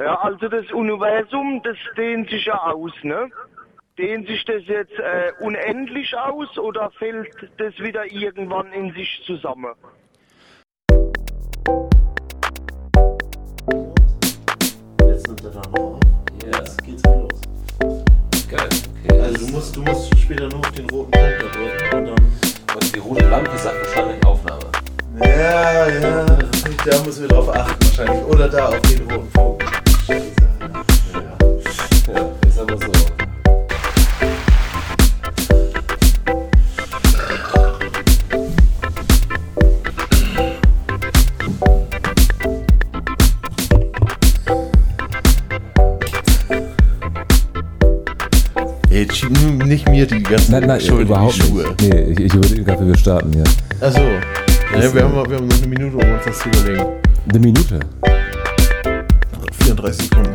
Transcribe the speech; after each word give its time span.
Ja, 0.00 0.14
also 0.14 0.48
das 0.48 0.64
Universum, 0.72 1.60
das 1.62 1.76
dehnt 1.94 2.30
sich 2.30 2.46
ja 2.46 2.58
aus, 2.58 2.92
ne? 3.02 3.28
Dehnt 3.98 4.26
sich 4.28 4.42
das 4.46 4.62
jetzt 4.64 4.98
äh, 4.98 5.30
unendlich 5.40 6.16
aus 6.16 6.56
oder 6.56 6.90
fällt 6.92 7.28
das 7.58 7.78
wieder 7.80 8.10
irgendwann 8.10 8.72
in 8.72 8.94
sich 8.94 9.22
zusammen? 9.26 9.74
Jetzt 15.06 15.28
nimmt 15.28 15.44
er 15.44 15.50
dann 15.50 15.70
noch 15.72 15.78
auf. 15.78 16.00
Jetzt 16.46 16.82
geht's 16.82 17.02
wieder 17.02 17.16
los. 17.16 17.42
Geil. 18.48 18.68
Okay. 19.04 19.20
Also 19.20 19.46
du 19.46 19.52
musst, 19.52 19.76
du 19.76 19.82
musst 19.82 20.18
später 20.18 20.48
nur 20.48 20.60
auf 20.60 20.70
den 20.70 20.88
roten 20.88 21.10
Punkt 21.10 21.42
da 21.42 21.46
drücken 21.58 21.98
und 21.98 22.06
dann. 22.06 22.74
Und 22.74 22.96
die 22.96 23.00
rote 23.00 23.28
Lampe 23.28 23.58
sagt 23.58 23.76
wahrscheinlich 23.84 24.24
Aufnahme. 24.24 24.64
Ja, 25.18 25.88
ja, 25.88 26.24
da 26.24 27.04
müssen 27.04 27.20
wir 27.20 27.28
drauf 27.28 27.54
achten 27.54 27.84
wahrscheinlich. 27.84 28.24
Oder 28.24 28.48
da 28.48 28.68
auf 28.68 28.80
den 28.80 29.10
roten 29.10 29.30
Punkt. 29.32 29.89
Ja. 30.10 30.16
Sag 32.54 32.68
mal 32.68 32.78
so. 32.78 32.90
Nur 49.28 49.66
nicht 49.66 49.88
mir 49.88 50.06
die 50.06 50.22
ganzen 50.22 50.52
Nein, 50.52 50.64
nein, 50.66 50.80
Schuld 50.80 50.92
in 50.92 50.96
die 50.98 51.02
überhaupt 51.04 51.34
Schuhe. 51.34 51.62
nicht. 51.62 51.82
Nee, 51.82 52.02
ich, 52.12 52.20
ich 52.20 52.34
überlege 52.34 52.64
gerade, 52.64 52.82
wie 52.84 52.88
wir 52.88 52.98
starten 52.98 53.32
hier. 53.32 53.44
Achso. 53.80 54.00
Ja, 54.00 54.94
wir, 54.94 55.04
haben, 55.04 55.30
wir 55.30 55.36
haben 55.36 55.46
noch 55.46 55.56
eine 55.58 55.66
Minute, 55.66 55.96
um 55.96 56.12
uns 56.12 56.24
das 56.24 56.38
zu 56.38 56.48
überlegen. 56.48 56.86
Eine 57.28 57.38
Minute. 57.38 57.80
34 59.80 60.08
Sekunden. 60.08 60.34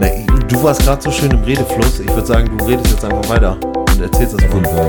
Na, 0.00 0.08
du 0.48 0.62
warst 0.62 0.82
gerade 0.82 1.02
so 1.02 1.10
schön 1.10 1.30
im 1.30 1.42
Redefluss. 1.44 2.00
Ich 2.00 2.08
würde 2.08 2.26
sagen, 2.26 2.58
du 2.58 2.64
redest 2.64 2.90
jetzt 2.90 3.04
einfach 3.04 3.28
weiter 3.28 3.56
und 3.62 4.00
erzählst 4.00 4.34
das. 4.34 4.44
Fall. 4.44 4.88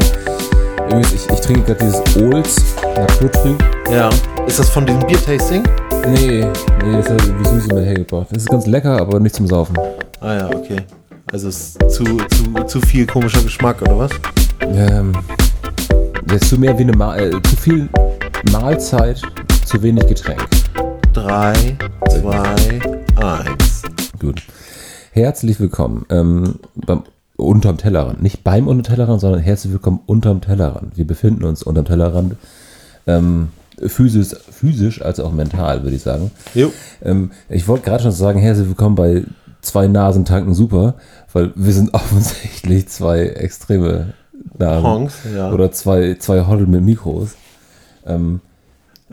Übrigens, 0.88 1.14
ich, 1.14 1.30
ich 1.30 1.40
trinke 1.42 1.62
gerade 1.62 1.86
dieses 1.86 2.02
Olds 2.18 2.76
Naturtrüb. 2.96 3.64
Ja. 3.92 4.10
Ist 4.48 4.60
das 4.60 4.70
von 4.70 4.86
diesem 4.86 5.06
Biertasting? 5.06 5.64
Nee, 6.08 6.46
nee, 6.84 6.94
das 6.94 7.10
hat 7.10 7.40
wie 7.40 7.46
Susi 7.46 7.74
mit 7.74 7.86
hergebracht. 7.86 8.28
Das 8.32 8.44
ist 8.44 8.50
ganz 8.50 8.66
lecker, 8.66 9.00
aber 9.00 9.20
nicht 9.20 9.36
zum 9.36 9.46
Saufen. 9.48 9.78
Ah 10.22 10.34
ja, 10.34 10.48
okay. 10.48 10.78
Also 11.32 11.50
es 11.50 11.76
ist 11.76 11.92
zu, 11.92 12.06
zu, 12.06 12.64
zu 12.66 12.82
viel 12.82 13.06
komischer 13.06 13.42
Geschmack, 13.42 13.82
oder 13.82 14.00
was? 14.00 14.12
Ähm, 14.62 15.12
das 16.26 16.42
ist 16.44 16.50
zu 16.50 16.58
mehr 16.58 16.78
wie 16.78 16.84
eine 16.84 16.94
Ma 16.94 17.18
äh, 17.18 17.32
zu 17.32 17.56
viel 17.58 17.90
Mahlzeit, 18.52 19.22
zu 19.66 19.82
wenig 19.84 20.08
Getränk. 20.08 20.48
3, 21.18 21.76
2, 22.22 22.80
1. 23.16 23.82
Gut. 24.20 24.44
Herzlich 25.12 25.60
willkommen 25.60 26.06
ähm, 26.12 26.60
beim 26.76 27.06
unterm 27.38 27.78
Tellerrand. 27.78 28.22
Nicht 28.22 28.44
beim 28.44 28.68
unterm 28.68 28.84
Tellerrand, 28.84 29.22
sondern 29.22 29.42
herzlich 29.42 29.74
willkommen 29.74 30.00
unterm 30.06 30.42
Tellerrand. 30.42 30.96
Wir 30.96 31.08
befinden 31.08 31.44
uns 31.46 31.64
unterm 31.64 31.86
Tellerrand. 31.86 32.36
Ähm, 33.08 33.48
physisch, 33.80 34.38
physisch 34.52 35.02
als 35.02 35.20
auch 35.20 35.32
mental, 35.32 35.82
würde 35.82 35.96
ich 35.96 36.04
sagen. 36.04 36.30
Jo. 36.54 36.72
Ähm, 37.04 37.32
ich 37.50 37.68
wollte 37.68 37.86
gerade 37.86 38.04
schon 38.04 38.12
sagen, 38.12 38.40
herzlich 38.40 38.68
willkommen 38.68 38.94
bei 38.94 39.24
zwei 39.62 39.88
Nasen 39.88 40.24
tanken 40.24 40.54
super, 40.54 40.94
weil 41.34 41.52
wir 41.56 41.74
sind 41.74 41.94
offensichtlich 41.96 42.90
zwei 42.90 43.22
extreme 43.24 44.14
Nasen. 44.60 44.86
Honks, 44.86 45.16
ja. 45.36 45.52
Oder 45.52 45.72
zwei, 45.72 46.16
zwei 46.20 46.46
Hoddle 46.46 46.68
mit 46.68 46.84
Mikros. 46.84 47.32
Ähm, 48.06 48.40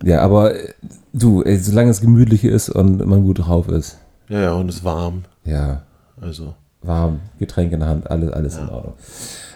ja, 0.02 0.20
aber 0.20 0.54
äh, 0.54 0.68
du, 1.12 1.42
ey, 1.42 1.58
solange 1.58 1.90
es 1.90 2.00
gemütlich 2.00 2.44
ist 2.44 2.68
und 2.70 3.04
man 3.06 3.22
gut 3.22 3.38
drauf 3.46 3.68
ist, 3.68 3.98
Ja, 4.28 4.40
ja, 4.40 4.52
und 4.52 4.68
es 4.68 4.76
ist 4.76 4.84
warm. 4.84 5.24
ja, 5.44 5.82
Also. 6.20 6.54
warm, 6.82 7.20
Getränk 7.38 7.72
in 7.72 7.80
der 7.80 7.88
Hand, 7.88 8.10
alles, 8.10 8.32
alles 8.32 8.56
in 8.58 8.68
Ordnung. 8.68 8.94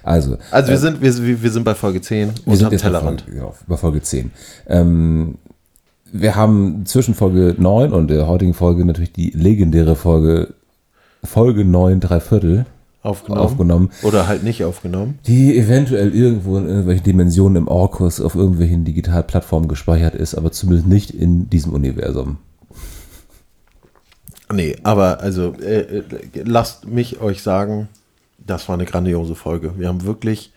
Also, 0.02 0.36
Also 0.50 0.68
wir 0.68 0.74
äh, 0.74 0.78
sind, 0.78 1.00
wir, 1.02 1.42
wir 1.42 1.50
sind 1.50 1.64
bei 1.64 1.74
Folge 1.74 2.00
10 2.00 2.28
wir 2.44 2.52
und 2.52 2.56
sind 2.56 2.72
jetzt 2.72 2.82
bei 2.82 2.88
Tellerrand. 2.88 3.22
Folge, 3.22 3.36
genau, 3.36 3.54
bei 3.66 3.76
Folge 3.76 4.00
10. 4.02 4.30
Ähm, 4.68 5.34
wir 6.10 6.36
haben 6.36 6.86
zwischen 6.86 7.14
Folge 7.14 7.54
9 7.58 7.92
und 7.92 8.08
der 8.08 8.26
heutigen 8.26 8.54
Folge 8.54 8.84
natürlich 8.86 9.12
die 9.12 9.30
legendäre 9.30 9.94
Folge 9.96 10.54
Folge 11.22 11.64
9 11.64 12.00
drei 12.00 12.20
Viertel 12.20 12.64
Aufgenommen. 13.03 13.41
aufgenommen, 13.42 13.91
Oder 14.03 14.26
halt 14.26 14.42
nicht 14.42 14.64
aufgenommen. 14.64 15.19
die 15.26 15.56
eventuell 15.56 16.12
irgendwo 16.14 16.59
in 16.59 16.66
irgendwelchen 16.66 17.04
Dimensionen 17.04 17.56
im 17.56 17.69
Orkus 17.69 18.20
auf 18.20 18.34
irgendwelchen 18.34 18.84
Digitalplattformen 18.84 19.69
gespeichert 19.69 20.14
ist, 20.16 20.34
aber 20.34 20.50
zumindest 20.50 20.88
nicht 20.88 21.10
in 21.12 21.48
diesem 21.48 21.72
Universum. 21.72 22.38
Nee, 24.53 24.76
aber 24.82 25.20
also 25.20 25.54
äh, 25.60 25.98
äh, 25.98 26.03
lasst 26.44 26.87
mich 26.87 27.20
euch 27.20 27.42
sagen, 27.42 27.88
das 28.38 28.69
war 28.69 28.75
eine 28.75 28.87
grandiose 28.87 29.34
Folge. 29.34 29.75
Wir 29.76 29.88
haben 29.88 30.04
wirklich, 30.04 30.53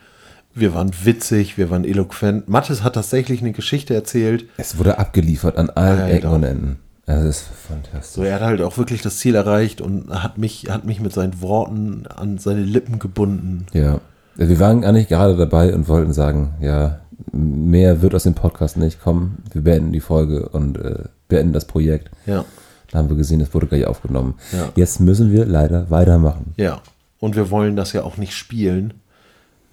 wir 0.55 0.73
waren 0.73 0.91
witzig, 1.03 1.57
wir 1.57 1.69
waren 1.69 1.83
eloquent. 1.83 2.47
Mathis 2.47 2.83
hat 2.83 2.93
tatsächlich 2.95 3.41
eine 3.41 3.51
Geschichte 3.51 3.93
erzählt. 3.93 4.45
Es 4.57 4.77
wurde 4.77 4.97
abgeliefert 4.97 5.57
an 5.57 5.69
allen. 5.69 6.09
Ecken 6.09 6.31
und 6.31 6.43
Enden. 6.43 6.79
Das 7.05 7.23
ist 7.23 7.41
fantastisch. 7.67 8.15
So, 8.15 8.23
er 8.23 8.35
hat 8.35 8.41
halt 8.41 8.61
auch 8.61 8.77
wirklich 8.77 9.01
das 9.01 9.17
Ziel 9.17 9.35
erreicht 9.35 9.81
und 9.81 10.09
hat 10.09 10.37
mich, 10.37 10.67
hat 10.69 10.85
mich 10.85 10.99
mit 10.99 11.13
seinen 11.13 11.41
Worten 11.41 12.05
an 12.07 12.37
seine 12.37 12.61
Lippen 12.61 12.99
gebunden. 12.99 13.65
Ja. 13.73 13.99
Wir 14.35 14.59
waren 14.59 14.83
eigentlich 14.85 15.09
gerade 15.09 15.35
dabei 15.35 15.73
und 15.73 15.87
wollten 15.89 16.13
sagen, 16.13 16.53
ja, 16.61 17.01
mehr 17.33 18.01
wird 18.01 18.15
aus 18.15 18.23
dem 18.23 18.33
Podcast 18.33 18.77
nicht 18.77 19.01
kommen. 19.01 19.43
Wir 19.51 19.61
beenden 19.61 19.91
die 19.91 19.99
Folge 19.99 20.47
und 20.49 20.77
äh, 20.77 21.03
beenden 21.27 21.53
das 21.53 21.65
Projekt. 21.65 22.09
Ja, 22.25 22.45
Da 22.91 22.97
haben 22.99 23.09
wir 23.09 23.17
gesehen, 23.17 23.41
es 23.41 23.53
wurde 23.53 23.67
gleich 23.67 23.85
aufgenommen. 23.85 24.35
Ja. 24.53 24.69
Jetzt 24.75 24.99
müssen 24.99 25.31
wir 25.31 25.45
leider 25.45 25.89
weitermachen. 25.89 26.53
ja. 26.57 26.81
Und 27.19 27.35
wir 27.35 27.51
wollen 27.51 27.75
das 27.75 27.93
ja 27.93 28.01
auch 28.01 28.17
nicht 28.17 28.33
spielen. 28.33 28.95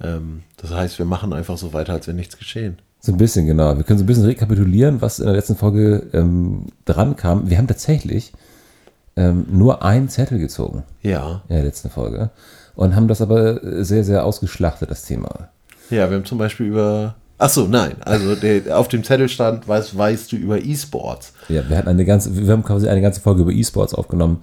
Ähm, 0.02 0.42
das 0.58 0.70
heißt, 0.70 0.98
wir 0.98 1.06
machen 1.06 1.32
einfach 1.32 1.56
so 1.56 1.72
weiter, 1.72 1.94
als 1.94 2.06
wäre 2.06 2.14
nichts 2.14 2.36
geschehen. 2.36 2.76
So 3.00 3.12
ein 3.12 3.18
bisschen, 3.18 3.46
genau. 3.46 3.76
Wir 3.76 3.84
können 3.84 3.98
so 3.98 4.04
ein 4.04 4.06
bisschen 4.08 4.24
rekapitulieren, 4.24 5.00
was 5.00 5.18
in 5.20 5.26
der 5.26 5.34
letzten 5.34 5.56
Folge 5.56 6.06
ähm, 6.12 6.66
dran 6.84 7.14
kam. 7.16 7.48
Wir 7.48 7.56
haben 7.58 7.68
tatsächlich 7.68 8.32
ähm, 9.16 9.46
nur 9.50 9.82
einen 9.82 10.08
Zettel 10.08 10.38
gezogen 10.38 10.82
Ja. 11.02 11.42
in 11.48 11.56
der 11.56 11.64
letzten 11.64 11.90
Folge 11.90 12.30
und 12.74 12.94
haben 12.96 13.08
das 13.08 13.20
aber 13.20 13.84
sehr, 13.84 14.04
sehr 14.04 14.24
ausgeschlachtet, 14.24 14.90
das 14.90 15.02
Thema. 15.04 15.48
Ja, 15.90 16.10
wir 16.10 16.16
haben 16.16 16.24
zum 16.24 16.38
Beispiel 16.38 16.66
über. 16.66 17.14
Ach 17.40 17.48
so, 17.48 17.68
nein. 17.68 17.92
Also 18.00 18.34
der, 18.34 18.76
auf 18.76 18.88
dem 18.88 19.04
Zettel 19.04 19.28
stand, 19.28 19.68
was 19.68 19.96
weißt 19.96 20.32
du 20.32 20.36
über 20.36 20.58
E-Sports? 20.60 21.32
Ja, 21.48 21.68
wir 21.68 21.76
hatten 21.78 21.88
eine 21.88 22.04
ganze, 22.04 22.36
wir 22.36 22.52
haben 22.52 22.64
quasi 22.64 22.88
eine 22.88 23.00
ganze 23.00 23.20
Folge 23.20 23.42
über 23.42 23.52
E-Sports 23.52 23.94
aufgenommen 23.94 24.42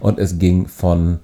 und 0.00 0.18
es 0.18 0.38
ging 0.38 0.66
von 0.68 1.20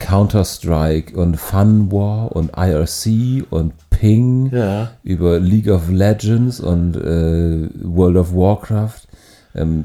Counter-Strike 0.00 1.16
und 1.16 1.36
Fun 1.36 1.92
War 1.92 2.32
und 2.34 2.50
IRC 2.56 3.46
und 3.50 3.72
Ping 4.00 4.50
Ja. 4.50 4.92
über 5.04 5.38
League 5.38 5.68
of 5.68 5.90
Legends 5.90 6.58
und 6.58 6.96
äh, 6.96 7.68
World 7.84 8.16
of 8.16 8.34
Warcraft. 8.34 9.02
Ähm, 9.54 9.84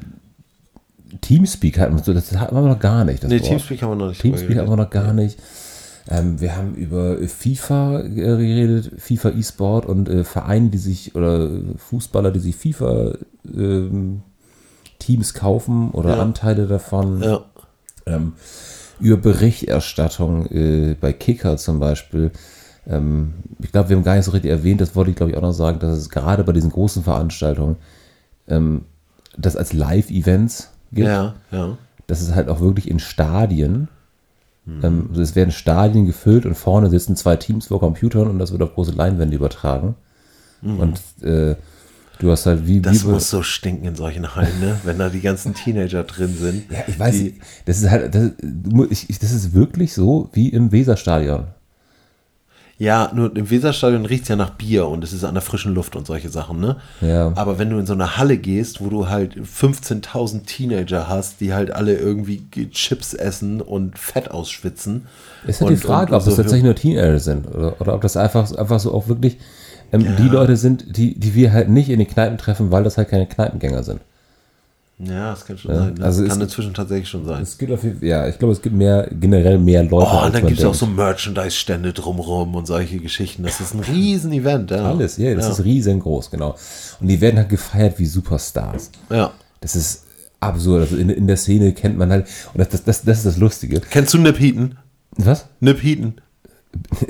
Teamspeak 1.21 1.79
hatten 1.79 1.95
wir, 1.97 2.03
so, 2.03 2.13
das 2.13 2.31
hatten 2.37 2.55
wir 2.55 2.61
noch 2.61 2.79
gar 2.79 3.03
nicht. 3.03 3.23
Das 3.23 3.29
Nee, 3.29 3.39
Wort. 3.39 3.49
Teamspeak 3.49 3.81
haben 3.81 3.89
wir 3.91 3.95
noch 3.95 4.07
nicht. 4.09 4.21
Teamspeak 4.21 4.57
haben 4.57 4.69
wir 4.69 4.77
noch 4.77 4.89
gar 4.89 5.11
nicht. 5.13 5.37
Ähm, 6.07 6.39
wir 6.39 6.55
haben 6.55 6.75
über 6.75 7.17
FIFA 7.27 8.01
geredet, 8.03 8.91
FIFA 8.97 9.29
E-Sport 9.31 9.85
und 9.85 10.07
äh, 10.07 10.23
Vereine, 10.23 10.69
die 10.69 10.77
sich 10.77 11.15
oder 11.15 11.49
Fußballer, 11.77 12.31
die 12.31 12.39
sich 12.39 12.55
FIFA 12.55 13.15
ähm, 13.53 14.21
Teams 14.99 15.33
kaufen 15.33 15.91
oder 15.91 16.15
Ja. 16.15 16.21
Anteile 16.21 16.67
davon. 16.67 17.21
Ja. 17.21 17.41
Ähm, 18.05 18.33
über 18.99 19.17
Berichterstattung 19.17 20.45
äh, 20.47 20.95
bei 20.99 21.11
Kicker 21.11 21.57
zum 21.57 21.79
Beispiel. 21.79 22.31
Ähm, 22.87 23.33
ich 23.61 23.71
glaube, 23.71 23.89
wir 23.89 23.95
haben 23.97 24.03
gar 24.03 24.15
nicht 24.15 24.25
so 24.25 24.31
richtig 24.31 24.51
erwähnt, 24.51 24.79
das 24.81 24.95
wollte 24.95 25.09
ich 25.11 25.17
glaube 25.17 25.31
ich 25.31 25.37
auch 25.37 25.41
noch 25.41 25.53
sagen, 25.53 25.79
dass 25.79 25.97
es 25.97 26.09
gerade 26.09 26.43
bei 26.43 26.51
diesen 26.53 26.71
großen 26.71 27.03
Veranstaltungen 27.03 27.77
ähm, 28.47 28.81
das 29.37 29.55
als 29.55 29.73
Live-Events 29.73 30.69
gibt 30.91 31.07
Ja, 31.07 31.33
ja. 31.51 31.77
das 32.07 32.21
ist 32.21 32.35
halt 32.35 32.47
auch 32.47 32.59
wirklich 32.61 32.89
in 32.89 32.99
Stadien. 32.99 33.87
Mhm. 34.65 34.79
Ähm, 34.83 35.05
also 35.09 35.21
es 35.21 35.35
werden 35.35 35.51
Stadien 35.51 36.05
gefüllt 36.05 36.45
und 36.45 36.55
vorne 36.55 36.89
sitzen 36.89 37.15
zwei 37.15 37.35
Teams 37.35 37.67
vor 37.67 37.79
Computern 37.79 38.27
und 38.27 38.39
das 38.39 38.51
wird 38.51 38.61
auf 38.61 38.73
große 38.73 38.91
Leinwände 38.93 39.35
übertragen. 39.35 39.95
Und 40.61 40.99
äh, 41.21 41.55
du 42.19 42.31
hast 42.31 42.45
halt 42.47 42.65
wie, 42.65 42.77
Mhm. 42.77 42.81
Das 42.83 43.03
wie 43.05 43.09
muss 43.09 43.29
so 43.29 43.43
stinken 43.43 43.85
in 43.85 43.95
solchen 43.95 44.35
Hallen, 44.35 44.59
ne? 44.59 44.79
wenn 44.83 44.97
da 44.97 45.09
die 45.09 45.21
ganzen 45.21 45.53
Teenager 45.53 46.03
drin 46.03 46.33
sind. 46.39 46.71
ja, 46.71 46.79
ich 46.87 46.97
weiß, 46.97 47.23
das 47.65 47.77
ist 47.81 47.89
halt, 47.91 48.15
das, 48.15 48.31
ich- 48.89 49.19
das 49.19 49.31
ist 49.31 49.53
wirklich 49.53 49.93
so 49.93 50.29
wie 50.33 50.49
im 50.49 50.71
Weserstadion. 50.71 51.45
Ja, 52.77 53.09
nur 53.15 53.33
im 53.35 53.49
Weserstadion 53.49 54.05
riecht 54.05 54.23
es 54.23 54.29
ja 54.29 54.35
nach 54.35 54.49
Bier 54.49 54.85
und 54.87 55.01
es 55.03 55.13
ist 55.13 55.23
an 55.23 55.33
der 55.33 55.41
frischen 55.41 55.73
Luft 55.73 55.95
und 55.95 56.05
solche 56.05 56.27
Sachen, 56.29 56.59
ne? 56.59 56.75
Ja. 56.99 57.31
Aber 57.35 57.57
wenn 57.57 57.69
du 57.69 57.77
in 57.77 57.85
so 57.85 57.93
eine 57.93 58.17
Halle 58.17 58.37
gehst, 58.37 58.81
wo 58.81 58.89
du 58.89 59.07
halt 59.07 59.35
15.000 59.37 60.45
Teenager 60.45 61.07
hast, 61.07 61.39
die 61.39 61.53
halt 61.53 61.71
alle 61.71 61.95
irgendwie 61.95 62.43
Chips 62.71 63.13
essen 63.13 63.61
und 63.61 63.97
Fett 63.97 64.29
ausschwitzen. 64.31 65.05
Ist 65.47 65.61
halt 65.61 65.69
und, 65.71 65.77
die 65.77 65.81
Frage, 65.81 66.11
und 66.11 66.17
ob 66.19 66.25
das 66.25 66.35
so- 66.35 66.41
tatsächlich 66.41 66.65
nur 66.65 66.75
Teenager 66.75 67.19
sind 67.19 67.47
oder, 67.47 67.79
oder 67.79 67.93
ob 67.95 68.01
das 68.01 68.17
einfach, 68.17 68.51
einfach 68.55 68.79
so 68.81 68.93
auch 68.93 69.07
wirklich 69.07 69.37
ähm, 69.93 70.05
die 70.17 70.27
Leute 70.27 70.57
sind, 70.57 70.97
die, 70.97 71.17
die 71.17 71.33
wir 71.33 71.53
halt 71.53 71.69
nicht 71.69 71.89
in 71.89 71.99
den 71.99 72.07
Kneipen 72.09 72.37
treffen, 72.37 72.71
weil 72.71 72.83
das 72.83 72.97
halt 72.97 73.07
keine 73.09 73.25
Kneipengänger 73.27 73.83
sind. 73.83 74.01
Ja, 74.97 75.31
das 75.31 75.45
kann 75.45 75.57
schon 75.57 75.71
Ja, 75.71 75.77
sein. 75.77 75.95
Das 75.95 76.05
also 76.05 76.27
kann 76.27 76.41
inzwischen 76.41 76.73
tatsächlich 76.73 77.09
schon 77.09 77.25
sein. 77.25 77.43
Es 77.43 77.57
gibt 77.57 77.71
auf 77.71 77.83
jeden, 77.83 78.05
ja, 78.05 78.27
ich 78.27 78.39
glaube, 78.39 78.53
es 78.53 78.61
gibt 78.61 78.75
mehr, 78.75 79.09
generell 79.11 79.57
mehr 79.57 79.83
Leute. 79.83 80.09
Oh, 80.09 80.25
und 80.25 80.33
dann 80.33 80.47
gibt 80.47 80.59
es 80.59 80.65
auch 80.65 80.73
so 80.73 80.85
Merchandise-Stände 80.85 81.91
drumrum 81.91 82.55
und 82.55 82.65
solche 82.65 82.99
Geschichten. 82.99 83.43
Das 83.43 83.59
ist 83.59 83.73
ein 83.73 83.81
Riesen-Event. 83.81 84.71
Ja. 84.71 84.89
Alles, 84.91 85.17
ja, 85.17 85.35
das 85.35 85.47
ja. 85.47 85.51
ist 85.51 85.63
riesengroß, 85.65 86.31
genau. 86.31 86.55
Und 87.01 87.07
die 87.07 87.19
werden 87.19 87.37
halt 87.37 87.49
gefeiert 87.49 87.99
wie 87.99 88.05
Superstars. 88.05 88.91
Ja. 89.09 89.33
Das 89.59 89.75
ist 89.75 90.05
absurd. 90.39 90.83
Also 90.83 90.95
in, 90.95 91.09
in 91.09 91.27
der 91.27 91.37
Szene 91.37 91.73
kennt 91.73 91.97
man 91.97 92.09
halt, 92.11 92.27
und 92.53 92.59
das, 92.59 92.69
das, 92.69 92.83
das, 92.83 93.03
das 93.03 93.17
ist 93.17 93.25
das 93.25 93.37
Lustige. 93.37 93.81
Kennst 93.81 94.13
du 94.13 94.17
Nip 94.17 94.39
Heaton? 94.39 94.77
Was? 95.17 95.45
Nip 95.59 95.83
Heaton. 95.83 96.15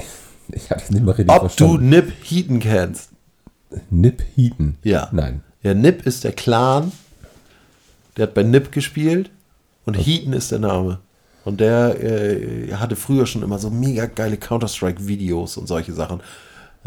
Ich 0.52 0.70
habe 0.70 0.80
das 0.80 0.92
nicht 0.92 1.04
mal 1.04 1.14
richtig 1.14 1.34
Ob 1.34 1.42
du 1.42 1.48
verstanden. 1.48 1.90
Nip 1.90 2.14
Heaton 2.24 2.60
kennst? 2.60 3.10
Nip 3.90 4.24
Heaton? 4.36 4.76
Ja. 4.84 5.10
Nein. 5.12 5.42
Ja, 5.64 5.74
Nip 5.74 6.06
ist 6.06 6.24
der 6.24 6.34
Clan. 6.34 6.92
Der 8.18 8.24
hat 8.28 8.34
bei 8.34 8.44
Nip 8.44 8.72
gespielt. 8.72 9.30
Und 9.86 9.94
Heaton 9.96 10.34
ist 10.34 10.52
der 10.52 10.60
Name. 10.60 11.00
Und 11.44 11.60
der 11.60 12.02
äh, 12.04 12.74
hatte 12.74 12.96
früher 12.96 13.28
schon 13.28 13.44
immer 13.44 13.60
so 13.60 13.70
mega 13.70 14.08
geile 14.08 14.38
Counter-Strike-Videos 14.38 15.58
und 15.58 15.68
solche 15.68 15.94
Sachen. 15.94 16.22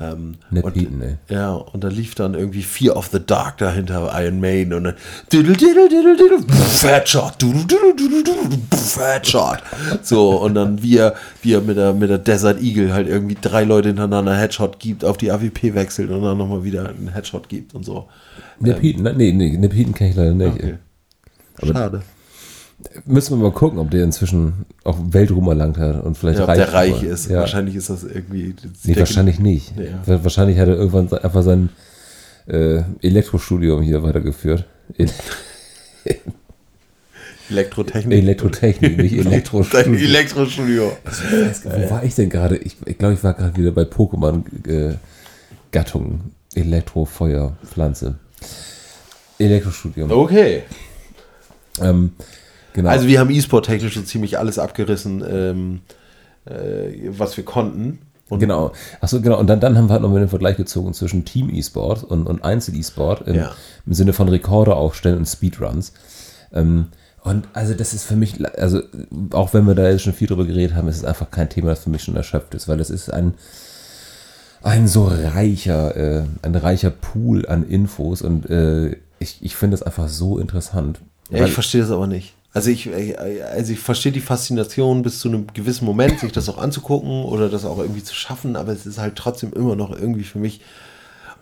Ähm, 0.00 0.36
Nip 0.50 0.64
und, 0.64 0.76
Heaton, 0.76 1.02
ey. 1.02 1.16
Ja, 1.28 1.52
und 1.52 1.82
da 1.82 1.88
lief 1.88 2.14
dann 2.14 2.34
irgendwie 2.34 2.62
Fear 2.62 2.96
of 2.96 3.08
the 3.12 3.18
Dark 3.24 3.58
dahinter 3.58 4.12
Iron 4.16 4.38
Maiden 4.40 4.72
und 4.72 4.84
dann 4.84 4.94
diddle, 5.32 5.56
diddle, 5.56 5.88
diddle, 5.88 6.16
diddle, 6.16 6.38
pff, 6.42 6.84
Headshot, 6.84 7.40
diddle, 7.42 7.64
diddle, 7.64 7.94
diddle, 7.96 8.22
diddle, 8.22 8.58
pff, 8.72 8.96
Headshot. 9.00 9.58
So, 10.02 10.40
und 10.40 10.54
dann 10.54 10.82
wie 10.82 10.98
er, 10.98 11.14
wie 11.42 11.52
er 11.54 11.60
mit 11.60 11.76
der, 11.76 11.92
mit 11.94 12.10
der 12.10 12.18
Desert 12.18 12.60
Eagle 12.62 12.92
halt 12.92 13.08
irgendwie 13.08 13.36
drei 13.40 13.64
Leute 13.64 13.88
hintereinander 13.88 14.36
Headshot 14.36 14.78
gibt, 14.78 15.04
auf 15.04 15.16
die 15.16 15.30
AWP 15.32 15.74
wechselt 15.74 16.10
und 16.10 16.22
dann 16.22 16.38
nochmal 16.38 16.62
wieder 16.64 16.88
einen 16.88 17.08
Headshot 17.12 17.48
gibt 17.48 17.74
und 17.74 17.84
so. 17.84 18.08
Nip 18.60 18.80
Heaton? 18.82 19.02
ne- 19.02 19.14
Nee, 19.14 19.32
nee, 19.32 19.56
Nip 19.56 19.74
Heaton 19.74 19.94
kenne 19.94 20.10
ich 20.10 20.16
leider 20.16 20.34
nicht. 20.34 20.54
Okay. 20.54 20.74
Schade. 21.66 22.02
Müssen 23.06 23.36
wir 23.36 23.42
mal 23.42 23.50
gucken, 23.52 23.80
ob 23.80 23.90
der 23.90 24.04
inzwischen 24.04 24.64
auch 24.84 24.96
Weltruhm 25.10 25.48
erlangt 25.48 25.78
hat 25.78 26.04
und 26.04 26.16
vielleicht 26.16 26.38
Ja, 26.38 26.44
reich 26.44 26.58
der 26.58 26.72
reich 26.72 26.92
war. 26.94 27.02
ist. 27.02 27.28
Ja. 27.28 27.40
Wahrscheinlich 27.40 27.74
ist 27.74 27.90
das 27.90 28.04
irgendwie. 28.04 28.54
Nee, 28.84 28.96
wahrscheinlich 28.96 29.40
nicht. 29.40 29.72
Ja. 29.76 30.00
Wa- 30.06 30.20
Wahrscheinlich 30.22 30.58
hat 30.58 30.68
er 30.68 30.76
irgendwann 30.76 31.12
einfach 31.18 31.42
sein 31.42 31.70
äh, 32.46 32.82
Elektrostudium 33.02 33.82
hier 33.82 34.04
weitergeführt. 34.04 34.64
El 34.96 35.10
Elektrotechnik. 37.50 38.18
Elektrotechnik, 38.18 38.98
nicht 38.98 39.16
Elektrostudium. 39.18 39.94
Elektrostudio. 39.96 40.92
Wo 41.64 41.90
war 41.90 42.04
ich 42.04 42.14
denn 42.14 42.28
gerade? 42.28 42.58
Ich, 42.58 42.76
ich 42.84 42.98
glaube, 42.98 43.14
ich 43.14 43.24
war 43.24 43.32
gerade 43.34 43.56
wieder 43.56 43.70
bei 43.72 43.82
Pokémon-Gattungen. 43.84 46.32
Elektro, 46.54 47.04
Feuer, 47.06 47.56
Pflanze. 47.64 48.16
Elektrostudium. 49.38 50.10
Okay. 50.10 50.64
Ähm, 51.82 52.12
genau. 52.72 52.90
Also 52.90 53.06
wir 53.06 53.20
haben 53.20 53.30
E-Sport 53.30 53.66
technisch 53.66 53.94
so 53.94 54.02
ziemlich 54.02 54.38
alles 54.38 54.58
abgerissen, 54.58 55.24
ähm, 55.28 55.80
äh, 56.44 57.08
was 57.10 57.36
wir 57.36 57.44
konnten. 57.44 58.00
Und 58.28 58.40
Genau. 58.40 58.72
Achso, 59.00 59.20
genau. 59.20 59.38
Und 59.38 59.46
dann, 59.46 59.60
dann 59.60 59.76
haben 59.78 59.88
wir 59.88 59.94
halt 59.94 60.02
noch 60.02 60.10
mal 60.10 60.18
den 60.20 60.28
Vergleich 60.28 60.56
gezogen 60.56 60.92
zwischen 60.92 61.24
Team-E-Sport 61.24 62.04
und, 62.04 62.26
und 62.26 62.44
Einzel-E-Sport 62.44 63.26
im, 63.26 63.36
Ja. 63.36 63.52
im 63.86 63.94
Sinne 63.94 64.12
von 64.12 64.28
Rekorde 64.28 64.76
aufstellen 64.76 65.18
und 65.18 65.26
Speedruns. 65.26 65.92
Ähm, 66.52 66.88
und 67.22 67.48
also 67.52 67.74
das 67.74 67.94
ist 67.94 68.04
für 68.04 68.16
mich, 68.16 68.36
also 68.58 68.80
auch 69.32 69.52
wenn 69.52 69.66
wir 69.66 69.74
da 69.74 69.88
jetzt 69.90 70.02
schon 70.02 70.12
viel 70.12 70.28
drüber 70.28 70.46
geredet 70.46 70.76
haben, 70.76 70.88
ist 70.88 70.98
es 70.98 71.04
einfach 71.04 71.30
kein 71.30 71.48
Thema, 71.50 71.70
das 71.70 71.80
für 71.80 71.90
mich 71.90 72.02
schon 72.02 72.16
erschöpft 72.16 72.54
ist, 72.54 72.68
weil 72.68 72.80
es 72.80 72.90
ist 72.90 73.12
ein, 73.12 73.34
ein 74.62 74.88
so 74.88 75.06
reicher, 75.06 75.96
äh, 75.96 76.24
ein 76.42 76.54
reicher 76.54 76.90
Pool 76.90 77.46
an 77.46 77.66
Infos 77.68 78.22
und 78.22 78.48
äh, 78.48 78.96
ich, 79.18 79.38
ich 79.40 79.56
finde 79.56 79.74
es 79.74 79.82
einfach 79.82 80.08
so 80.08 80.38
interessant. 80.38 81.00
Ja, 81.30 81.44
ich 81.44 81.52
verstehe 81.52 81.80
das 81.80 81.90
aber 81.90 82.06
nicht. 82.06 82.34
Also 82.52 82.70
ich, 82.70 82.86
äh, 82.86 83.14
also 83.42 83.72
ich 83.72 83.78
verstehe 83.78 84.12
die 84.12 84.20
Faszination 84.20 85.02
bis 85.02 85.20
zu 85.20 85.28
einem 85.28 85.46
gewissen 85.52 85.84
Moment, 85.84 86.20
sich 86.20 86.32
das 86.32 86.48
auch 86.48 86.58
anzugucken 86.58 87.24
oder 87.24 87.48
das 87.48 87.64
auch 87.64 87.78
irgendwie 87.78 88.02
zu 88.02 88.14
schaffen, 88.14 88.56
aber 88.56 88.72
es 88.72 88.86
ist 88.86 88.98
halt 88.98 89.16
trotzdem 89.16 89.52
immer 89.52 89.76
noch 89.76 89.90
irgendwie 89.90 90.24
für 90.24 90.38
mich, 90.38 90.60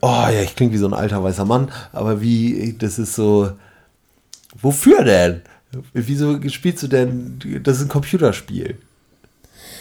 oh 0.01 0.09
ja, 0.09 0.43
ich 0.43 0.57
klinge 0.57 0.73
wie 0.73 0.79
so 0.79 0.87
ein 0.87 0.95
alter 0.95 1.23
weißer 1.23 1.45
Mann, 1.45 1.71
aber 1.93 2.21
wie, 2.21 2.75
das 2.79 2.99
ist 2.99 3.15
so, 3.15 3.53
wofür 4.61 5.05
denn? 5.05 5.43
Wieso 5.93 6.41
spielst 6.49 6.83
du 6.83 6.89
denn, 6.89 7.39
das 7.63 7.79
ist 7.79 7.85
ein 7.85 7.89
Computerspiel. 7.89 8.79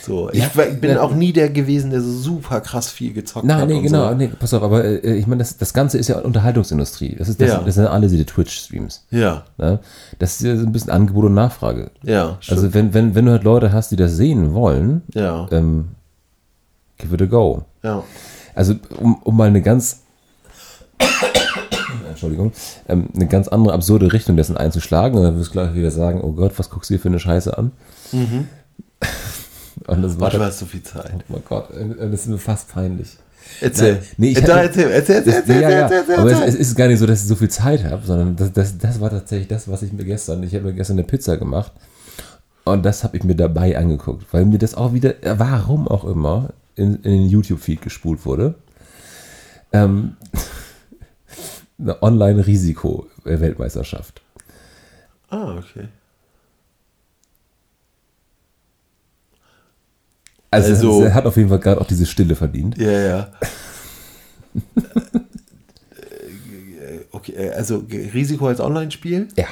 So, 0.06 0.30
ich 0.32 0.40
Ja, 0.40 0.50
bin 0.80 0.92
ja. 0.92 1.02
auch 1.02 1.14
nie 1.16 1.34
der 1.34 1.50
gewesen, 1.50 1.90
der 1.90 2.00
so 2.02 2.12
super 2.12 2.62
krass 2.62 2.92
viel 2.92 3.12
gezockt 3.14 3.46
Nein, 3.46 3.62
hat. 3.62 3.68
nee, 3.68 3.76
und 3.78 3.84
genau, 3.84 4.10
So. 4.10 4.16
nee, 4.16 4.28
pass 4.28 4.54
auf, 4.54 4.62
aber 4.62 4.84
äh, 4.86 5.16
ich 5.16 5.26
meine, 5.26 5.40
das, 5.40 5.58
das 5.58 5.74
Ganze 5.74 5.98
ist 5.98 6.08
ja 6.10 6.20
Unterhaltungsindustrie. 6.20 7.16
Das, 7.18 7.28
ist, 7.28 7.42
das, 7.42 7.50
Ja. 7.50 7.58
das 7.66 7.76
sind 7.76 7.88
alle 7.88 8.08
diese 8.08 8.26
Twitch-Streams. 8.26 9.06
Ja, 9.10 9.44
Ne? 9.58 9.80
Das 10.20 10.36
ist 10.36 10.42
ja 10.46 10.56
so 10.58 10.66
ein 10.66 10.72
bisschen 10.72 10.92
Angebot 10.92 11.26
und 11.26 11.34
Nachfrage. 11.34 11.90
ja, 12.04 12.38
stimmt. 12.40 12.58
Also 12.60 12.74
wenn, 12.74 12.94
wenn, 12.94 13.16
wenn 13.16 13.26
du 13.26 13.32
halt 13.32 13.44
Leute 13.44 13.72
hast, 13.74 13.92
die 13.92 13.96
das 13.96 14.16
sehen 14.16 14.54
wollen, 14.54 15.02
ja, 15.14 15.48
ähm, 15.52 15.90
give 16.98 17.14
it 17.16 17.22
a 17.22 17.26
go. 17.26 17.64
ja. 17.84 18.04
Also 18.54 18.76
um, 19.00 19.16
um 19.24 19.36
mal 19.36 19.48
eine 19.50 19.62
ganz 19.62 20.02
Entschuldigung, 22.10 22.54
ähm, 22.88 23.10
eine 23.14 23.28
ganz 23.28 23.48
andere 23.50 23.74
absurde 23.74 24.14
Richtung 24.14 24.38
dessen 24.38 24.56
einzuschlagen 24.56 25.18
und 25.18 25.24
dann 25.26 25.38
wirst 25.38 25.50
du 25.50 25.54
gleich 25.54 25.74
wieder 25.74 25.92
sagen, 25.92 26.22
oh 26.24 26.32
Gott, 26.32 26.54
was 26.58 26.70
guckst 26.70 26.90
du 26.90 26.94
hier 26.94 27.02
für 27.02 27.10
eine 27.10 27.20
Scheiße 27.20 27.58
an? 27.58 27.72
Und 29.88 30.02
das 30.02 30.20
war 30.20 30.32
hast 30.32 30.62
du 30.62 30.66
viel 30.66 30.84
Zeit. 30.84 31.12
oh 31.14 31.20
mein 31.30 31.44
Gott, 31.48 31.70
äh, 31.72 32.10
das 32.10 32.22
ist 32.22 32.28
mir 32.28 32.38
fast 32.38 32.70
peinlich. 32.70 33.18
Erzähl. 33.62 34.02
Nee, 34.18 34.30
ich 34.32 34.42
hatte- 34.42 34.54
erzähl, 34.54 34.90
erzähl, 34.90 35.16
erzähl, 35.18 35.34
erzähl, 35.34 35.62
ja, 35.62 35.70
ja, 35.70 35.88
erzähl, 35.88 36.16
aber 36.16 36.46
es, 36.48 36.56
ist 36.56 36.76
gar 36.76 36.88
nicht 36.88 36.98
so, 37.00 37.06
dass 37.06 37.22
ich 37.22 37.28
so 37.28 37.36
viel 37.36 37.50
Zeit 37.50 37.84
habe, 37.84 38.04
sondern 38.06 38.36
das, 38.36 38.52
das, 38.54 38.76
das 38.78 39.00
war 39.00 39.10
tatsächlich 39.12 39.48
das, 39.48 39.68
was 39.70 39.84
ich 39.84 39.94
mir 39.94 40.04
gestern, 40.04 40.42
ich 40.44 40.54
habe 40.56 40.66
mir 40.66 40.74
gestern 40.74 40.98
eine 40.98 41.04
Pizza 41.06 41.38
gemacht 41.38 41.72
und 42.64 42.84
das 42.84 43.04
habe 43.04 43.16
ich 43.18 43.24
mir 43.24 43.36
dabei 43.36 43.78
angeguckt, 43.78 44.26
weil 44.32 44.46
mir 44.46 44.58
das 44.58 44.74
auch 44.74 44.94
wieder, 44.94 45.24
äh, 45.24 45.38
warum 45.38 45.88
auch 45.88 46.06
immer, 46.06 46.50
in, 46.76 46.96
in 46.96 47.02
den 47.12 47.28
YouTube-Feed 47.30 47.82
gespult 47.82 48.26
wurde. 48.26 48.56
Ähm, 49.72 50.18
eine 51.80 52.02
Online-Risiko-Weltmeisterschaft. 52.02 54.22
Ah, 55.30 55.56
okay. 55.58 55.88
Also, 60.64 60.72
Also- 60.72 61.04
es 61.06 61.14
hat 61.14 61.26
auf 61.26 61.38
jeden 61.38 61.50
Fall 61.50 61.60
gerade 61.60 61.80
auch 61.82 61.88
diese 61.88 62.06
Stille 62.06 62.36
verdient. 62.36 62.78
Ja, 62.78 62.92
ja. 62.92 63.28
okay, 67.12 67.34
äh, 67.34 67.50
also 67.52 67.84
Risiko 67.90 68.48
als 68.48 68.60
Online-Spiel? 68.60 69.28
Ja. 69.36 69.46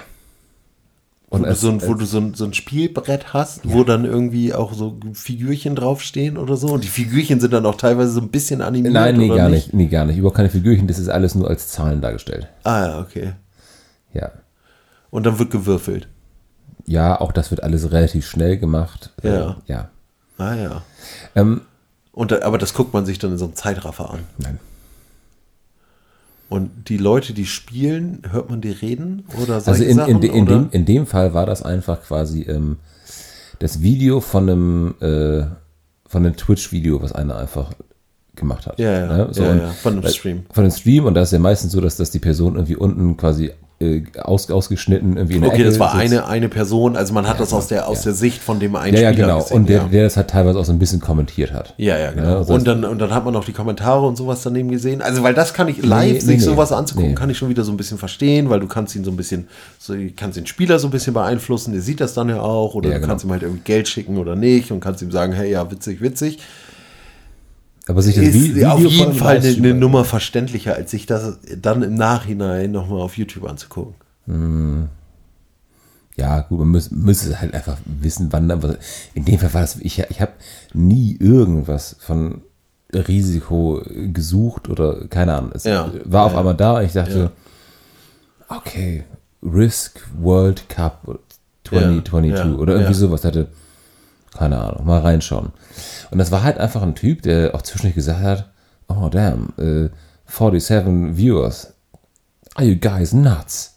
Wo, 1.30 1.38
Und 1.38 1.44
du 1.44 1.50
als, 1.50 1.62
so, 1.62 1.70
ein, 1.70 1.82
wo 1.82 1.94
du 1.96 2.06
so 2.06 2.20
ein, 2.20 2.34
so 2.36 2.46
ein 2.46 2.54
Spielbrett 2.54 3.34
hast, 3.34 3.62
wo 3.64 3.84
dann 3.84 4.06
irgendwie 4.06 4.54
auch 4.54 4.74
so 4.74 5.00
Figürchen 5.14 5.76
draufstehen 5.76 6.38
oder 6.38 6.56
so. 6.58 6.68
Und 6.68 6.84
die 6.84 6.88
Figürchen 6.90 7.40
sind 7.40 7.54
dann 7.54 7.66
auch 7.66 7.76
teilweise 7.76 8.12
so 8.12 8.22
ein 8.22 8.30
bisschen 8.30 8.62
animiert. 8.62 8.94
nein, 8.94 9.18
nee, 9.18 9.30
gar 9.30 9.50
nicht. 9.50 9.74
Nee, 9.74 9.88
gar 9.88 10.06
nicht. 10.06 10.18
Überhaupt 10.18 10.38
keine 10.38 10.52
Figürchen, 10.52 10.88
das 10.88 11.00
ist 11.00 11.10
alles 11.10 11.34
nur 11.34 11.50
als 11.50 11.70
Zahlen 11.70 12.02
dargestellt. 12.02 12.48
Ah, 12.64 12.86
ja, 12.86 13.00
okay. 13.00 13.34
Ja. 14.14 14.32
Und 15.10 15.26
dann 15.26 15.40
wird 15.40 15.50
gewürfelt. 15.50 16.08
Ja, 16.86 17.20
auch 17.20 17.32
das 17.32 17.50
wird 17.50 17.64
alles 17.64 17.92
relativ 17.92 18.28
schnell 18.28 18.58
gemacht. 18.58 19.12
Ja. 19.24 19.52
Äh, 19.52 19.56
ja. 19.72 19.90
Ah, 20.38 20.56
ja. 20.56 20.82
Ähm, 21.36 21.62
Und 22.12 22.42
aber 22.44 22.58
das 22.58 22.74
guckt 22.74 22.94
man 22.94 23.06
sich 23.06 23.20
dann 23.20 23.32
in 23.34 23.38
so 23.38 23.46
einem 23.46 23.56
Zeitraffer 23.56 24.10
an. 24.12 24.20
nein. 24.38 24.60
Und 26.50 26.90
die 26.90 26.98
Leute, 26.98 27.34
die 27.34 27.46
spielen, 27.48 28.22
hört 28.30 28.50
man 28.50 28.62
die 28.62 28.70
reden? 28.72 29.26
Oder 29.42 29.56
Also 29.56 29.72
in, 29.84 29.90
in, 29.92 29.96
Sachen, 29.96 30.22
de, 30.22 30.30
in, 30.30 30.44
oder? 30.44 30.52
dem, 30.60 30.70
in 30.72 30.86
dem 30.86 31.08
Fall 31.08 31.34
war 31.34 31.46
das 31.48 31.64
einfach 31.64 32.04
quasi 32.04 32.42
ähm, 32.44 32.78
das 33.60 33.82
Video 33.82 34.20
von 34.20 34.50
einem, 34.50 34.96
äh, 35.02 35.46
von 36.08 36.24
einem 36.26 36.36
Twitch-Video, 36.36 37.02
was 37.02 37.12
einer 37.12 37.38
einfach 37.38 37.72
gemacht 38.36 38.68
hat. 38.68 38.78
Ja, 38.78 38.92
ja, 38.92 39.08
Ne? 39.08 39.32
ja, 39.34 39.52
und- 39.52 39.58
ja, 39.60 39.70
von 39.72 39.94
einem 39.94 40.08
Stream. 40.12 40.46
Von 40.52 40.64
einem 40.66 40.72
Stream 40.74 41.06
und 41.06 41.16
da 41.16 41.22
ist 41.24 41.32
ja 41.34 41.40
meistens 41.40 41.72
so, 41.72 41.82
dass, 41.82 41.96
dass 41.98 42.12
die 42.12 42.20
Person 42.20 42.54
irgendwie 42.56 42.76
unten 42.76 43.18
quasi 43.18 43.52
aus, 44.22 44.50
ausgeschnitten 44.50 45.18
irgendwie 45.18 45.36
in 45.36 45.44
Okay, 45.44 45.56
Ecke 45.56 45.64
das 45.66 45.78
war 45.78 45.92
sitzt. 45.92 46.02
eine, 46.14 46.26
eine 46.28 46.48
Person, 46.48 46.96
also 46.96 47.14
man 47.14 47.28
hat 47.28 47.40
das 47.42 47.52
aus 47.54 47.68
der, 47.68 47.88
aus 47.90 48.00
ja. 48.00 48.04
der 48.06 48.14
Sicht 48.14 48.42
von 48.42 48.60
dem 48.60 48.78
einen 48.78 48.96
Ja, 48.96 49.02
ja, 49.04 49.12
Spieler 49.12 49.28
genau. 49.28 49.40
gesehen, 49.42 49.58
und 49.58 49.68
der, 49.70 49.78
ja. 49.78 49.84
der 49.90 50.04
das 50.04 50.16
halt 50.16 50.30
teilweise 50.30 50.58
auch 50.60 50.64
so 50.64 50.72
ein 50.72 50.80
bisschen 50.80 51.02
kommentiert 51.02 51.52
hat. 51.52 51.74
Ja, 51.78 51.98
ja, 51.98 52.12
genau. 52.12 52.24
Ja, 52.24 52.40
heißt- 52.42 52.50
und, 52.54 52.66
dann, 52.66 52.86
und 52.86 53.00
dann 53.00 53.14
hat 53.14 53.26
man 53.26 53.34
noch 53.34 53.44
die 53.44 53.52
Kommentare 53.52 54.06
und 54.08 54.16
sowas 54.16 54.42
daneben 54.44 54.70
gesehen. 54.72 55.02
Also, 55.02 55.22
weil 55.24 55.34
das 55.34 55.54
kann 55.54 55.68
ich 55.68 55.84
live, 55.84 56.14
nee, 56.14 56.20
sich 56.20 56.38
nee. 56.38 56.44
sowas 56.44 56.72
anzugucken, 56.72 57.10
Nee. 57.10 57.16
kann 57.16 57.30
ich 57.30 57.38
schon 57.38 57.50
wieder 57.50 57.64
so 57.66 57.72
ein 57.74 57.78
bisschen 57.78 57.98
verstehen, 57.98 58.50
weil 58.50 58.62
du 58.62 58.68
kannst 58.68 58.96
ihn 58.96 59.04
so 59.04 59.12
ein 59.12 59.18
bisschen, 59.18 59.48
so, 59.80 59.94
kannst 60.16 60.38
den 60.38 60.46
Spieler 60.48 60.80
so 60.80 60.88
ein 60.88 60.92
bisschen 60.92 61.14
beeinflussen, 61.14 61.74
der 61.74 61.82
sieht 61.82 62.00
das 62.00 62.14
dann 62.14 62.30
ja 62.30 62.40
auch, 62.40 62.76
oder 62.76 62.88
Ja, 62.90 62.96
du 62.96 63.02
genau. 63.02 63.12
kannst 63.12 63.26
ihm 63.26 63.32
halt 63.32 63.42
irgendwie 63.44 63.64
Geld 63.64 63.90
schicken 63.90 64.18
oder 64.18 64.38
nicht 64.38 64.72
und 64.72 64.80
kannst 64.80 65.02
ihm 65.02 65.12
sagen, 65.12 65.34
hey, 65.34 65.52
ja, 65.52 65.70
witzig, 65.70 66.00
witzig. 66.02 66.40
Aber 67.88 68.02
sich 68.02 68.16
das 68.16 68.24
Ist 68.26 68.36
Vi- 68.36 68.66
auf 68.66 68.80
Video 68.80 68.90
jeden 68.90 69.14
Fall 69.14 69.38
eine, 69.38 69.48
eine 69.50 69.74
Nummer 69.74 70.06
verständlicher, 70.06 70.76
als 70.76 70.92
sich 70.92 71.06
das 71.06 71.40
dann 71.62 71.84
im 71.84 71.96
Nachhinein 71.96 72.72
nochmal 72.72 73.02
auf 73.02 73.18
YouTube 73.18 73.44
anzugucken. 73.48 73.96
Ja, 76.16 76.42
gut, 76.42 76.60
man 76.60 76.70
muss, 76.70 76.92
müsste 76.92 77.42
halt 77.42 77.54
einfach 77.54 77.78
wissen, 77.86 78.28
wann 78.32 78.48
dann 78.48 78.62
was. 78.64 78.78
In 79.16 79.26
dem 79.26 79.40
Fall 79.40 79.54
war 79.54 79.62
das, 79.62 79.78
ich, 79.78 80.00
ich 80.10 80.22
habe 80.22 80.32
nie 80.74 81.18
irgendwas 81.20 81.96
von 82.00 82.42
Risiko 82.94 83.82
gesucht 84.14 84.70
oder 84.70 85.08
keine 85.08 85.34
Ahnung. 85.36 85.52
Es 85.56 85.64
Ja. 85.64 85.92
war 86.06 86.26
auf 86.26 86.34
Ja. 86.34 86.40
einmal 86.40 86.56
da 86.56 86.78
und 86.78 86.86
ich 86.86 86.94
dachte, 86.94 87.32
Ja. 88.50 88.56
okay, 88.58 89.04
Risk 89.42 90.00
World 90.22 90.70
Cup 90.70 91.20
2022 91.68 92.32
Ja, 92.32 92.46
ja, 92.48 92.54
oder 92.56 92.74
irgendwie 92.76 92.94
sowas. 92.94 93.26
Hatte, 93.26 93.48
keine 94.38 94.60
Ahnung, 94.60 94.86
mal 94.86 95.00
reinschauen. 95.02 95.52
Und 96.12 96.18
das 96.18 96.32
war 96.32 96.44
halt 96.44 96.58
einfach 96.58 96.82
ein 96.82 96.96
Typ, 96.96 97.22
der 97.22 97.54
auch 97.56 97.62
zwischendurch 97.62 97.96
gesagt 97.96 98.22
hat, 98.22 98.50
oh 98.88 99.10
damn, 99.10 99.54
äh, 99.58 99.90
47 100.28 101.16
viewers. 101.18 101.74
Are 102.56 102.66
you 102.66 102.76
guys 102.80 103.14
nuts? 103.14 103.76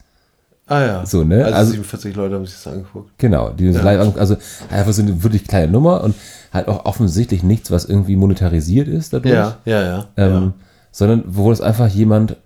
Ah 0.67 0.81
ja. 0.81 1.07
So, 1.07 1.23
ne? 1.23 1.45
Also, 1.45 1.57
Also- 1.57 1.71
47 1.73 2.17
Leute 2.17 2.35
haben 2.35 2.47
sich 2.47 2.57
das 2.57 2.67
angeguckt. 2.73 3.13
Genau, 3.19 3.51
die 3.51 3.67
Ja. 3.71 3.83
live, 3.83 4.17
also 4.17 4.37
einfach 4.71 4.93
so 4.93 5.03
eine 5.03 5.23
wirklich 5.23 5.47
kleine 5.47 5.71
Nummer 5.71 6.03
und 6.03 6.15
halt 6.53 6.67
auch 6.69 6.85
offensichtlich 6.87 7.43
nichts, 7.43 7.71
was 7.71 7.85
irgendwie 7.85 8.17
monetarisiert 8.17 8.89
ist 8.89 9.13
dadurch. 9.13 9.35
Ja, 9.35 9.59
ja, 9.65 9.83
ja. 9.83 10.05
Ähm, 10.17 10.55
Sondern 10.91 11.23
wo 11.27 11.53
es 11.53 11.61
einfach 11.61 11.89
jemand 11.89 12.37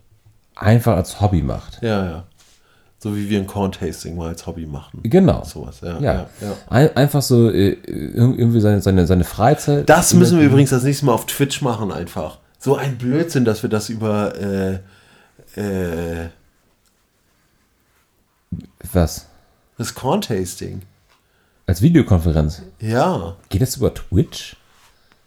einfach 0.57 0.97
als 0.97 1.21
Hobby 1.21 1.41
macht. 1.43 1.79
ja, 1.83 2.05
ja. 2.05 2.25
So 3.03 3.17
wie 3.17 3.31
wir 3.31 3.39
ein 3.39 3.47
Corn-Tasting 3.47 4.15
mal 4.15 4.29
als 4.29 4.47
Hobby 4.47 4.67
machen. 4.67 5.01
Genau. 5.03 5.43
Sowas, 5.45 5.81
ja. 5.81 5.99
Ja. 6.01 6.01
ja, 6.01 6.27
ja. 6.43 6.53
Ein, 6.69 6.95
einfach 6.97 7.23
so 7.23 7.51
äh, 7.51 7.79
irgendwie 7.87 8.61
seine, 8.61 8.83
seine, 8.83 9.07
seine 9.07 9.25
Freizeit. 9.25 9.89
Das 9.89 10.13
müssen 10.13 10.39
wir 10.39 10.45
übrigens 10.45 10.69
das 10.69 10.83
nächste 10.83 11.07
Mal 11.07 11.15
auf 11.15 11.25
Twitch 11.25 11.63
machen 11.63 11.93
einfach. 11.93 12.39
So 12.59 12.77
ein 12.77 12.99
Blödsinn, 12.99 13.47
dass 13.47 13.63
wir 13.63 13.71
das 13.71 13.89
über 13.89 14.35
äh, 14.39 14.75
äh, 15.59 16.29
Was? 18.93 19.27
das 19.79 19.95
Corn-Tasting. 19.95 20.83
Als 21.67 21.81
Videokonferenz. 21.81 22.63
Ja. 22.81 23.37
Geht 23.49 23.63
das 23.63 23.77
über 23.77 23.95
Twitch? 23.95 24.57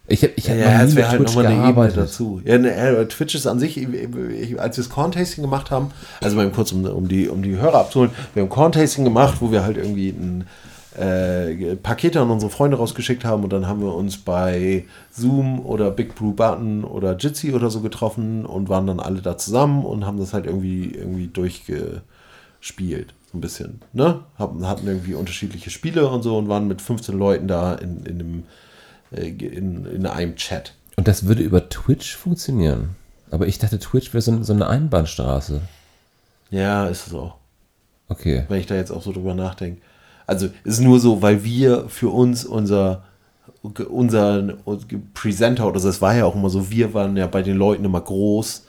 Ich 0.08 0.22
habe 0.24 0.34
ich 0.36 0.50
hab 0.50 0.58
Ja, 0.58 0.80
noch 0.80 0.88
nie 0.88 0.94
mit 0.96 1.08
halt 1.08 1.18
Twitch 1.20 1.36
Ebene 1.38 1.56
gearbeitet. 1.56 1.98
dazu. 1.98 2.42
Ja, 2.44 2.58
ne, 2.58 3.08
Twitch 3.08 3.36
ist 3.36 3.48
an 3.48 3.60
sich, 3.60 3.78
ich, 3.78 3.88
ich, 3.88 4.60
als 4.60 4.78
wir 4.78 4.84
das 4.84 4.90
Corn-Tasting 4.90 5.44
gemacht 5.44 5.72
haben, 5.72 5.92
also 6.22 6.36
mal 6.36 6.50
kurz, 6.52 6.74
um, 6.74 6.84
um, 6.86 7.08
die, 7.08 7.30
um 7.30 7.42
die 7.42 7.56
Hörer 7.58 7.80
abzuholen, 7.80 8.12
wir 8.34 8.44
haben 8.44 8.50
Corn-Tasting 8.50 9.06
gemacht, 9.06 9.38
wo 9.40 9.52
wir 9.52 9.64
halt 9.64 9.78
irgendwie 9.78 10.10
ein 10.10 10.46
äh, 11.00 11.76
Pakete 11.78 12.20
an 12.22 12.30
unsere 12.30 12.52
Freunde 12.52 12.78
rausgeschickt 12.78 13.26
haben 13.26 13.44
und 13.44 13.54
dann 13.54 13.66
haben 13.68 13.82
wir 13.82 13.96
uns 13.96 14.18
bei 14.18 14.86
Zoom 15.12 15.66
oder 15.66 15.90
Big 15.90 16.16
Blue 16.16 16.34
Button 16.34 16.84
oder 16.84 17.16
Jitsi 17.18 17.54
oder 17.54 17.70
so 17.70 17.80
getroffen 17.80 18.46
und 18.46 18.70
waren 18.70 18.86
dann 18.88 19.00
alle 19.00 19.22
da 19.22 19.38
zusammen 19.38 19.86
und 19.86 20.06
haben 20.06 20.20
das 20.20 20.34
halt 20.34 20.46
irgendwie, 20.46 20.92
irgendwie 20.94 21.28
durchgespielt. 21.28 23.14
So 23.32 23.38
ein 23.38 23.42
bisschen, 23.42 23.82
ne? 23.94 24.20
Haben, 24.38 24.68
hatten 24.68 24.86
irgendwie 24.86 25.16
unterschiedliche 25.16 25.70
Spiele 25.72 26.08
und 26.08 26.22
so 26.22 26.38
und 26.38 26.50
waren 26.50 26.68
mit 26.68 26.82
15 26.82 27.18
Leuten 27.18 27.48
da 27.48 27.74
in, 27.74 28.06
in, 28.06 28.20
einem, 28.20 28.44
in, 29.18 29.86
in 29.86 30.06
einem 30.06 30.36
Chat. 30.36 30.74
Und 30.96 31.08
das 31.08 31.26
würde 31.26 31.44
über 31.44 31.70
Twitch 31.70 32.16
funktionieren. 32.16 32.96
Aber 33.32 33.48
ich 33.48 33.58
dachte, 33.58 33.80
Twitch 33.80 34.14
wäre 34.14 34.22
so, 34.22 34.44
so 34.44 34.54
eine 34.54 34.68
Einbahnstraße. 34.68 35.62
Ja, 36.52 36.88
ist 36.88 37.08
es 37.08 37.14
auch. 37.14 37.36
Okay. 38.10 38.46
Wenn 38.48 38.60
ich 38.60 38.68
da 38.68 38.76
jetzt 38.76 38.92
auch 38.92 39.02
so 39.02 39.12
drüber 39.12 39.34
nachdenke. 39.34 39.82
Also 40.28 40.50
ist 40.64 40.80
nur 40.80 41.00
so, 41.00 41.22
weil 41.22 41.44
wir 41.44 41.90
für 41.90 42.10
uns 42.10 42.46
unser 42.46 43.04
unser 43.90 44.58
Presenter 45.14 45.68
oder 45.68 45.80
so, 45.80 45.88
es 45.88 46.02
war 46.02 46.16
ja 46.16 46.26
auch 46.26 46.36
immer 46.36 46.50
so, 46.50 46.70
wir 46.70 46.94
waren 46.94 47.16
ja 47.16 47.28
bei 47.28 47.42
den 47.42 47.56
Leuten 47.58 47.86
immer 47.86 48.02
groß 48.02 48.66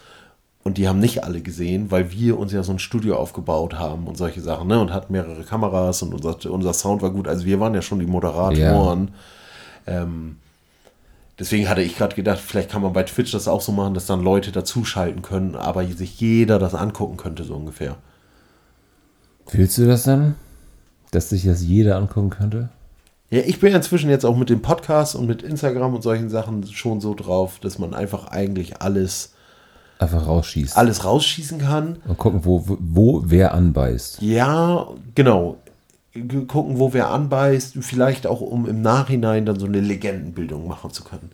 und 0.63 0.79
die 0.79 0.89
haben 0.89 1.01
nicht 1.01 1.25
alle 1.25 1.41
gesehen, 1.41 1.91
weil 1.91 2.13
wir 2.13 2.39
uns 2.39 2.53
ja 2.53 2.63
so 2.63 2.73
ein 2.73 2.79
Studio 2.79 3.17
aufgebaut 3.17 3.75
haben 3.75 4.07
und 4.07 4.17
solche 4.17 4.41
Sachen, 4.41 4.69
ne? 4.69 4.81
Und 4.81 4.93
hatten 4.93 5.13
mehrere 5.13 5.43
Kameras 5.43 6.03
und 6.03 6.15
unser, 6.15 6.51
unser 6.51 6.73
Sound 6.73 7.03
war 7.03 7.11
gut. 7.11 7.29
Also 7.29 7.45
wir 7.45 7.61
waren 7.61 7.75
ja 7.75 7.83
schon 7.83 7.99
die 7.99 8.07
Moderatoren. 8.07 9.11
Ähm, 9.87 10.37
deswegen 11.39 11.69
hatte 11.69 11.83
ich 11.83 11.97
gerade 11.97 12.15
gedacht, 12.17 12.41
vielleicht 12.41 12.71
kann 12.71 12.83
man 12.83 12.93
bei 12.93 13.03
Twitch 13.03 13.33
das 13.33 13.49
auch 13.49 13.61
so 13.61 13.73
machen, 13.73 13.95
dass 13.95 14.07
dann 14.07 14.23
Leute 14.23 14.53
dazuschalten 14.53 15.23
können, 15.23 15.55
aber 15.57 15.85
sich 15.87 16.21
jeder 16.21 16.59
das 16.59 16.75
angucken 16.75 17.17
könnte, 17.17 17.45
so 17.45 17.55
ungefähr. 17.55 17.97
Willst 19.51 19.79
du 19.79 19.87
das 19.87 20.05
dann? 20.05 20.37
Dass 21.11 21.29
sich 21.29 21.45
das 21.45 21.63
jeder 21.63 21.97
angucken 21.97 22.31
könnte? 22.31 22.71
Ja, 23.31 23.41
ich 23.41 23.59
bin 23.59 23.75
inzwischen 23.75 24.11
jetzt 24.11 24.25
auch 24.25 24.37
mit 24.37 24.51
dem 24.51 24.63
Podcast 24.63 25.17
und 25.17 25.27
mit 25.27 25.43
Instagram 25.43 25.95
und 25.95 26.03
solchen 26.03 26.29
Sachen 26.29 26.67
schon 26.67 27.01
so 27.01 27.15
drauf, 27.15 27.59
dass 27.59 27.79
man 27.79 27.95
einfach 27.95 28.29
eigentlich 28.29 28.81
alles, 28.81 29.33
Einfach 29.99 30.27
rausschießt. 30.27 30.77
alles 30.77 31.05
rausschießen 31.05 31.59
kann. 31.59 31.99
Und 32.07 32.19
gucken, 32.19 32.45
wo, 32.45 32.65
wo 32.67 33.23
wer 33.27 33.55
anbeißt. 33.55 34.23
Ja, 34.23 34.87
genau. 35.15 35.57
Gucken, 36.47 36.79
wo 36.79 36.93
wer 36.93 37.11
anbeißt, 37.11 37.75
vielleicht 37.81 38.27
auch, 38.27 38.41
um 38.41 38.69
im 38.69 38.83
Nachhinein 38.83 39.47
dann 39.47 39.59
so 39.59 39.67
eine 39.67 39.81
Legendenbildung 39.81 40.69
machen 40.69 40.93
zu 40.93 41.03
können. 41.03 41.31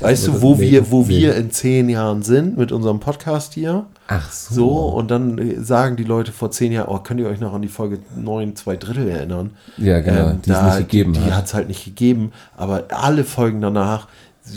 Weißt 0.00 0.26
du, 0.26 0.42
wo 0.42 0.58
wir, 0.58 0.90
wo 0.90 1.08
wir 1.08 1.34
in 1.34 1.50
zehn 1.50 1.88
Jahren 1.88 2.22
sind 2.22 2.58
mit 2.58 2.72
unserem 2.72 3.00
Podcast 3.00 3.54
hier? 3.54 3.86
Ach 4.06 4.30
so. 4.30 4.54
So, 4.54 4.68
und 4.88 5.10
dann 5.10 5.38
äh, 5.38 5.60
sagen 5.62 5.96
die 5.96 6.04
Leute 6.04 6.32
vor 6.32 6.50
zehn 6.50 6.72
Jahren, 6.72 6.88
oh, 6.88 6.98
könnt 6.98 7.20
ihr 7.20 7.26
euch 7.26 7.40
noch 7.40 7.52
an 7.54 7.62
die 7.62 7.68
Folge 7.68 7.98
9, 8.16 8.56
2 8.56 8.76
Drittel 8.76 9.08
erinnern? 9.08 9.50
Ähm, 9.78 9.86
Ja, 9.86 10.00
genau, 10.00 10.32
die 10.32 10.50
es 10.50 10.56
da, 10.56 10.66
nicht 10.66 10.78
gegeben 10.78 11.12
die, 11.14 11.20
die 11.20 11.32
hat 11.32 11.46
es 11.46 11.54
halt 11.54 11.68
nicht 11.68 11.84
gegeben, 11.84 12.32
aber 12.56 12.84
alle 12.90 13.24
Folgen 13.24 13.60
danach 13.60 14.08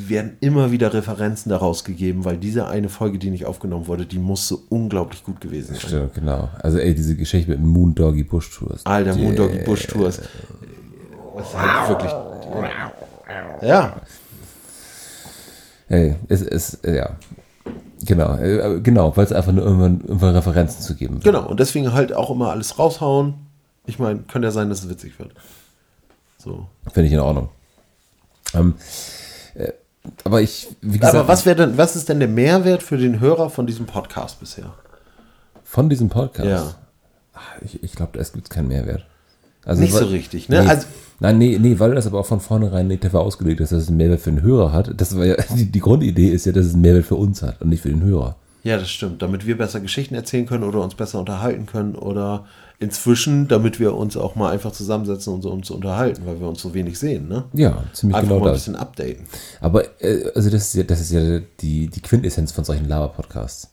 werden 0.09 0.37
immer 0.39 0.71
wieder 0.71 0.93
Referenzen 0.93 1.49
daraus 1.49 1.83
gegeben, 1.83 2.25
weil 2.25 2.37
diese 2.37 2.67
eine 2.67 2.89
Folge, 2.89 3.17
die 3.17 3.29
nicht 3.29 3.45
aufgenommen 3.45 3.87
wurde, 3.87 4.05
die 4.05 4.19
muss 4.19 4.47
so 4.47 4.63
unglaublich 4.69 5.23
gut 5.23 5.41
gewesen 5.41 5.75
sein. 5.75 5.81
Stimmt, 5.81 6.13
genau. 6.13 6.49
Also 6.61 6.77
ey, 6.77 6.93
diese 6.93 7.15
Geschichte 7.15 7.51
mit 7.51 7.59
dem 7.59 7.67
Moondoggy 7.67 8.23
Bush 8.23 8.51
Tours. 8.51 8.85
Alter, 8.85 9.15
Moondoggy 9.15 9.59
Bush 9.63 9.87
Tours. 9.87 10.21
Das 11.37 11.47
ist 11.47 11.57
halt 11.57 11.89
wirklich. 11.89 12.11
Ja, 13.61 14.01
Ey, 15.91 16.15
es 16.29 16.41
ist, 16.41 16.85
ja. 16.85 17.17
Genau, 18.05 18.37
äh, 18.37 18.79
genau, 18.79 19.15
weil 19.17 19.25
es 19.25 19.33
einfach 19.33 19.51
nur 19.51 19.65
irgendwann, 19.65 19.99
irgendwann 20.01 20.35
Referenzen 20.35 20.81
zu 20.81 20.95
geben. 20.95 21.19
genau. 21.19 21.45
Und 21.47 21.59
deswegen 21.59 21.91
halt 21.91 22.13
auch 22.13 22.31
immer 22.31 22.49
alles 22.49 22.79
raushauen. 22.79 23.33
Ich 23.85 23.99
meine, 23.99 24.19
könnte 24.19 24.47
ja 24.47 24.51
sein, 24.51 24.69
dass 24.69 24.83
es 24.83 24.89
witzig 24.89 25.19
wird. 25.19 25.33
So. 26.37 26.65
Finde 26.93 27.07
ich 27.07 27.13
in 27.13 27.19
Ordnung. 27.19 27.49
Ähm, 28.53 28.75
äh, 28.77 29.20
aber 30.23 30.41
ich, 30.41 30.67
wie 30.81 30.97
gesagt, 30.97 31.15
Aber 31.15 31.27
was 31.27 31.45
wäre 31.45 31.55
denn, 31.55 31.77
was 31.77 31.95
ist 31.95 32.09
denn 32.09 32.19
der 32.19 32.27
Mehrwert 32.27 32.81
für 32.83 32.97
den 32.97 33.19
Hörer 33.19 33.49
von 33.49 33.67
diesem 33.67 33.85
Podcast 33.85 34.39
bisher? 34.39 34.73
von 35.63 35.89
diesem 35.89 36.09
Podcast, 36.09 36.49
Ja. 36.49 36.75
Ah, 37.33 37.39
ich, 37.63 37.81
ich 37.81 37.93
glaube, 37.93 38.19
es 38.19 38.33
gibt 38.33 38.49
keinen 38.49 38.67
Mehrwert. 38.67 39.05
Also, 39.63 39.81
Nicht 39.81 39.93
weil- 39.93 40.01
so 40.01 40.07
richtig, 40.07 40.49
ne? 40.49 40.63
Nee, 40.63 40.69
Also- 40.69 40.87
nein, 41.21 41.37
nee, 41.37 41.57
nee, 41.61 41.79
weil 41.79 41.95
das 41.95 42.07
aber 42.07 42.19
auch 42.19 42.25
von 42.25 42.41
vornherein 42.41 42.87
nicht 42.87 43.03
dafür 43.05 43.21
ausgelegt 43.21 43.61
ist, 43.61 43.71
dass 43.71 43.83
es 43.83 43.87
einen 43.87 43.95
Mehrwert 43.97 44.19
für 44.19 44.31
den 44.31 44.41
Hörer 44.41 44.73
hat. 44.73 44.91
Das 44.99 45.15
war 45.15 45.23
ja, 45.25 45.35
die, 45.55 45.71
die 45.71 45.79
Grundidee 45.79 46.27
ist 46.29 46.45
ja, 46.45 46.51
dass 46.51 46.65
es 46.65 46.73
einen 46.73 46.81
Mehrwert 46.81 47.05
für 47.05 47.15
uns 47.15 47.41
hat 47.41 47.61
und 47.61 47.69
nicht 47.69 47.81
für 47.83 47.89
den 47.89 48.01
Hörer. 48.03 48.35
Ja, 48.63 48.77
das 48.77 48.89
stimmt. 48.89 49.21
Damit 49.21 49.45
wir 49.45 49.57
besser 49.57 49.79
Geschichten 49.79 50.13
erzählen 50.13 50.45
können 50.45 50.63
oder 50.65 50.81
uns 50.81 50.93
besser 50.95 51.19
unterhalten 51.19 51.67
können 51.67 51.95
oder 51.95 52.45
inzwischen, 52.81 53.47
damit 53.47 53.79
wir 53.79 53.95
uns 53.95 54.17
auch 54.17 54.35
mal 54.35 54.51
einfach 54.51 54.71
zusammensetzen 54.73 55.33
und 55.33 55.41
so 55.43 55.51
uns 55.51 55.69
unterhalten, 55.69 56.23
weil 56.25 56.39
wir 56.41 56.47
uns 56.49 56.61
so 56.61 56.73
wenig 56.73 56.97
sehen, 56.99 57.29
ne? 57.29 57.45
Ja, 57.53 57.83
ziemlich 57.93 58.17
Einfach 58.17 58.29
genau 58.29 58.39
mal 58.41 58.47
ein 58.47 58.53
das. 58.53 58.61
bisschen 58.63 58.75
updaten. 58.75 59.25
Aber 59.61 59.85
äh, 60.03 60.29
also 60.35 60.49
das 60.49 60.63
ist 60.67 60.73
ja, 60.73 60.83
das 60.83 60.99
ist 60.99 61.11
ja 61.11 61.39
die, 61.61 61.87
die 61.87 62.01
Quintessenz 62.01 62.51
von 62.51 62.63
solchen 62.65 62.87
Laber-Podcasts. 62.89 63.69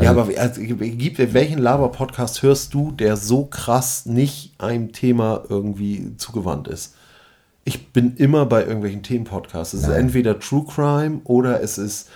ja, 0.00 0.10
Also- 0.10 0.20
aber 0.22 0.40
also, 0.40 0.60
gibt, 0.62 1.18
welchen 1.34 1.58
Laber-Podcast 1.58 2.42
hörst 2.42 2.72
du, 2.74 2.92
der 2.92 3.16
so 3.16 3.44
krass 3.44 4.06
nicht 4.06 4.54
einem 4.58 4.92
Thema 4.92 5.42
irgendwie 5.48 6.16
zugewandt 6.16 6.68
ist? 6.68 6.94
Ich 7.64 7.92
bin 7.92 8.14
immer 8.16 8.46
bei 8.46 8.62
irgendwelchen 8.64 9.02
Themenpodcasts. 9.02 9.74
Es 9.74 9.82
ist 9.82 9.88
entweder 9.88 10.38
True 10.38 10.64
Crime 10.72 11.20
oder 11.24 11.60
es 11.60 11.78
ist 11.78 12.08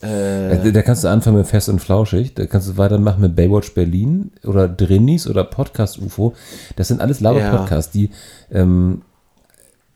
Äh, 0.00 0.70
Da 0.72 0.82
kannst 0.82 1.02
du 1.04 1.08
anfangen 1.08 1.38
mit 1.38 1.46
Fest 1.46 1.68
und 1.68 1.80
Flauschig, 1.80 2.34
da 2.34 2.46
kannst 2.46 2.68
du 2.68 2.76
weitermachen 2.76 3.20
mit 3.20 3.34
Baywatch 3.34 3.74
Berlin 3.74 4.30
oder 4.44 4.68
Drinis 4.68 5.26
oder 5.26 5.44
Podcast 5.44 5.98
UFO. 5.98 6.34
Das 6.76 6.88
sind 6.88 7.00
alles 7.00 7.20
Laber-Podcasts, 7.20 7.90
die 7.92 8.10
ähm, 8.52 9.02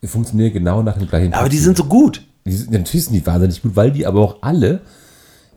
funktionieren 0.04 0.52
genau 0.52 0.82
nach 0.82 0.98
dem 0.98 1.08
gleichen 1.08 1.32
Aber 1.34 1.44
die 1.48 1.56
Prinzip. 1.56 1.64
sind 1.64 1.76
so 1.76 1.84
gut. 1.84 2.26
Die 2.44 2.52
sind, 2.52 2.72
natürlich 2.72 3.04
sind 3.04 3.14
die 3.14 3.24
wahnsinnig 3.26 3.62
gut, 3.62 3.76
weil 3.76 3.92
die 3.92 4.06
aber 4.06 4.20
auch 4.20 4.38
alle 4.40 4.80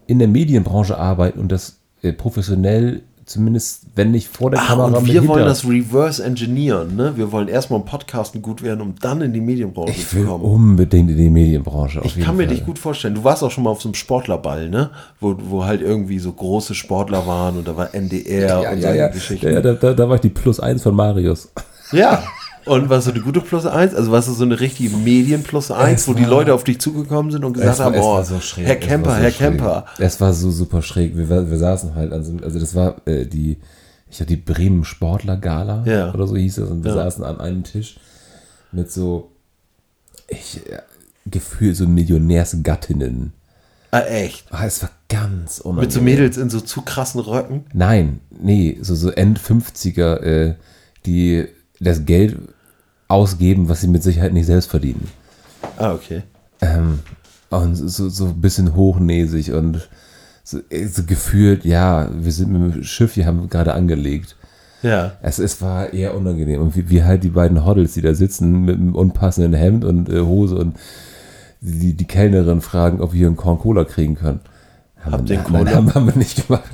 in 0.05 0.19
der 0.19 0.27
Medienbranche 0.27 0.95
arbeiten 0.97 1.39
und 1.39 1.51
das 1.51 1.77
äh, 2.03 2.13
professionell, 2.13 3.01
zumindest 3.25 3.83
wenn 3.95 4.11
nicht 4.11 4.27
vor 4.27 4.51
der 4.51 4.59
Ah, 4.61 4.65
Kamera 4.67 4.97
und 4.97 5.07
wir 5.07 5.27
wollen 5.27 5.39
hinter- 5.39 5.45
das 5.45 5.65
reverse 5.65 6.23
engineeren, 6.23 6.95
ne? 6.95 7.13
Wir 7.15 7.31
wollen 7.31 7.47
erstmal 7.47 7.79
im 7.79 7.85
Podcasten 7.85 8.41
gut 8.41 8.61
werden, 8.61 8.81
um 8.81 8.95
dann 9.01 9.21
in 9.21 9.33
die 9.33 9.41
Medienbranche 9.41 9.91
Ich 9.91 10.07
zu 10.09 10.15
will 10.17 10.25
kommen. 10.25 10.43
unbedingt 10.43 11.09
in 11.09 11.17
die 11.17 11.29
Medienbranche. 11.29 12.01
Ich 12.03 12.19
kann 12.19 12.37
mir 12.37 12.45
Fall. 12.45 12.55
dich 12.55 12.65
gut 12.65 12.77
vorstellen. 12.77 13.15
Du 13.15 13.23
warst 13.23 13.41
auch 13.43 13.49
schon 13.51 13.63
mal 13.63 13.71
auf 13.71 13.81
so 13.81 13.87
einem 13.89 13.95
Sportlerball, 13.95 14.69
ne? 14.69 14.91
Wo, 15.19 15.35
wo 15.49 15.65
halt 15.65 15.81
irgendwie 15.81 16.19
so 16.19 16.31
große 16.31 16.75
Sportler 16.75 17.25
waren 17.25 17.57
und 17.57 17.67
da 17.67 17.75
war 17.75 17.93
NDR 17.95 18.61
Ja, 18.63 18.71
und 18.71 18.77
ja, 18.77 18.81
solche 18.81 18.97
ja. 18.97 19.07
Geschichten. 19.07 19.45
ja, 19.47 19.51
ja 19.53 19.61
da, 19.61 19.73
da, 19.73 19.93
da 19.93 20.07
war 20.07 20.15
ich 20.15 20.21
die 20.21 20.29
Plus 20.29 20.59
1 20.59 20.83
von 20.83 20.95
Marius. 20.95 21.49
Ja. 21.91 22.21
Und 22.65 22.89
warst 22.89 23.07
du 23.07 23.11
eine 23.11 23.21
gute 23.21 23.41
Plus 23.41 23.65
1? 23.65 23.93
Also 23.93 24.11
warst 24.11 24.27
du 24.27 24.33
so 24.33 24.43
eine 24.43 24.59
richtige 24.59 24.95
Medien 24.97 25.43
Plus 25.43 25.69
1, 25.71 26.01
Es 26.01 26.07
wo 26.07 26.13
die 26.13 26.23
Leute 26.25 26.53
auf 26.53 26.63
dich 26.63 26.79
zugekommen 26.79 27.31
sind 27.31 27.45
und 27.45 27.53
gesagt 27.53 27.79
haben, 27.79 27.95
oh, 27.99 28.23
schräg, 28.41 28.65
Herr 28.65 28.75
Kemper, 28.75 29.11
so 29.11 29.15
Herr 29.17 29.31
schräg. 29.31 29.37
Kemper. 29.37 29.85
Es 29.99 30.19
war 30.19 30.33
so 30.33 30.49
super 30.51 30.81
schräg. 30.81 31.15
Wir, 31.15 31.29
wir 31.29 31.57
saßen 31.57 31.93
halt, 31.95 32.11
also, 32.11 32.33
also 32.41 32.59
das 32.59 32.73
war 32.73 32.95
äh, 33.07 33.25
die, 33.25 33.57
ich 34.09 34.17
glaube, 34.17 34.29
die 34.29 34.37
Bremen 34.37 34.83
Sportler 34.83 35.37
Gala 35.37 35.83
Ja. 35.85 36.13
oder 36.13 36.25
so 36.27 36.35
hieß 36.35 36.57
es. 36.57 36.69
Und 36.69 36.83
wir 36.83 36.91
Ja. 36.91 37.03
saßen 37.03 37.23
an 37.23 37.39
einem 37.39 37.63
Tisch 37.63 37.97
mit 38.71 38.91
so, 38.91 39.31
ich, 40.27 40.55
ja, 40.69 40.79
Gefühl, 41.27 41.73
so 41.75 41.87
Millionärsgattinnen. 41.87 43.33
Ah, 43.91 44.01
echt? 44.01 44.45
Ah, 44.51 44.65
es 44.65 44.81
war 44.81 44.89
ganz 45.07 45.59
unangenehm. 45.59 45.85
Mit 45.85 45.91
so 45.93 46.01
Mädels 46.01 46.37
in 46.37 46.49
so 46.49 46.59
zu 46.59 46.81
krassen 46.81 47.21
Röcken? 47.21 47.65
Nein, 47.73 48.19
nee, 48.29 48.77
so, 48.81 48.93
so 48.95 49.09
End-50er, 49.11 50.17
äh, 50.21 50.55
die 51.05 51.45
das 51.85 52.05
Geld 52.05 52.37
ausgeben, 53.07 53.69
was 53.69 53.81
sie 53.81 53.87
mit 53.87 54.03
Sicherheit 54.03 54.33
nicht 54.33 54.45
selbst 54.45 54.69
verdienen. 54.69 55.07
Ah, 55.77 55.93
okay. 55.93 56.23
Ähm, 56.61 56.99
und 57.49 57.75
so, 57.75 58.09
so 58.09 58.25
ein 58.25 58.41
bisschen 58.41 58.75
hochnäsig 58.75 59.51
und 59.53 59.87
so, 60.43 60.59
so 60.87 61.03
gefühlt, 61.03 61.65
ja, 61.65 62.09
wir 62.13 62.31
sind 62.31 62.51
mit 62.51 62.75
dem 62.75 62.83
Schiff, 62.83 63.13
hier 63.13 63.25
haben 63.25 63.41
wir 63.41 63.47
gerade 63.47 63.73
angelegt. 63.73 64.35
Ja. 64.83 65.13
Es, 65.21 65.39
es 65.39 65.61
war 65.61 65.93
eher 65.93 66.15
unangenehm. 66.15 66.61
Und 66.61 66.75
wie, 66.75 66.89
wie 66.89 67.03
halt 67.03 67.23
die 67.23 67.29
beiden 67.29 67.65
Hoddles, 67.65 67.93
die 67.93 68.01
da 68.01 68.13
sitzen 68.13 68.61
mit 68.65 68.75
einem 68.75 68.95
unpassenden 68.95 69.53
Hemd 69.53 69.83
und 69.83 70.09
äh, 70.09 70.21
Hose 70.21 70.55
und 70.55 70.77
die, 71.61 71.93
die 71.93 72.05
Kellnerin 72.05 72.61
fragen, 72.61 73.01
ob 73.01 73.13
wir 73.13 73.19
hier 73.19 73.27
einen 73.27 73.37
Korn 73.37 73.57
Cola 73.57 73.83
kriegen 73.83 74.15
können. 74.15 74.41
Haben 75.03 75.13
Habt 75.13 75.29
wir, 75.29 75.37
nein, 75.37 75.45
Cola? 75.45 75.71
haben, 75.71 75.95
haben 75.95 76.05
wir 76.05 76.15
nicht 76.15 76.47
gemacht. 76.47 76.69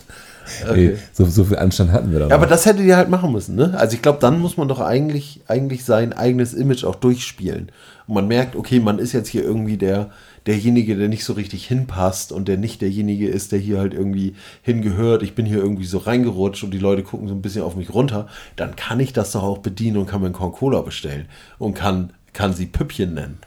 Okay. 0.69 0.97
So, 1.13 1.25
so 1.25 1.43
viel 1.43 1.57
Anstand 1.57 1.91
hatten 1.91 2.11
wir 2.11 2.19
da 2.19 2.27
Ja, 2.27 2.35
aber 2.35 2.47
das 2.47 2.65
hättet 2.65 2.85
ihr 2.85 2.97
halt 2.97 3.09
machen 3.09 3.31
müssen, 3.31 3.55
ne? 3.55 3.73
Also 3.77 3.95
ich 3.95 4.01
glaube, 4.01 4.19
dann 4.19 4.39
muss 4.39 4.57
man 4.57 4.67
doch 4.67 4.79
eigentlich, 4.79 5.41
eigentlich 5.47 5.85
sein 5.85 6.13
eigenes 6.13 6.53
Image 6.53 6.83
auch 6.83 6.95
durchspielen. 6.95 7.71
Und 8.07 8.15
man 8.15 8.27
merkt, 8.27 8.55
okay, 8.55 8.79
man 8.79 8.99
ist 8.99 9.13
jetzt 9.13 9.29
hier 9.29 9.43
irgendwie 9.43 9.77
der, 9.77 10.11
derjenige, 10.45 10.95
der 10.95 11.07
nicht 11.07 11.23
so 11.23 11.33
richtig 11.33 11.67
hinpasst 11.67 12.31
und 12.31 12.47
der 12.47 12.57
nicht 12.57 12.81
derjenige 12.81 13.27
ist, 13.27 13.51
der 13.51 13.59
hier 13.59 13.79
halt 13.79 13.93
irgendwie 13.93 14.35
hingehört. 14.63 15.23
Ich 15.23 15.35
bin 15.35 15.45
hier 15.45 15.59
irgendwie 15.59 15.85
so 15.85 15.99
reingerutscht 15.99 16.63
und 16.63 16.71
die 16.71 16.79
Leute 16.79 17.03
gucken 17.03 17.27
so 17.27 17.33
ein 17.33 17.41
bisschen 17.41 17.63
auf 17.63 17.75
mich 17.75 17.93
runter. 17.93 18.27
Dann 18.55 18.75
kann 18.75 18.99
ich 18.99 19.13
das 19.13 19.31
doch 19.31 19.43
auch 19.43 19.59
bedienen 19.59 19.97
und 19.97 20.07
kann 20.07 20.21
mir 20.21 20.27
einen 20.27 20.35
Korn 20.35 20.51
Cola 20.51 20.81
bestellen 20.81 21.27
und 21.59 21.73
kann, 21.73 22.13
kann 22.33 22.53
sie 22.53 22.65
Püppchen 22.65 23.13
nennen. 23.13 23.39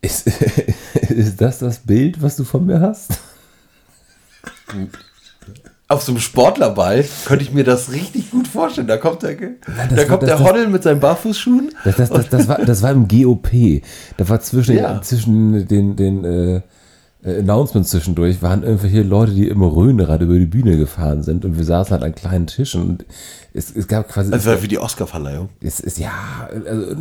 Ist, 0.00 0.26
ist 1.08 1.40
das 1.40 1.58
das 1.58 1.80
Bild, 1.80 2.22
was 2.22 2.36
du 2.36 2.44
von 2.44 2.66
mir 2.66 2.80
hast? 2.80 3.18
Auf 5.90 6.02
so 6.02 6.12
einem 6.12 6.20
Sportlerball 6.20 7.02
könnte 7.24 7.44
ich 7.44 7.52
mir 7.52 7.64
das 7.64 7.92
richtig 7.92 8.30
gut 8.30 8.46
vorstellen. 8.46 8.86
Da 8.88 8.98
kommt 8.98 9.22
der, 9.22 9.34
da 9.36 9.46
das- 9.96 10.06
kommt 10.06 10.22
das- 10.22 10.28
der 10.28 10.40
Hoddle 10.40 10.68
mit 10.68 10.82
seinen 10.82 11.00
Barfußschuhen. 11.00 11.70
Das, 11.84 11.96
das, 11.96 12.10
das, 12.10 12.28
das, 12.28 12.46
war, 12.48 12.58
das 12.58 12.82
war 12.82 12.90
im 12.90 13.08
GOP. 13.08 13.82
Da 14.18 14.28
war 14.28 14.38
zwischen, 14.40 14.76
Ja. 14.76 15.00
zwischen 15.00 15.66
den, 15.66 15.96
den 15.96 16.24
äh, 16.24 16.56
äh, 17.24 17.38
Announcements 17.40 17.88
zwischendurch, 17.90 18.42
waren 18.42 18.62
irgendwelche 18.64 19.00
Leute, 19.02 19.32
die 19.32 19.48
im 19.48 19.62
Röhnrad 19.62 20.20
über 20.20 20.34
die 20.38 20.44
Bühne 20.46 20.76
gefahren 20.76 21.22
sind 21.22 21.46
und 21.46 21.56
wir 21.56 21.64
saßen 21.64 21.92
halt 21.92 22.02
an 22.04 22.14
kleinen 22.14 22.46
Tischen 22.46 22.82
und 22.82 23.06
es, 23.54 23.74
es 23.74 23.88
gab 23.88 24.08
quasi. 24.08 24.30
Das 24.30 24.44
war 24.44 24.62
wie 24.62 24.68
die 24.68 24.78
Oscarverleihung. 24.78 25.48
es 25.60 25.80
ist 25.80 25.98
ja, 25.98 26.12
also, 26.66 26.96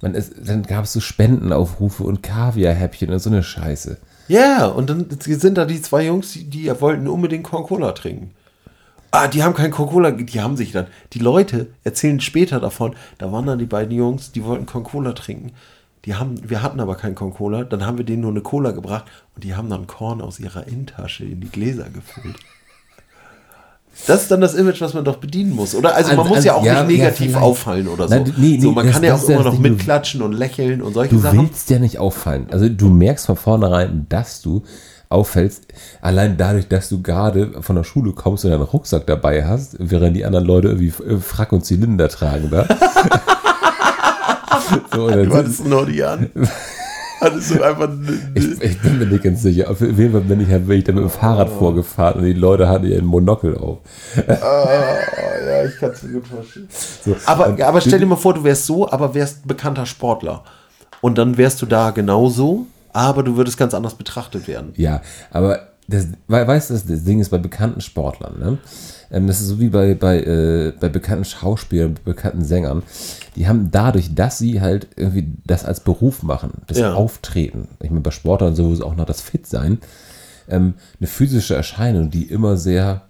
man, 0.00 0.14
es, 0.14 0.30
dann 0.44 0.62
gab 0.62 0.84
es 0.84 0.94
so 0.94 1.00
Spendenaufrufe 1.00 2.02
und 2.04 2.22
Kaviarhäppchen 2.22 3.10
und 3.10 3.18
so 3.18 3.28
eine 3.28 3.42
Scheiße. 3.42 3.98
Ja, 4.30 4.66
und 4.66 4.88
dann 4.88 5.08
sind 5.20 5.58
da 5.58 5.64
die 5.64 5.82
zwei 5.82 6.06
Jungs, 6.06 6.34
die, 6.34 6.44
die 6.44 6.80
wollten 6.80 7.08
unbedingt 7.08 7.42
Coca-Cola 7.42 7.90
trinken. 7.90 8.30
Ah, 9.10 9.26
die 9.26 9.42
haben 9.42 9.54
kein 9.54 9.72
Coca-Cola, 9.72 10.12
die 10.12 10.40
haben 10.40 10.56
sich 10.56 10.70
dann. 10.70 10.86
Die 11.14 11.18
Leute 11.18 11.66
erzählen 11.82 12.20
später 12.20 12.60
davon, 12.60 12.94
da 13.18 13.32
waren 13.32 13.46
dann 13.46 13.58
die 13.58 13.66
beiden 13.66 13.92
Jungs, 13.92 14.30
die 14.30 14.44
wollten 14.44 14.66
Coca-Cola 14.66 15.14
trinken. 15.14 15.50
Die 16.04 16.14
haben, 16.14 16.48
wir 16.48 16.62
hatten 16.62 16.78
aber 16.78 16.94
kein 16.94 17.16
Coca-Cola, 17.16 17.64
dann 17.64 17.84
haben 17.84 17.98
wir 17.98 18.04
denen 18.04 18.22
nur 18.22 18.30
eine 18.30 18.40
Cola 18.40 18.70
gebracht 18.70 19.06
und 19.34 19.42
die 19.42 19.56
haben 19.56 19.68
dann 19.68 19.88
Korn 19.88 20.20
aus 20.20 20.38
ihrer 20.38 20.64
Innentasche 20.68 21.24
in 21.24 21.40
die 21.40 21.50
Gläser 21.50 21.90
gefüllt. 21.90 22.36
Das 24.06 24.22
ist 24.22 24.30
dann 24.30 24.40
das 24.40 24.54
Image, 24.54 24.80
was 24.80 24.94
man 24.94 25.04
doch 25.04 25.16
bedienen 25.16 25.54
muss, 25.54 25.74
oder? 25.74 25.94
Also 25.94 26.10
man 26.10 26.18
Also- 26.20 26.28
muss 26.28 26.36
also, 26.38 26.48
ja 26.48 26.54
auch 26.54 26.64
ja, 26.64 26.82
nicht 26.84 26.98
ja, 26.98 27.04
negativ 27.04 27.26
vielleicht. 27.28 27.42
auffallen 27.44 27.88
oder 27.88 28.08
so. 28.08 28.14
Nein, 28.14 28.34
nee, 28.36 28.48
nee, 28.56 28.60
so 28.60 28.72
man 28.72 28.86
das- 28.86 28.94
kann 28.94 29.04
ja 29.04 29.14
auch 29.14 29.28
ja 29.28 29.34
immer 29.34 29.44
noch 29.44 29.54
du- 29.56 29.60
mitklatschen 29.60 30.22
und 30.22 30.32
lächeln 30.32 30.82
und 30.82 30.94
solche 30.94 31.14
Du 31.14 31.20
Sachen. 31.20 31.38
willst 31.40 31.70
ja 31.70 31.78
nicht 31.78 31.98
auffallen. 31.98 32.46
Also 32.50 32.68
du 32.68 32.88
merkst 32.88 33.26
von 33.26 33.36
vornherein, 33.36 34.06
dass 34.08 34.40
du 34.42 34.62
auffällst, 35.08 35.64
allein 36.00 36.36
dadurch, 36.36 36.68
dass 36.68 36.88
du 36.88 37.02
gerade 37.02 37.60
von 37.62 37.76
der 37.76 37.84
Schule 37.84 38.12
kommst 38.12 38.44
und 38.44 38.52
deinen 38.52 38.62
Rucksack 38.62 39.06
dabei 39.06 39.44
hast, 39.44 39.76
während 39.78 40.16
die 40.16 40.24
anderen 40.24 40.46
Leute 40.46 40.68
irgendwie 40.68 40.92
äh, 41.04 41.18
Frack 41.18 41.52
und 41.52 41.64
Zylinder 41.66 42.08
tragen 42.08 42.48
da. 42.50 42.66
so, 44.94 45.10
Du 45.10 45.34
hattest 45.34 45.66
nur 45.66 45.86
die 45.86 46.02
an. 46.04 46.30
Hattest 47.20 47.54
du 47.54 47.62
einfach. 47.62 47.88
ich, 48.34 48.60
ich 48.62 48.80
bin 48.80 48.98
mir 48.98 49.06
nicht 49.06 49.22
ganz 49.22 49.42
sicher. 49.42 49.70
Auf 49.70 49.80
jeden 49.80 50.12
Fall 50.12 50.20
bin 50.22 50.40
ich, 50.40 50.48
bin 50.48 50.70
ich 50.78 50.84
da 50.84 50.92
mit 50.92 51.02
dem 51.02 51.10
Fahrrad 51.10 51.50
vorgefahren 51.50 52.20
und 52.20 52.24
die 52.24 52.32
Leute 52.32 52.68
hatten 52.68 52.86
ihren 52.86 53.04
Monokel 53.04 53.56
auf. 53.56 53.78
ja, 54.16 55.64
ich 55.64 55.76
kann 55.78 55.90
es 55.90 56.02
mir 56.02 56.12
gut 56.14 56.26
vorstellen. 56.26 56.68
So, 57.04 57.16
Aber, 57.26 57.48
und 57.48 57.60
aber 57.60 57.80
stell 57.80 57.98
dir 57.98 58.06
mal 58.06 58.16
vor, 58.16 58.34
du 58.34 58.44
wärst 58.44 58.66
so, 58.66 58.90
aber 58.90 59.14
wärst 59.14 59.46
bekannter 59.46 59.86
Sportler. 59.86 60.44
Und 61.00 61.18
dann 61.18 61.36
wärst 61.36 61.60
du 61.62 61.66
da 61.66 61.90
genauso, 61.90 62.66
aber 62.92 63.22
du 63.22 63.36
würdest 63.36 63.56
ganz 63.56 63.74
anders 63.74 63.94
betrachtet 63.94 64.48
werden. 64.48 64.72
Ja, 64.76 65.00
aber 65.30 65.69
das, 65.90 66.06
we- 66.28 66.46
weißt 66.46 66.70
du, 66.70 66.74
das, 66.74 67.04
Ding 67.04 67.20
ist 67.20 67.30
bei 67.30 67.38
bekannten 67.38 67.80
Sportlern, 67.80 68.38
ne? 68.38 68.58
Ähm, 69.10 69.26
das 69.26 69.40
ist 69.40 69.48
so 69.48 69.58
wie 69.60 69.68
bei, 69.68 69.94
bei, 69.94 70.20
äh, 70.20 70.72
bei 70.78 70.88
bekannten 70.88 71.24
Schauspielern, 71.24 71.96
bekannten 72.04 72.44
Sängern. 72.44 72.82
Die 73.36 73.48
haben 73.48 73.70
dadurch, 73.70 74.14
dass 74.14 74.38
sie 74.38 74.60
halt 74.60 74.86
irgendwie 74.96 75.32
das 75.44 75.64
als 75.64 75.80
Beruf 75.80 76.22
machen, 76.22 76.62
das 76.68 76.78
Ja. 76.78 76.94
Auftreten, 76.94 77.68
ich 77.82 77.90
meine, 77.90 78.02
bei 78.02 78.12
Sportlern 78.12 78.54
sowieso 78.54 78.86
auch 78.86 78.94
noch 78.96 79.06
das 79.06 79.20
Fit-Sein, 79.20 79.78
ähm, 80.48 80.74
eine 81.00 81.06
physische 81.08 81.54
Erscheinung, 81.56 82.10
die 82.10 82.24
immer 82.24 82.56
sehr 82.56 83.02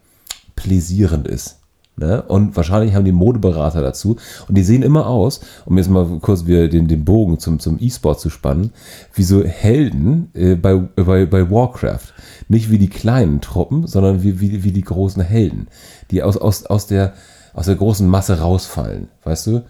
pläsierend 0.57 1.29
ist. 1.29 1.60
Ne? 1.97 2.23
Und 2.23 2.57
wahrscheinlich 2.57 2.95
haben 2.95 3.05
die 3.05 3.13
Modeberater 3.13 3.83
dazu. 3.83 4.17
Und 4.49 4.57
die 4.57 4.63
sehen 4.63 4.83
immer 4.83 5.07
aus, 5.07 5.41
um 5.67 5.77
jetzt 5.77 5.91
mal 5.91 6.07
kurz 6.21 6.47
wieder 6.47 6.69
den, 6.69 6.89
den 6.89 7.05
Bogen 7.05 7.39
zum, 7.39 7.59
zum 7.59 7.77
E-Sport 7.79 8.21
zu 8.21 8.31
spannen, 8.31 8.73
wie 9.13 9.23
so 9.23 9.45
Helden 9.45 10.31
äh, 10.35 10.55
bei, 10.55 10.77
bei, 10.77 11.27
bei 11.27 11.51
Warcraft. 11.51 12.15
Nicht 12.49 12.71
wie 12.71 12.79
die 12.79 12.89
kleinen 12.89 13.41
Truppen, 13.41 13.87
sondern 13.87 14.23
wie, 14.23 14.41
wie, 14.41 14.65
wie 14.65 14.73
die 14.73 14.83
großen 14.83 15.23
Helden, 15.23 15.69
die 16.11 16.23
aus, 16.23 16.37
aus, 16.37 16.65
aus, 16.65 16.87
der, 16.87 17.13
aus 17.53 17.67
der 17.67 17.77
großen 17.77 18.09
Masse 18.09 18.41
rausfallen. 18.41 19.09
Weißt 19.25 19.47
du? 19.49 19.63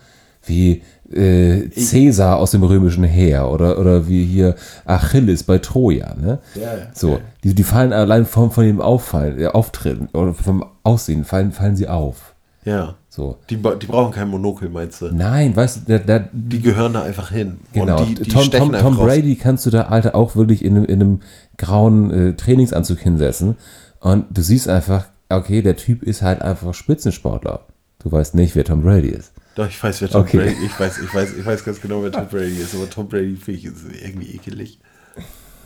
Wie 0.42 0.82
äh, 1.12 1.68
Cäsar 1.70 2.38
aus 2.38 2.52
dem 2.52 2.62
römischen 2.62 3.04
Heer 3.04 3.50
oder, 3.50 3.78
oder 3.78 4.08
wie 4.08 4.24
hier 4.24 4.54
Achilles 4.84 5.42
bei 5.42 5.58
Troja. 5.58 6.14
Ne? 6.14 6.38
Ja, 6.54 6.60
ja. 6.76 6.86
So, 6.94 7.18
die, 7.44 7.54
die 7.54 7.62
fallen 7.64 7.92
allein 7.92 8.26
von, 8.26 8.50
von 8.50 8.64
dem 8.64 8.80
Auffallen, 8.80 9.38
äh, 9.40 9.46
Auftreten 9.46 10.08
oder 10.12 10.34
vom 10.34 10.64
Aussehen, 10.82 11.24
fallen, 11.24 11.52
fallen 11.52 11.76
sie 11.76 11.88
auf. 11.88 12.34
Ja. 12.64 12.94
So. 13.08 13.38
Die, 13.48 13.56
die 13.56 13.86
brauchen 13.86 14.12
kein 14.12 14.28
Monokel, 14.28 14.68
meinst 14.68 15.00
du? 15.00 15.06
Nein, 15.06 15.56
weißt 15.56 15.88
du, 15.88 15.98
da, 15.98 16.18
da, 16.18 16.28
Die 16.32 16.60
gehören 16.60 16.92
da 16.92 17.02
einfach 17.02 17.30
hin. 17.30 17.58
genau. 17.72 18.04
Die, 18.04 18.14
die 18.14 18.30
Tom, 18.30 18.48
Tom, 18.50 18.72
Tom. 18.72 18.96
Brady 18.96 19.34
kannst 19.34 19.66
du 19.66 19.70
da, 19.70 19.82
Alter, 19.84 20.14
auch 20.14 20.36
wirklich 20.36 20.64
in, 20.64 20.76
einem- 20.76 20.84
in 20.84 21.00
einem 21.00 21.20
grauen 21.58 22.10
äh, 22.12 22.32
Trainingsanzug 22.34 22.98
hinsetzen 23.00 23.56
und 23.98 24.26
du 24.30 24.42
siehst 24.42 24.68
einfach, 24.68 25.06
okay, 25.28 25.60
der 25.62 25.76
Typ 25.76 26.02
ist 26.04 26.22
halt 26.22 26.40
einfach 26.42 26.72
Spitzensportler. 26.72 27.60
Du 28.02 28.12
weißt 28.12 28.34
nicht, 28.36 28.54
wer 28.54 28.64
Tom 28.64 28.82
Brady 28.82 29.08
ist. 29.08 29.32
Doch, 29.54 29.66
ich 29.68 29.82
weiß, 29.82 30.00
wer 30.00 30.08
Tom 30.08 30.22
Okay. 30.22 30.38
Brady 30.38 30.56
Ich 30.66 30.78
weiß, 30.80 30.98
ich, 30.98 31.14
weiß, 31.14 31.28
ich 31.38 31.44
weiß 31.44 31.64
ganz 31.64 31.80
genau, 31.80 32.02
wer 32.02 32.12
Tom 32.12 32.26
Brady 32.28 32.56
ist. 32.56 32.74
Aber 32.74 32.88
Tom 32.88 33.08
Brady 33.08 33.36
finde 33.36 33.58
ich 33.60 33.64
ist 33.66 33.76
irgendwie 34.02 34.34
ekelig. 34.34 34.78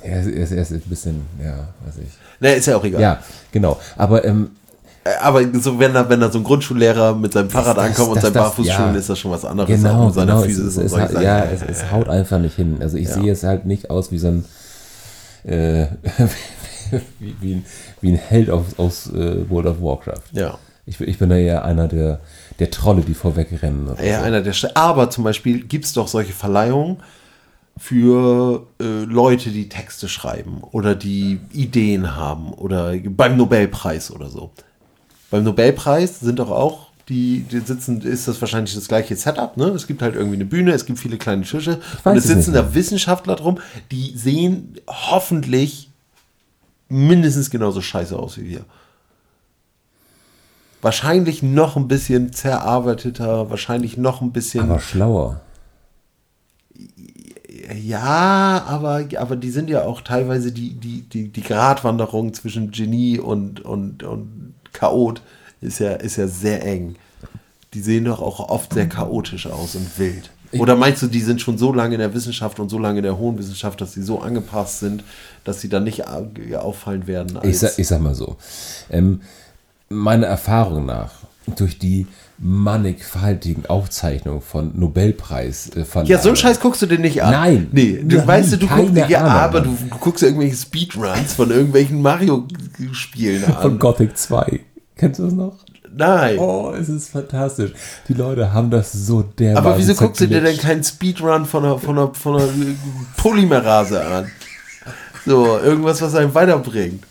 Er 0.02 0.20
ist, 0.22 0.50
er 0.52 0.60
ist, 0.62 0.70
ein 0.72 0.80
bisschen, 0.82 1.22
ja, 1.42 1.68
weiß 1.86 1.94
ich. 1.98 2.10
Ne, 2.40 2.54
ist 2.54 2.66
ja 2.66 2.76
auch 2.76 2.84
egal. 2.84 3.00
Ja, 3.00 3.22
genau. 3.52 3.80
Aber 3.96 4.24
ähm, 4.24 4.50
Äh, 5.06 5.10
Aber 5.20 5.42
so, 5.60 5.78
wenn 5.78 5.92
da, 5.92 6.08
wenn 6.08 6.20
da 6.20 6.30
so 6.30 6.38
ein 6.38 6.44
Grundschullehrer 6.44 7.14
mit 7.14 7.32
seinem 7.34 7.50
Fahrrad 7.50 7.76
das- 7.76 7.84
ankommt 7.84 8.08
und 8.08 8.14
das- 8.16 8.22
seinen 8.24 8.32
das- 8.34 8.42
Barfußschuhen, 8.44 8.92
ja. 8.94 8.98
ist 8.98 9.10
das 9.10 9.18
schon 9.18 9.30
was 9.30 9.44
anderes. 9.44 9.68
Genau, 9.68 10.06
mit 10.06 10.14
seiner 10.14 10.26
genau. 10.32 10.40
Es, 10.40 10.46
Physis 10.46 10.64
es, 10.64 10.76
und 10.78 10.84
es, 11.02 11.10
Sachen. 11.12 11.22
ja, 11.22 11.44
es, 11.44 11.62
es 11.62 11.90
haut 11.92 12.08
einfach 12.08 12.38
nicht 12.38 12.56
hin. 12.56 12.78
Also 12.80 12.96
ich 12.96 13.08
Ja. 13.08 13.14
sehe 13.14 13.30
es 13.32 13.42
halt 13.44 13.66
nicht 13.66 13.90
aus 13.90 14.10
wie 14.12 14.18
so 14.18 14.28
ein 14.28 14.44
äh, 15.44 15.86
wie, 17.18 17.34
wie, 17.40 17.54
ein, 17.56 17.64
wie 18.00 18.12
ein 18.12 18.16
Held 18.16 18.50
aus, 18.50 18.64
aus 18.78 19.10
äh, 19.12 19.48
World 19.50 19.66
of 19.66 19.80
Warcraft. 19.80 20.22
ja. 20.32 20.58
Ich, 20.86 20.98
bin- 20.98 21.08
ich 21.08 21.18
bin 21.18 21.30
da 21.30 21.36
eher 21.36 21.64
einer 21.64 21.88
der, 21.88 22.20
der 22.58 22.70
Trolle, 22.70 23.02
die 23.02 23.14
vorwegrennen. 23.14 23.88
Ja, 24.02 24.18
so. 24.18 24.24
einer 24.24 24.40
der 24.40 24.54
Aber 24.74 25.10
zum 25.10 25.24
Beispiel 25.24 25.64
gibt 25.64 25.84
es 25.84 25.92
doch 25.92 26.08
solche 26.08 26.32
Verleihungen 26.32 26.98
für 27.76 28.66
äh, 28.80 29.04
Leute, 29.04 29.50
die 29.50 29.68
Texte 29.68 30.08
schreiben 30.08 30.62
oder 30.62 30.94
die 30.94 31.40
Ideen 31.52 32.16
haben 32.16 32.52
oder 32.52 32.94
beim 32.96 33.36
Nobelpreis 33.36 34.10
oder 34.10 34.28
so. 34.28 34.52
Beim 35.30 35.42
Nobelpreis 35.42 36.20
sind 36.20 36.38
doch 36.38 36.50
auch 36.50 36.88
die, 37.08 37.40
die 37.40 37.58
sitzen, 37.60 38.00
ist 38.00 38.28
das 38.28 38.40
wahrscheinlich 38.40 38.74
das 38.74 38.88
gleiche 38.88 39.14
Setup, 39.16 39.56
ne? 39.56 39.66
Es 39.70 39.86
gibt 39.86 40.00
halt 40.00 40.14
irgendwie 40.14 40.36
eine 40.36 40.46
Bühne, 40.46 40.72
es 40.72 40.86
gibt 40.86 40.98
viele 40.98 41.18
kleine 41.18 41.42
Tische 41.42 41.80
und 42.04 42.16
es 42.16 42.24
sitzen 42.24 42.54
da 42.54 42.74
Wissenschaftler 42.74 43.36
drum, 43.36 43.58
die 43.90 44.16
sehen 44.16 44.76
hoffentlich 44.88 45.90
mindestens 46.88 47.50
genauso 47.50 47.80
scheiße 47.80 48.16
aus 48.16 48.38
wie 48.38 48.48
wir. 48.48 48.64
Wahrscheinlich 50.84 51.42
noch 51.42 51.76
ein 51.76 51.88
bisschen 51.88 52.32
zerarbeiteter, 52.34 53.48
wahrscheinlich 53.48 53.96
noch 53.96 54.20
ein 54.20 54.32
bisschen. 54.32 54.60
Aber 54.70 54.80
schlauer. 54.80 55.40
ja, 57.82 58.62
aber, 58.66 59.04
aber 59.16 59.36
die 59.36 59.50
sind 59.50 59.70
ja 59.70 59.84
auch 59.84 60.02
teilweise 60.02 60.52
die, 60.52 60.74
die, 60.74 61.00
die, 61.02 61.28
die 61.28 61.42
Gratwanderung 61.42 62.34
zwischen 62.34 62.70
Genie 62.70 63.18
und, 63.18 63.60
und, 63.62 64.02
und 64.02 64.54
Chaot 64.72 65.22
ist 65.60 65.78
ja, 65.78 65.92
ist 65.92 66.16
ja 66.16 66.28
sehr 66.28 66.64
eng. 66.66 66.96
Die 67.72 67.80
sehen 67.80 68.04
doch 68.04 68.20
auch 68.20 68.50
oft 68.50 68.74
sehr 68.74 68.88
chaotisch 68.88 69.46
aus 69.46 69.74
und 69.76 69.98
wild. 69.98 70.30
Oder 70.52 70.76
meinst 70.76 71.02
du, 71.02 71.06
die 71.06 71.22
sind 71.22 71.40
schon 71.40 71.56
so 71.58 71.72
lange 71.72 71.94
in 71.94 72.00
der 72.00 72.14
Wissenschaft 72.14 72.60
und 72.60 72.68
so 72.68 72.78
lange 72.78 72.98
in 72.98 73.04
der 73.04 73.18
hohen 73.18 73.38
Wissenschaft, 73.38 73.80
dass 73.80 73.94
sie 73.94 74.02
so 74.02 74.20
angepasst 74.20 74.80
sind, 74.80 75.02
dass 75.42 75.60
sie 75.60 75.68
dann 75.68 75.82
nicht 75.84 76.06
au- 76.06 76.28
auffallen 76.58 77.06
werden? 77.06 77.38
Ich 77.42 77.58
sag, 77.58 77.76
ich 77.78 77.88
sag 77.88 78.00
mal 78.00 78.14
so. 78.14 78.36
Ähm, 78.90 79.22
meiner 79.94 80.26
Erfahrung 80.26 80.86
nach, 80.86 81.10
durch 81.56 81.78
die 81.78 82.06
mannigfaltigen 82.38 83.66
Aufzeichnungen 83.66 84.40
von 84.40 84.72
Nobelpreis 84.78 85.70
äh, 85.76 85.84
ja, 86.04 86.18
so 86.18 86.28
einen 86.28 86.36
Scheiß 86.36 86.58
guckst 86.58 86.82
du 86.82 86.86
dir 86.86 86.98
nicht 86.98 87.22
an. 87.22 87.30
Nein. 87.30 87.68
Nee, 87.72 88.02
du 88.04 88.16
Nein, 88.16 88.26
weißt 88.26 88.52
du, 88.52 88.56
du 88.58 88.66
guckst 88.66 88.94
keine 88.94 89.10
ja, 89.10 89.22
aber 89.22 89.60
du, 89.60 89.70
du 89.70 89.96
guckst 89.98 90.22
ja 90.22 90.28
irgendwelche 90.28 90.56
Speedruns 90.56 91.34
von 91.34 91.50
irgendwelchen 91.50 92.02
Mario-Spielen 92.02 93.44
an. 93.44 93.62
von 93.62 93.78
Gothic 93.78 94.18
2. 94.18 94.60
Kennst 94.96 95.20
du 95.20 95.24
das 95.24 95.32
noch? 95.32 95.54
Nein. 95.96 96.38
Oh, 96.38 96.72
es 96.72 96.88
ist 96.88 97.10
fantastisch. 97.10 97.72
Die 98.08 98.14
Leute 98.14 98.52
haben 98.52 98.70
das 98.70 98.92
so 98.92 99.22
dermaßen 99.22 99.66
aber 99.66 99.78
wieso 99.78 99.94
guckst 99.94 100.20
du 100.20 100.26
dir 100.26 100.40
denn 100.40 100.56
keinen 100.56 100.82
Speedrun 100.82 101.46
von 101.46 101.64
einer, 101.64 101.78
von 101.78 101.96
einer, 101.96 102.14
von 102.14 102.40
einer 102.40 102.48
Polymerase 103.16 104.04
an? 104.04 104.30
So, 105.24 105.58
irgendwas, 105.58 106.02
was 106.02 106.14
einen 106.16 106.34
weiterbringt. 106.34 107.04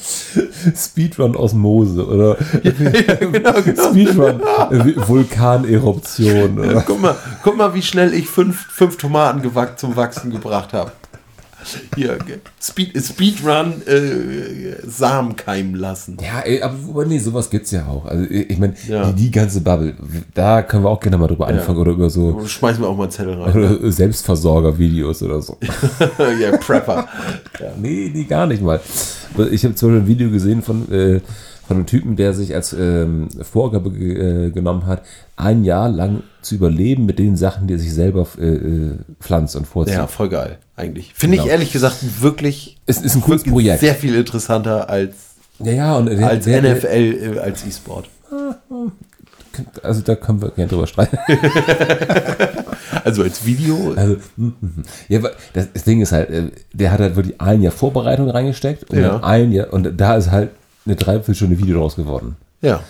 Speedrun 0.76 1.36
Osmose 1.36 2.06
oder 2.06 2.36
genau, 2.62 3.60
genau. 3.64 3.90
Speedrun 3.90 4.40
äh, 4.40 5.08
Vulkaneruption 5.08 6.58
oder 6.58 6.82
Guck 6.82 7.00
mal, 7.00 7.16
guck 7.42 7.56
mal, 7.56 7.74
wie 7.74 7.82
schnell 7.82 8.14
ich 8.14 8.26
fünf, 8.26 8.66
fünf 8.70 8.96
Tomaten 8.96 9.42
zum 9.76 9.96
Wachsen 9.96 10.30
gebracht 10.30 10.72
habe. 10.72 10.92
Hier, 11.94 12.18
Speed, 12.62 12.96
Speedrun 13.02 13.82
äh, 13.86 14.76
Samen 14.86 15.36
keimen 15.36 15.74
lassen. 15.74 16.16
Ja, 16.20 16.40
ey, 16.40 16.62
aber 16.62 17.04
nee, 17.04 17.18
sowas 17.18 17.50
gibt's 17.50 17.70
ja 17.70 17.86
auch. 17.86 18.06
Also 18.06 18.24
ich 18.30 18.58
meine, 18.58 18.74
Ja. 18.88 19.10
die, 19.12 19.24
die 19.24 19.30
ganze 19.30 19.60
Bubble, 19.60 19.94
da 20.34 20.62
können 20.62 20.84
wir 20.84 20.88
auch 20.90 21.00
gerne 21.00 21.18
mal 21.18 21.26
drüber 21.26 21.46
anfangen 21.48 21.78
oder 21.78 21.92
über 21.92 22.10
so 22.10 22.44
Schmeiß 22.46 22.78
mir 22.78 22.86
auch 22.86 22.96
mal 22.96 23.04
einen 23.04 23.12
Zettel 23.12 23.34
rein. 23.40 23.58
ne? 23.60 23.78
oder 23.78 23.92
Selbstversorger-Videos 24.44 25.22
oder 25.22 25.42
so. 25.42 25.58
ja, 26.40 26.56
Prepper. 26.56 27.06
nee, 27.80 28.10
nee, 28.14 28.24
gar 28.24 28.46
nicht 28.46 28.62
mal. 28.62 28.80
Ich 29.50 29.64
habe 29.64 29.74
zum 29.74 29.90
Beispiel 29.90 30.02
ein 30.02 30.06
Video 30.06 30.30
gesehen 30.30 30.62
von, 30.62 30.90
äh, 30.90 31.20
von 31.66 31.76
einem 31.76 31.86
Typen, 31.86 32.16
der 32.16 32.32
sich 32.34 32.54
als 32.54 32.72
ähm, 32.72 33.28
Vorgabe 33.42 33.90
äh, 33.90 34.50
genommen 34.50 34.86
hat, 34.86 35.02
ein 35.36 35.64
Jahr 35.64 35.88
lang 35.88 36.22
zu 36.42 36.54
überleben 36.54 37.06
mit 37.06 37.18
den 37.18 37.36
Sachen, 37.36 37.66
die 37.66 37.74
er 37.74 37.78
sich 37.78 37.92
selber 37.92 38.26
äh, 38.38 38.44
äh, 38.46 38.98
pflanzt 39.20 39.56
und 39.56 39.66
vorzieht. 39.66 39.94
Ja, 39.94 40.06
voll 40.06 40.28
geil, 40.28 40.58
eigentlich. 40.76 41.12
Finde 41.14 41.36
ich 41.36 41.42
Genau. 41.42 41.52
ehrlich 41.52 41.72
gesagt 41.72 41.96
wirklich 42.22 42.78
Es 42.86 43.00
ist 43.00 43.14
ein 43.14 43.20
cooles 43.22 43.44
Projekt. 43.44 43.80
sehr 43.80 43.94
viel 43.94 44.14
interessanter 44.14 44.88
als, 44.88 45.14
Ja, 45.58 45.72
ja, 45.72 45.96
und 45.96 46.06
der, 46.06 46.26
als 46.28 46.44
der, 46.44 46.62
der, 46.62 46.76
NFL, 46.76 47.36
äh, 47.36 47.38
als 47.40 47.66
E-Sport. 47.66 48.08
also 49.82 50.00
da 50.02 50.14
können 50.14 50.40
wir 50.42 50.50
gerne 50.50 50.70
drüber 50.70 50.86
streiten. 50.86 51.18
Also 53.04 53.22
als 53.22 53.46
Video. 53.46 53.94
Also, 53.96 54.16
hm, 54.36 54.54
hm, 54.60 54.72
hm. 54.76 54.84
ja, 55.08 55.20
das, 55.54 55.68
das 55.72 55.84
Ding 55.84 56.02
ist 56.02 56.12
halt, 56.12 56.28
äh, 56.30 56.50
der 56.72 56.92
hat 56.92 57.00
halt 57.00 57.16
wirklich 57.16 57.40
ein 57.40 57.62
Jahr 57.62 57.72
Vorbereitung 57.72 58.28
reingesteckt 58.28 58.90
und 58.90 58.98
Ja. 59.00 59.20
ein 59.22 59.52
Jahr, 59.52 59.72
und 59.72 59.98
da 59.98 60.16
ist 60.16 60.30
halt 60.30 60.50
eine 60.84 60.96
Dreiviertelstunde 60.96 61.58
Video 61.58 61.78
draus 61.78 61.96
geworden. 61.96 62.36
Ja. 62.60 62.82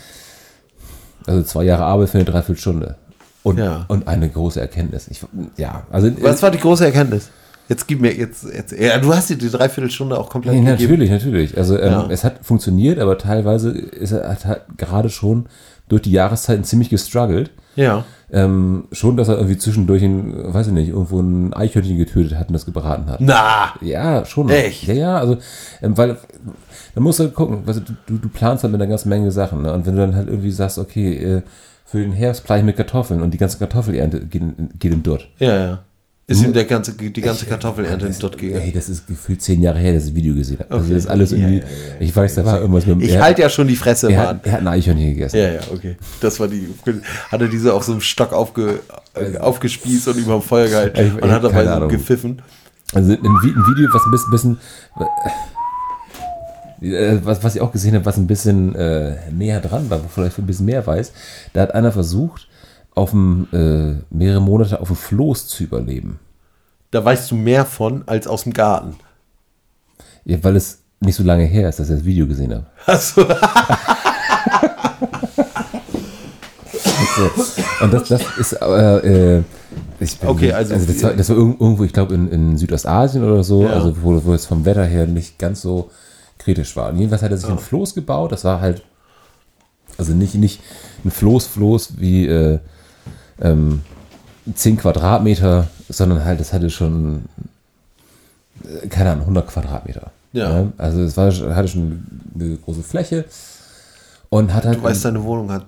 Also 1.26 1.42
zwei 1.44 1.64
Jahre 1.64 1.84
Arbeit 1.84 2.08
für 2.10 2.18
eine 2.18 2.24
Dreiviertelstunde. 2.24 2.96
Und, 3.42 3.58
Ja. 3.58 3.84
und 3.88 4.06
eine 4.06 4.28
große 4.28 4.60
Erkenntnis. 4.60 5.08
Ich, 5.08 5.20
ja, 5.56 5.82
also. 5.90 6.10
Was 6.20 6.42
war 6.42 6.50
die 6.50 6.58
große 6.58 6.84
Erkenntnis? 6.84 7.30
Jetzt 7.68 7.86
gib 7.86 8.00
mir 8.00 8.12
jetzt, 8.12 8.44
jetzt 8.52 8.72
ja, 8.72 8.98
du 8.98 9.14
hast 9.14 9.30
dir 9.30 9.36
die 9.36 9.48
Dreiviertelstunde 9.48 10.18
auch 10.18 10.28
komplett 10.28 10.54
Nee, 10.56 10.60
gegeben. 10.64 10.82
natürlich, 10.82 11.10
natürlich. 11.10 11.56
Also 11.56 11.78
ähm, 11.78 11.92
Ja. 11.92 12.06
es 12.10 12.24
hat 12.24 12.40
funktioniert, 12.44 12.98
aber 12.98 13.16
teilweise 13.16 13.70
ist 13.70 14.10
er 14.12 14.28
hat 14.28 14.44
halt 14.44 14.62
gerade 14.76 15.08
schon 15.08 15.46
durch 15.88 16.02
die 16.02 16.10
Jahreszeiten 16.10 16.64
ziemlich 16.64 16.90
gestruggelt. 16.90 17.52
Ja. 17.76 18.04
Ähm, 18.32 18.84
schon, 18.92 19.16
dass 19.16 19.28
er 19.28 19.36
irgendwie 19.36 19.56
zwischendurch, 19.58 20.02
ein, 20.02 20.52
weiß 20.52 20.66
ich 20.68 20.72
nicht, 20.72 20.88
irgendwo 20.88 21.20
ein 21.20 21.52
Eichhörnchen 21.54 21.96
getötet 21.96 22.36
hat 22.38 22.48
und 22.48 22.54
das 22.54 22.66
gebraten 22.66 23.06
hat. 23.10 23.20
Na. 23.20 23.72
Ja, 23.80 24.24
schon. 24.24 24.48
Echt? 24.50 24.84
Ja, 24.88 24.94
ja, 24.94 25.18
also, 25.18 25.36
ähm, 25.82 25.96
weil, 25.96 26.16
da 26.94 27.00
musst 27.00 27.20
du 27.20 27.24
halt 27.24 27.34
gucken, 27.34 27.66
weißt 27.66 27.82
du, 27.86 27.92
du, 28.06 28.18
du 28.18 28.28
planst 28.28 28.64
halt 28.64 28.72
mit 28.72 28.80
einer 28.80 28.90
ganzen 28.90 29.08
Menge 29.08 29.30
Sachen, 29.32 29.62
ne? 29.62 29.72
Und 29.72 29.86
wenn 29.86 29.94
du 29.94 30.00
dann 30.02 30.14
halt 30.16 30.28
irgendwie 30.28 30.50
sagst, 30.50 30.78
okay, 30.78 31.14
äh, 31.16 31.42
für 31.90 31.98
den 31.98 32.12
Herbst 32.12 32.44
plane 32.44 32.60
ich 32.60 32.66
mit 32.66 32.76
Kartoffeln 32.76 33.20
und 33.22 33.32
die 33.32 33.38
ganze 33.38 33.58
Kartoffelernte 33.58 34.20
geht, 34.26 34.42
geht 34.78 34.92
im 34.92 35.02
Dutt. 35.02 35.28
Ja, 35.38 35.56
ja. 35.64 35.78
Ist 36.26 36.44
ihm 36.44 36.52
der 36.52 36.64
ganze, 36.64 36.92
die 36.92 37.20
ganze 37.20 37.44
Kartoffelernte 37.44 38.08
dort 38.20 38.40
Ey, 38.40 38.48
gegangen. 38.50 38.72
das 38.72 38.88
ist 38.88 39.04
gefühlt 39.08 39.42
zehn 39.42 39.60
Jahre 39.60 39.80
her, 39.80 39.94
dass 39.94 40.04
ich 40.04 40.10
das 40.10 40.16
Video 40.16 40.32
gesehen 40.32 40.60
habe. 40.60 40.70
Also 40.70 40.84
Okay. 40.84 40.94
das 40.94 41.04
ist 41.04 41.10
alles 41.10 41.30
Ja, 41.32 41.38
irgendwie, 41.38 41.56
ja, 41.58 41.64
ja, 41.64 41.94
ich 41.98 42.14
weiß, 42.14 42.34
da 42.36 42.44
war 42.44 42.60
irgendwas 42.60 42.86
mit 42.86 43.00
dem, 43.00 43.02
Ich 43.02 43.18
halte 43.18 43.42
ja 43.42 43.48
schon 43.50 43.66
die 43.66 43.74
Fresse, 43.74 44.12
er, 44.12 44.16
Mann. 44.18 44.26
hat, 44.28 44.46
er 44.46 44.52
hat 44.52 44.60
ein 44.60 44.68
Eichhörnchen 44.68 45.08
gegessen. 45.14 45.36
Ja, 45.38 45.52
ja, 45.54 45.60
okay. 45.72 45.96
Das 46.20 46.38
war 46.38 46.46
die. 46.46 46.68
Hat 47.32 47.40
er 47.40 47.48
diese 47.48 47.74
auf 47.74 47.82
so 47.82 47.90
einem 47.90 48.00
Stock 48.00 48.32
aufge, 48.32 48.78
äh, 49.14 49.38
aufgespießt 49.38 50.06
und 50.06 50.18
über 50.18 50.34
dem 50.34 50.42
Feuer 50.42 50.68
gehalten 50.68 51.00
Ich- 51.00 51.14
ich 51.16 51.20
und 51.22 51.32
hat 51.32 51.42
dabei 51.42 51.66
so 51.80 51.88
gepfiffen. 51.88 52.40
Also 52.94 53.10
ein, 53.10 53.18
Vi- 53.18 53.56
ein 53.56 53.66
Video, 53.66 53.88
was 53.92 54.02
ein 54.06 54.10
bisschen, 54.12 54.30
bisschen 54.30 54.58
was, 56.80 57.42
was 57.44 57.54
ich 57.56 57.60
auch 57.60 57.72
gesehen 57.72 57.94
habe, 57.94 58.04
was 58.06 58.16
ein 58.16 58.26
bisschen 58.26 58.74
äh, 58.74 59.16
näher 59.30 59.60
dran 59.60 59.90
war, 59.90 60.02
wo 60.02 60.08
vielleicht 60.08 60.38
ein 60.38 60.46
bisschen 60.46 60.66
mehr 60.66 60.86
weiß, 60.86 61.12
da 61.52 61.60
hat 61.62 61.74
einer 61.74 61.92
versucht, 61.92 62.48
auf 62.94 63.10
dem, 63.10 63.46
äh, 63.52 64.02
mehrere 64.14 64.40
Monate 64.40 64.80
auf 64.80 64.88
dem 64.88 64.96
Floß 64.96 65.46
zu 65.48 65.62
überleben. 65.64 66.18
Da 66.90 67.04
weißt 67.04 67.30
du 67.30 67.36
mehr 67.36 67.64
von 67.64 68.02
als 68.06 68.26
aus 68.26 68.42
dem 68.44 68.52
Garten. 68.52 68.96
Ja, 70.24 70.42
weil 70.42 70.56
es 70.56 70.78
nicht 71.00 71.14
so 71.16 71.22
lange 71.22 71.44
her 71.44 71.68
ist, 71.68 71.78
dass 71.78 71.88
ich 71.88 71.96
das 71.96 72.04
Video 72.04 72.26
gesehen 72.26 72.52
habe. 72.54 72.66
Achso. 72.86 73.24
So. 77.16 77.84
Und 77.84 77.92
das, 77.92 78.08
das 78.08 78.22
ist, 78.38 78.52
äh, 78.52 79.36
äh, 79.38 79.42
ich 79.98 80.18
bin, 80.18 80.28
Okay, 80.28 80.52
also- 80.52 80.74
das, 80.74 81.02
war, 81.02 81.12
das 81.12 81.28
war 81.28 81.36
irg- 81.36 81.60
irgendwo, 81.60 81.84
ich 81.84 81.92
glaube, 81.92 82.14
in, 82.14 82.28
in 82.30 82.56
Südostasien 82.56 83.24
oder 83.24 83.42
so, 83.42 83.64
Ja. 83.64 83.70
also 83.70 83.94
wo, 84.02 84.24
wo 84.24 84.32
es 84.34 84.46
vom 84.46 84.64
Wetter 84.64 84.84
her 84.84 85.06
nicht 85.06 85.38
ganz 85.38 85.60
so 85.62 85.90
kritisch 86.40 86.74
war. 86.76 86.90
Und 86.90 86.96
jedenfalls 86.96 87.22
hat 87.22 87.30
er 87.30 87.36
sich 87.36 87.48
ein 87.48 87.58
Floß 87.58 87.94
gebaut, 87.94 88.32
das 88.32 88.44
war 88.44 88.60
halt, 88.60 88.82
also 89.98 90.12
nicht, 90.12 90.34
nicht 90.34 90.60
ein 91.04 91.10
Floß, 91.10 91.46
Floß 91.46 92.00
wie 92.00 92.26
äh, 92.26 92.58
ähm, 93.40 93.82
10 94.52 94.78
Quadratmeter, 94.78 95.68
sondern 95.88 96.24
halt, 96.24 96.40
das 96.40 96.52
hatte 96.52 96.70
schon, 96.70 97.24
äh, 98.64 98.88
keine 98.88 99.10
Ahnung, 99.10 99.22
100 99.22 99.46
Quadratmeter. 99.48 100.10
Ja. 100.32 100.72
Also 100.78 101.02
es 101.02 101.16
war, 101.16 101.32
hatte 101.54 101.68
schon 101.68 102.04
eine 102.34 102.56
große 102.56 102.82
Fläche 102.82 103.24
und 104.28 104.54
hat 104.54 104.64
halt 104.64 104.78
Du 104.78 104.82
weißt, 104.82 105.04
deine 105.04 105.22
Wohnung 105.24 105.50
hat 105.50 105.66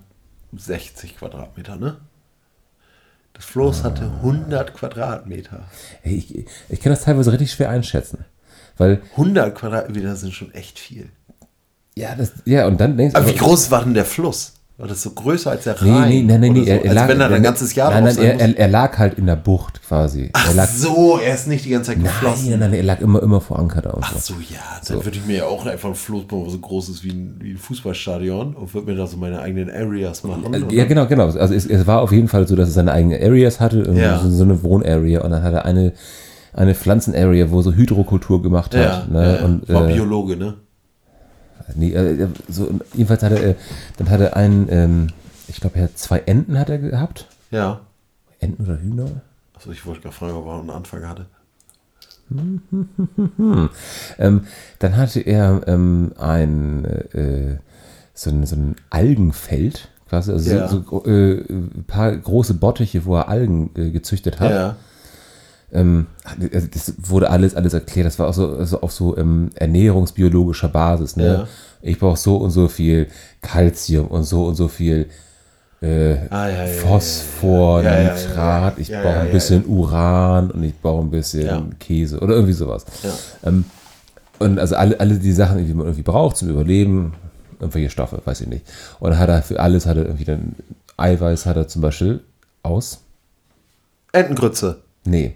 60 0.56 1.16
Quadratmeter, 1.16 1.76
ne? 1.76 1.96
Das 3.34 3.44
Floß 3.46 3.82
hatte 3.82 4.04
100 4.04 4.74
Quadratmeter. 4.74 5.64
Ich, 6.04 6.46
ich 6.68 6.80
kann 6.80 6.92
das 6.92 7.02
teilweise 7.02 7.32
richtig 7.32 7.50
schwer 7.50 7.70
einschätzen. 7.70 8.24
Weil, 8.78 9.00
100 9.12 9.54
Quadratmeter 9.54 10.16
sind 10.16 10.32
schon 10.34 10.52
echt 10.54 10.78
viel. 10.78 11.08
ja, 11.96 12.14
das, 12.16 12.32
ja, 12.44 12.66
und 12.66 12.80
dann 12.80 12.96
denkst 12.96 13.14
Aber 13.14 13.28
wie 13.28 13.34
groß 13.36 13.70
war 13.70 13.84
denn 13.84 13.94
der 13.94 14.04
Fluss? 14.04 14.54
War 14.78 14.88
das 14.88 15.02
so 15.02 15.10
größer 15.10 15.50
als 15.50 15.64
der 15.64 15.76
Nee, 15.82 15.90
Rhein? 15.90 16.08
nee, 16.08 16.22
nein, 16.22 16.40
nein, 16.40 16.50
oder 16.52 16.60
nee, 16.60 16.64
so? 16.64 16.70
er, 16.72 16.84
er 16.86 16.94
lag, 16.94 17.08
wenn 17.08 17.20
er 17.20 17.26
ein 17.26 17.32
nein, 17.32 17.42
ganzes 17.42 17.74
Jahr 17.74 17.90
nein, 17.90 18.04
nein, 18.04 18.16
er, 18.18 18.40
er, 18.40 18.58
er 18.58 18.68
lag 18.68 18.98
halt 18.98 19.14
in 19.18 19.26
der 19.26 19.36
Bucht 19.36 19.80
quasi. 19.86 20.22
er 20.24 20.30
Ach 20.32 20.54
lag, 20.54 20.66
so, 20.68 21.18
er 21.22 21.34
ist 21.34 21.46
nicht 21.46 21.66
die 21.66 21.70
ganze 21.70 21.90
Zeit 21.90 21.98
nein, 21.98 22.06
geflossen. 22.06 22.50
nein, 22.50 22.58
nein, 22.60 22.72
er 22.72 22.82
lag 22.82 23.00
immer, 23.00 23.22
immer 23.22 23.40
vor 23.42 23.58
Anker 23.60 23.82
da 23.82 23.90
und 23.90 24.02
Ach 24.02 24.14
so. 24.18 24.32
so, 24.34 24.40
ja, 24.40 24.58
dann 24.88 25.04
würde 25.04 25.18
ich 25.18 25.26
mir 25.26 25.36
ja 25.36 25.44
auch 25.44 25.66
einfach 25.66 25.90
ein 25.90 25.94
Floß 25.94 26.24
bauen, 26.24 26.48
so 26.50 26.58
groß 26.58 26.88
ist 26.88 27.04
wie 27.04 27.10
ein, 27.10 27.36
wie 27.40 27.50
ein 27.52 27.58
Fußballstadion 27.58 28.54
und 28.56 28.74
würde 28.74 28.90
mir 28.90 28.96
da 28.96 29.06
so 29.06 29.18
meine 29.18 29.40
eigenen 29.42 29.70
Areas 29.70 30.24
machen. 30.24 30.52
Äh, 30.52 30.74
Ja, 30.74 30.86
genau, 30.86 31.06
genau. 31.06 31.26
Also 31.26 31.54
es, 31.54 31.66
es 31.66 31.86
war 31.86 32.00
auf 32.00 32.10
jeden 32.10 32.28
Fall 32.28 32.48
so, 32.48 32.56
dass 32.56 32.70
er 32.70 32.72
seine 32.72 32.92
eigenen 32.92 33.22
Areas 33.22 33.60
hatte, 33.60 33.88
Ja. 33.94 34.18
so, 34.20 34.30
so 34.30 34.42
eine 34.42 34.62
Wohnarea 34.64 35.20
und 35.20 35.30
dann 35.30 35.42
hat 35.44 35.52
er 35.52 35.64
eine, 35.66 35.92
eine 36.52 36.74
Pflanzenarea, 36.74 37.50
wo 37.50 37.62
so 37.62 37.72
Hydrokultur 37.72 38.42
gemacht 38.42 38.74
hat. 38.74 38.82
ja, 38.82 39.06
ne? 39.08 39.36
ja, 39.38 39.44
und, 39.44 39.68
war 39.68 39.88
äh, 39.88 39.94
Biologe, 39.94 40.36
ne? 40.36 40.54
Nee, 41.74 41.92
äh, 41.92 42.28
so, 42.48 42.68
jedenfalls 42.92 43.22
hat 43.22 43.32
er, 43.32 43.42
äh, 43.42 43.54
dann 43.96 44.10
hat 44.10 44.20
er 44.20 44.36
einen, 44.36 44.68
ähm, 44.70 45.06
ich 45.48 45.60
glaube, 45.60 45.76
er 45.78 45.84
hat 45.84 45.98
zwei 45.98 46.18
Enten 46.20 46.58
hat 46.58 46.68
er 46.68 46.78
gehabt. 46.78 47.26
Ja. 47.50 47.80
Enten 48.40 48.64
oder 48.64 48.80
Hühner? 48.80 49.08
Also 49.54 49.70
ich 49.70 49.86
wollte 49.86 50.02
gerade 50.02 50.14
fragen, 50.14 50.34
ob 50.34 50.46
er 50.46 50.60
einen 50.60 50.70
Anfang 50.70 51.06
hatte. 51.08 51.26
Ähm, 54.18 54.46
dann 54.78 54.96
hatte 54.96 55.20
er 55.20 55.62
ähm, 55.66 56.12
ein, 56.18 56.84
äh, 56.84 57.58
so, 58.14 58.30
ein, 58.30 58.46
so 58.46 58.56
ein 58.56 58.76
Algenfeld, 58.90 59.88
quasi, 60.08 60.32
also 60.32 60.50
Ja. 60.50 60.68
so, 60.68 60.82
so 60.82 61.04
äh, 61.04 61.44
ein 61.50 61.84
paar 61.86 62.16
große 62.16 62.54
Bottiche, 62.54 63.04
wo 63.04 63.16
er 63.16 63.28
Algen 63.28 63.70
äh, 63.76 63.90
gezüchtet 63.90 64.40
hat. 64.40 64.50
Ja. 64.50 64.76
Ähm, 65.72 66.06
also 66.24 66.66
das 66.72 66.94
wurde 66.98 67.30
alles, 67.30 67.54
alles 67.54 67.74
erklärt. 67.74 68.06
Das 68.06 68.18
war 68.18 68.28
auch 68.28 68.34
so, 68.34 68.56
also 68.56 68.80
auf 68.80 68.92
so 68.92 69.16
ähm, 69.16 69.50
ernährungsbiologischer 69.54 70.68
Basis. 70.68 71.16
Ne? 71.16 71.26
Ja. 71.26 71.48
Ich 71.80 71.98
brauche 71.98 72.18
so 72.18 72.36
und 72.36 72.50
so 72.50 72.68
viel 72.68 73.08
Calcium 73.40 74.06
und 74.08 74.24
so 74.24 74.46
und 74.46 74.54
so 74.54 74.68
viel 74.68 75.08
äh, 75.82 76.28
Ah, 76.30 76.48
ja, 76.48 76.64
ja, 76.64 76.66
Phosphor, 76.74 77.82
Nitrat, 77.82 78.78
ich 78.78 78.88
brauche 78.88 79.20
ein 79.20 79.32
bisschen 79.32 79.66
Uran 79.66 80.52
und 80.52 80.62
ich 80.62 80.78
brauche 80.80 81.02
ein 81.02 81.10
bisschen. 81.10 81.76
Käse 81.80 82.20
oder 82.20 82.34
irgendwie 82.34 82.52
sowas. 82.52 82.84
Ähm, 83.44 83.64
und 84.38 84.58
also 84.58 84.76
alle, 84.76 84.98
alle 85.00 85.18
die 85.18 85.32
Sachen, 85.32 85.66
die 85.66 85.74
man 85.74 85.86
irgendwie 85.86 86.02
braucht 86.02 86.36
zum 86.36 86.50
Überleben, 86.50 87.14
irgendwelche 87.58 87.90
Stoffe, 87.90 88.20
weiß 88.24 88.42
ich 88.42 88.48
nicht. 88.48 88.64
Und 89.00 89.10
dann 89.10 89.18
hat 89.18 89.28
er 89.28 89.42
für 89.42 89.58
alles, 89.60 89.86
hat 89.86 89.96
er 89.96 90.04
irgendwie 90.04 90.24
dann 90.24 90.54
Eiweiß, 90.96 91.46
hat 91.46 91.56
er 91.56 91.68
zum 91.68 91.82
Beispiel 91.82 92.20
aus. 92.62 93.00
Entengrütze. 94.12 94.82
Nee. 95.04 95.34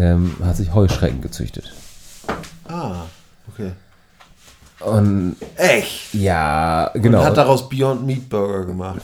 Ähm, 0.00 0.34
hat 0.42 0.56
sich 0.56 0.72
Heuschrecken 0.72 1.20
gezüchtet. 1.20 1.72
Ah, 2.66 3.02
okay. 3.52 3.72
Und 4.80 5.36
Echt? 5.56 6.14
ja, 6.14 6.90
genau. 6.94 7.18
Und 7.20 7.26
hat 7.26 7.36
daraus 7.36 7.68
Beyond 7.68 8.06
Meat 8.06 8.28
Burger 8.30 8.64
gemacht. 8.64 9.02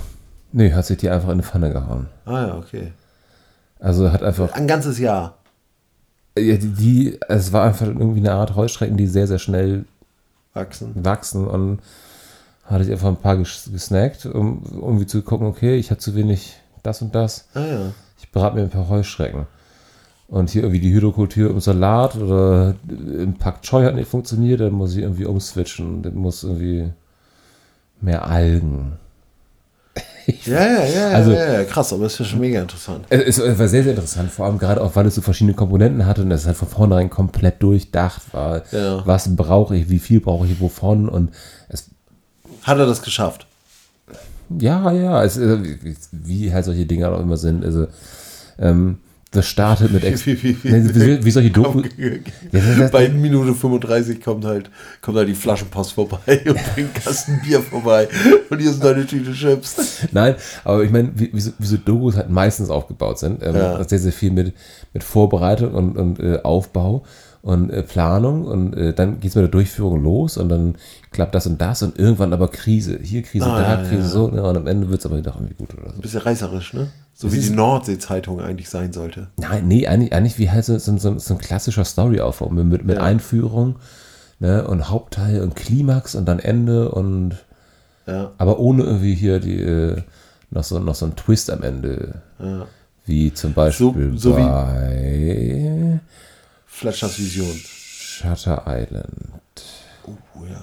nee, 0.52 0.72
hat 0.72 0.86
sich 0.86 0.96
die 0.96 1.10
einfach 1.10 1.26
in 1.28 1.32
eine 1.34 1.42
Pfanne 1.42 1.70
gehauen. 1.70 2.06
Ah 2.24 2.46
ja, 2.46 2.54
okay. 2.56 2.92
Also 3.78 4.10
hat 4.10 4.22
einfach, 4.22 4.52
Ein 4.52 4.66
ganzes 4.66 4.98
Jahr. 4.98 5.36
ja, 6.38 6.56
die, 6.56 6.68
die, 6.72 7.20
es 7.28 7.52
war 7.52 7.64
einfach 7.64 7.86
irgendwie 7.86 8.20
eine 8.20 8.32
Art 8.32 8.54
Heuschrecken, 8.56 8.96
die 8.96 9.06
sehr, 9.06 9.26
sehr 9.26 9.38
schnell 9.38 9.84
Wachsen. 10.54 10.92
wachsen 11.04 11.46
und 11.46 11.80
hatte 12.64 12.84
ich 12.84 12.90
einfach 12.90 13.08
ein 13.08 13.16
paar 13.20 13.36
ges 13.36 13.68
gesnackt, 13.70 14.24
um 14.24 14.62
irgendwie 14.72 15.06
zu 15.06 15.20
gucken, 15.20 15.46
okay, 15.46 15.76
ich 15.76 15.90
habe 15.90 16.00
zu 16.00 16.14
wenig 16.14 16.56
das 16.82 17.02
und 17.02 17.14
das. 17.14 17.48
Ah 17.52 17.60
ja. 17.60 17.78
Ich 18.18 18.32
berate 18.32 18.56
mir 18.56 18.62
ein 18.62 18.70
paar 18.70 18.88
Heuschrecken. 18.88 19.46
Und 20.28 20.50
hier 20.50 20.62
irgendwie 20.62 20.80
die 20.80 20.92
Hydrokultur 20.92 21.50
im 21.50 21.60
Salat 21.60 22.16
oder 22.16 22.74
im 22.88 23.34
Pak 23.34 23.62
Choi 23.62 23.84
hat 23.84 23.94
nicht 23.94 24.10
funktioniert, 24.10 24.60
dann 24.60 24.72
muss 24.72 24.92
ich 24.96 25.02
irgendwie 25.02 25.24
umswitchen. 25.24 26.02
Dann 26.02 26.16
muss 26.16 26.42
irgendwie 26.42 26.90
mehr 28.00 28.26
Algen. 28.26 28.92
Ja, 30.44 30.60
ja, 30.66 30.84
ja, 30.84 31.08
Also- 31.10 31.30
ja, 31.30 31.52
ja, 31.52 31.64
krass, 31.64 31.92
aber 31.92 32.06
ist 32.06 32.18
ja 32.18 32.24
schon 32.24 32.40
mega 32.40 32.60
interessant. 32.60 33.04
Es, 33.10 33.38
es 33.38 33.58
war 33.60 33.68
sehr, 33.68 33.84
sehr 33.84 33.92
interessant, 33.92 34.28
vor 34.32 34.46
allem 34.46 34.58
gerade 34.58 34.80
auch, 34.82 34.96
weil 34.96 35.06
es 35.06 35.14
so 35.14 35.20
verschiedene 35.22 35.54
Komponenten 35.54 36.04
hatte 36.04 36.22
und 36.22 36.32
es 36.32 36.46
halt 36.46 36.56
von 36.56 36.66
vornherein 36.66 37.08
komplett 37.10 37.62
durchdacht 37.62 38.22
war. 38.34 38.62
Ja. 38.72 39.06
Was 39.06 39.36
brauche 39.36 39.76
ich, 39.76 39.88
wie 39.88 40.00
viel 40.00 40.18
brauche 40.18 40.46
ich 40.46 40.60
wovon 40.60 41.08
und 41.08 41.30
es 41.68 41.90
Hat 42.64 42.76
er 42.76 42.86
das 42.86 43.02
geschafft? 43.02 43.46
Ja, 44.58 44.90
ja, 44.90 45.22
es, 45.22 45.36
äh, 45.36 45.62
wie, 45.84 45.96
wie 46.10 46.52
halt 46.52 46.64
solche 46.64 46.86
Dinge 46.86 47.08
auch 47.08 47.20
immer 47.20 47.36
sind. 47.36 47.64
Also, 47.64 47.86
ähm, 48.58 48.98
das 49.36 49.46
startet 49.46 49.92
mit 49.92 50.02
Ex 50.04 50.26
Wie- 50.26 50.42
wie- 50.42 50.56
wie- 50.64 51.24
wie, 51.24 51.30
solche 51.30 51.50
Doku. 51.50 51.82
Bei 52.92 53.08
Minute 53.08 53.54
35 53.54 54.20
kommt 54.22 54.44
halt, 54.44 54.70
kommt 55.02 55.16
halt 55.18 55.28
die 55.28 55.34
Flaschenpost 55.34 55.92
vorbei 55.92 56.18
und 56.46 56.58
bringt 56.74 56.94
Kasten 56.94 57.40
Bier 57.44 57.60
vorbei. 57.60 58.08
Und 58.50 58.58
hier 58.60 58.70
sind 58.72 58.84
deine 58.84 59.06
Tüte 59.06 59.32
Chips. 59.32 59.76
Nein, 60.12 60.34
aber 60.64 60.82
ich 60.82 60.90
meine, 60.90 61.10
wie, 61.14 61.30
so, 61.40 61.52
so 61.60 61.76
Dokus 61.76 62.16
halt 62.16 62.30
meistens 62.30 62.70
aufgebaut 62.70 63.18
sind. 63.18 63.42
Ähm, 63.42 63.54
Ja. 63.54 63.84
Sehr, 63.84 63.98
sehr 63.98 64.12
viel 64.12 64.30
mit, 64.30 64.52
mit 64.92 65.04
Vorbereitung 65.04 65.72
und, 65.74 65.96
und 65.96 66.20
äh, 66.20 66.40
Aufbau 66.42 67.04
und 67.46 67.70
äh, 67.70 67.82
Planung 67.84 68.44
und 68.44 68.74
äh, 68.74 68.92
dann 68.92 69.20
geht 69.20 69.30
es 69.30 69.34
mit 69.36 69.42
der 69.44 69.50
Durchführung 69.50 70.02
los 70.02 70.36
und 70.36 70.48
dann 70.48 70.74
klappt 71.12 71.32
das 71.34 71.46
und 71.46 71.60
das 71.60 71.80
und 71.82 71.96
irgendwann 71.98 72.32
aber 72.32 72.48
Krise. 72.48 72.98
Hier 73.00 73.22
Krise, 73.22 73.46
Ah, 73.46 73.60
da 73.60 73.82
ja, 73.82 73.88
Krise, 73.88 74.02
ja. 74.02 74.08
so 74.08 74.28
ne, 74.28 74.42
und 74.42 74.56
am 74.56 74.66
Ende 74.66 74.88
wird 74.90 74.98
es 75.00 75.06
aber 75.06 75.20
doch 75.22 75.36
irgendwie 75.36 75.54
gut 75.54 75.68
oder 75.78 75.92
so. 75.94 76.00
Bisschen 76.00 76.22
reißerisch, 76.22 76.74
ne? 76.74 76.88
So 77.14 77.28
Das 77.28 77.36
wie 77.36 77.40
die 77.40 77.50
Nordsee-Zeitung 77.50 78.40
eigentlich 78.40 78.68
sein 78.68 78.92
sollte. 78.92 79.28
Nein, 79.38 79.68
nee, 79.68 79.86
eigentlich, 79.86 80.12
eigentlich 80.12 80.38
wie 80.38 80.50
halt 80.50 80.64
so, 80.64 80.76
so, 80.78 80.98
so, 80.98 81.18
so 81.18 81.34
ein 81.34 81.38
klassischer 81.38 81.84
Storyaufbau 81.84 82.50
mit, 82.50 82.66
mit, 82.66 82.84
mit 82.84 82.96
Ja. 82.96 83.02
Einführung 83.04 83.76
ne, 84.40 84.66
und 84.66 84.90
Hauptteil 84.90 85.40
und 85.40 85.54
Klimax 85.54 86.14
und 86.16 86.26
dann 86.26 86.40
Ende 86.40 86.90
und 86.90 87.36
Ja, 88.08 88.32
aber 88.38 88.58
ohne 88.58 88.82
irgendwie 88.82 89.14
hier 89.14 89.38
die 89.38 89.60
äh, 89.62 90.02
noch 90.50 90.64
so 90.64 90.78
noch 90.80 90.94
so 90.96 91.06
ein 91.06 91.14
Twist 91.16 91.48
am 91.50 91.62
Ende. 91.62 92.22
ja. 92.40 92.66
Wie 93.08 93.32
zum 93.32 93.52
Beispiel 93.52 94.10
So- 94.16 94.30
so 94.32 94.36
wie- 94.36 94.42
bei 94.42 96.00
Fletchers 96.80 97.18
Vision. 97.18 97.58
Shutter 97.64 98.62
Island. 98.66 99.62
Oh 100.06 100.44
ja. 100.48 100.62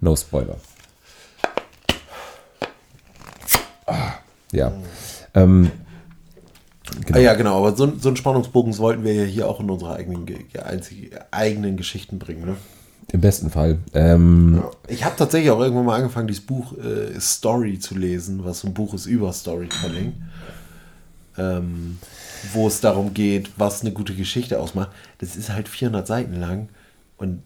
No 0.00 0.16
Spoiler. 0.16 0.56
Ah, 3.86 4.14
ja. 4.52 4.72
Ähm, 5.34 5.70
genau. 7.04 7.18
Ah 7.18 7.22
ja, 7.22 7.34
genau, 7.34 7.58
aber 7.58 7.76
so, 7.76 7.92
so 7.98 8.08
einen 8.08 8.16
Spannungsbogen 8.16 8.76
wollten 8.78 9.04
wir 9.04 9.14
ja 9.14 9.24
hier 9.24 9.48
auch 9.48 9.60
in 9.60 9.70
unsere 9.70 9.94
eigenen, 9.94 10.26
Ge- 10.26 10.44
ge- 10.44 10.62
einzig, 10.62 11.10
eigenen 11.30 11.76
Geschichten 11.76 12.18
bringen, 12.18 12.44
ne? 12.46 12.56
Im 13.12 13.20
besten 13.20 13.50
Fall. 13.50 13.78
Ähm, 13.92 14.62
Ich 14.88 15.04
habe 15.04 15.16
tatsächlich 15.16 15.50
auch 15.50 15.60
irgendwann 15.60 15.84
mal 15.84 15.96
angefangen, 15.96 16.28
dieses 16.28 16.46
Buch 16.46 16.72
äh, 16.78 17.18
Story 17.20 17.78
zu 17.78 17.94
lesen, 17.96 18.42
was 18.44 18.60
so 18.60 18.68
ein 18.68 18.74
Buch 18.74 18.94
ist 18.94 19.04
über 19.06 19.32
Storytelling. 19.32 20.14
Ähm, 21.38 21.98
wo 22.52 22.66
es 22.66 22.80
darum 22.80 23.14
geht, 23.14 23.50
was 23.56 23.82
eine 23.82 23.92
gute 23.92 24.14
Geschichte 24.14 24.60
ausmacht. 24.60 24.90
Das 25.18 25.36
ist 25.36 25.50
halt 25.50 25.68
400 25.68 26.06
Seiten 26.06 26.34
lang 26.34 26.68
und 27.16 27.42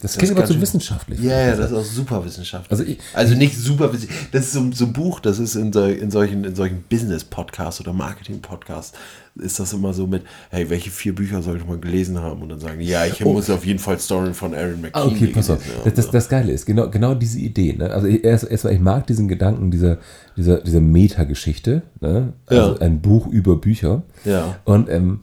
Das 0.00 0.12
Das 0.12 0.18
klingt 0.18 0.32
aber 0.36 0.46
zu 0.46 0.54
schön- 0.54 0.62
wissenschaftlich. 0.62 1.20
Ja, 1.20 1.38
ja, 1.48 1.56
das 1.56 1.70
ist 1.70 1.76
auch 1.76 1.84
super 1.84 2.24
wissenschaftlich. 2.24 2.70
Also 2.72 2.84
ich- 2.90 2.98
also 3.12 3.34
nicht 3.34 3.54
super 3.56 3.92
wissenschaftlich. 3.92 4.30
Das 4.32 4.46
ist 4.46 4.52
so, 4.54 4.70
so 4.72 4.86
ein 4.86 4.92
Buch, 4.94 5.20
das 5.20 5.38
ist 5.38 5.56
in, 5.56 5.74
so, 5.74 5.84
in 5.84 6.10
solchen, 6.10 6.42
in 6.44 6.54
solchen 6.54 6.82
Business-Podcasts 6.88 7.80
oder 7.82 7.92
Marketing-Podcasts, 7.92 8.96
ist 9.36 9.60
das 9.60 9.72
immer 9.74 9.92
so 9.92 10.06
mit, 10.06 10.22
hey, 10.50 10.70
welche 10.70 10.90
vier 10.90 11.14
Bücher 11.14 11.42
sollte 11.42 11.64
man 11.66 11.80
gelesen 11.82 12.18
haben? 12.20 12.40
Und 12.40 12.48
dann 12.48 12.60
sagen, 12.60 12.80
ja, 12.80 13.04
ich 13.04 13.20
muss 13.24 13.50
auf 13.50 13.66
jeden 13.66 13.78
Fall 13.78 13.98
Story 13.98 14.32
von 14.32 14.54
Aaron 14.54 14.80
McKean 14.80 15.02
Ah, 15.02 15.06
okay, 15.06 15.26
pass 15.26 15.50
auf. 15.50 15.58
Das, 15.84 15.92
das, 15.94 16.10
das 16.10 16.28
Geile 16.30 16.52
ist, 16.52 16.64
genau, 16.64 16.88
genau 16.88 17.14
diese 17.14 17.38
Idee. 17.40 17.74
Ne? 17.74 17.90
Also 17.90 18.06
ich- 18.06 18.24
erst, 18.24 18.44
erstmal, 18.50 18.72
ich 18.74 18.80
mag 18.80 19.06
diesen 19.06 19.28
Gedanken 19.28 19.70
dieser, 19.70 19.98
dieser, 20.36 20.60
dieser 20.62 20.80
Meta-Geschichte. 20.80 21.82
Ne? 22.00 22.32
Also 22.46 22.74
Ja. 22.74 22.80
ein 22.80 23.00
Buch 23.02 23.26
über 23.26 23.56
Bücher. 23.56 24.02
Ja. 24.24 24.56
Und 24.64 24.88
ähm, 24.88 25.20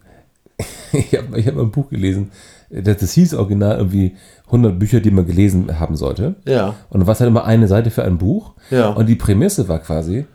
ich 0.91 1.15
habe 1.17 1.39
ich 1.39 1.47
hab 1.47 1.55
mal 1.55 1.63
ein 1.63 1.71
Buch 1.71 1.89
gelesen, 1.89 2.31
das, 2.71 2.97
das 2.97 3.11
hieß 3.13 3.33
original 3.33 3.77
irgendwie 3.77 4.15
100 4.47 4.77
Bücher, 4.79 4.99
die 4.99 5.11
man 5.11 5.25
gelesen 5.25 5.79
haben 5.79 5.95
sollte. 5.95 6.35
Ja. 6.45 6.75
Und 6.89 7.01
es 7.01 7.07
halt 7.19 7.27
immer 7.27 7.45
eine 7.45 7.67
Seite 7.67 7.91
für 7.91 8.03
ein 8.03 8.17
Buch. 8.17 8.53
Ja. 8.69 8.89
Und 8.89 9.07
die 9.07 9.15
Prämisse 9.15 9.67
war 9.67 9.79
quasi, 9.79 10.25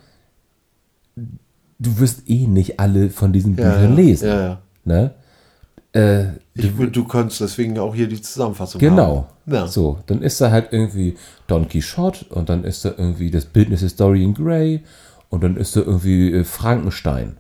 du 1.79 1.99
wirst 1.99 2.29
eh 2.29 2.47
nicht 2.47 2.81
alle 2.81 3.11
von 3.11 3.33
diesen 3.33 3.57
Ja, 3.57 3.65
Büchern 3.71 3.91
ja, 3.91 3.95
lesen. 3.97 4.29
ja, 4.29 4.41
ja. 4.41 4.59
Ne? 4.85 5.15
Äh, 5.93 6.25
Ich, 6.55 6.73
du 6.93 7.05
kannst 7.05 7.41
deswegen 7.41 7.79
auch 7.79 7.95
hier 7.95 8.09
die 8.09 8.21
Zusammenfassung 8.21 8.81
Genau. 8.81 9.29
Ja. 9.47 9.67
So, 9.67 9.99
dann 10.07 10.23
ist 10.23 10.41
da 10.41 10.51
halt 10.51 10.69
irgendwie 10.73 11.17
Don 11.47 11.69
Quixote 11.69 12.27
und 12.31 12.49
dann 12.49 12.65
ist 12.65 12.85
da 12.85 12.91
irgendwie 12.97 13.31
das 13.31 13.45
Bildnis 13.47 13.83
ist 13.83 14.01
Dorian 14.01 14.35
Gray 14.35 14.83
und 15.29 15.43
dann 15.43 15.57
ist 15.57 15.77
da 15.77 15.81
irgendwie 15.81 16.33
äh, 16.33 16.45
Frankenstein. 16.45 17.39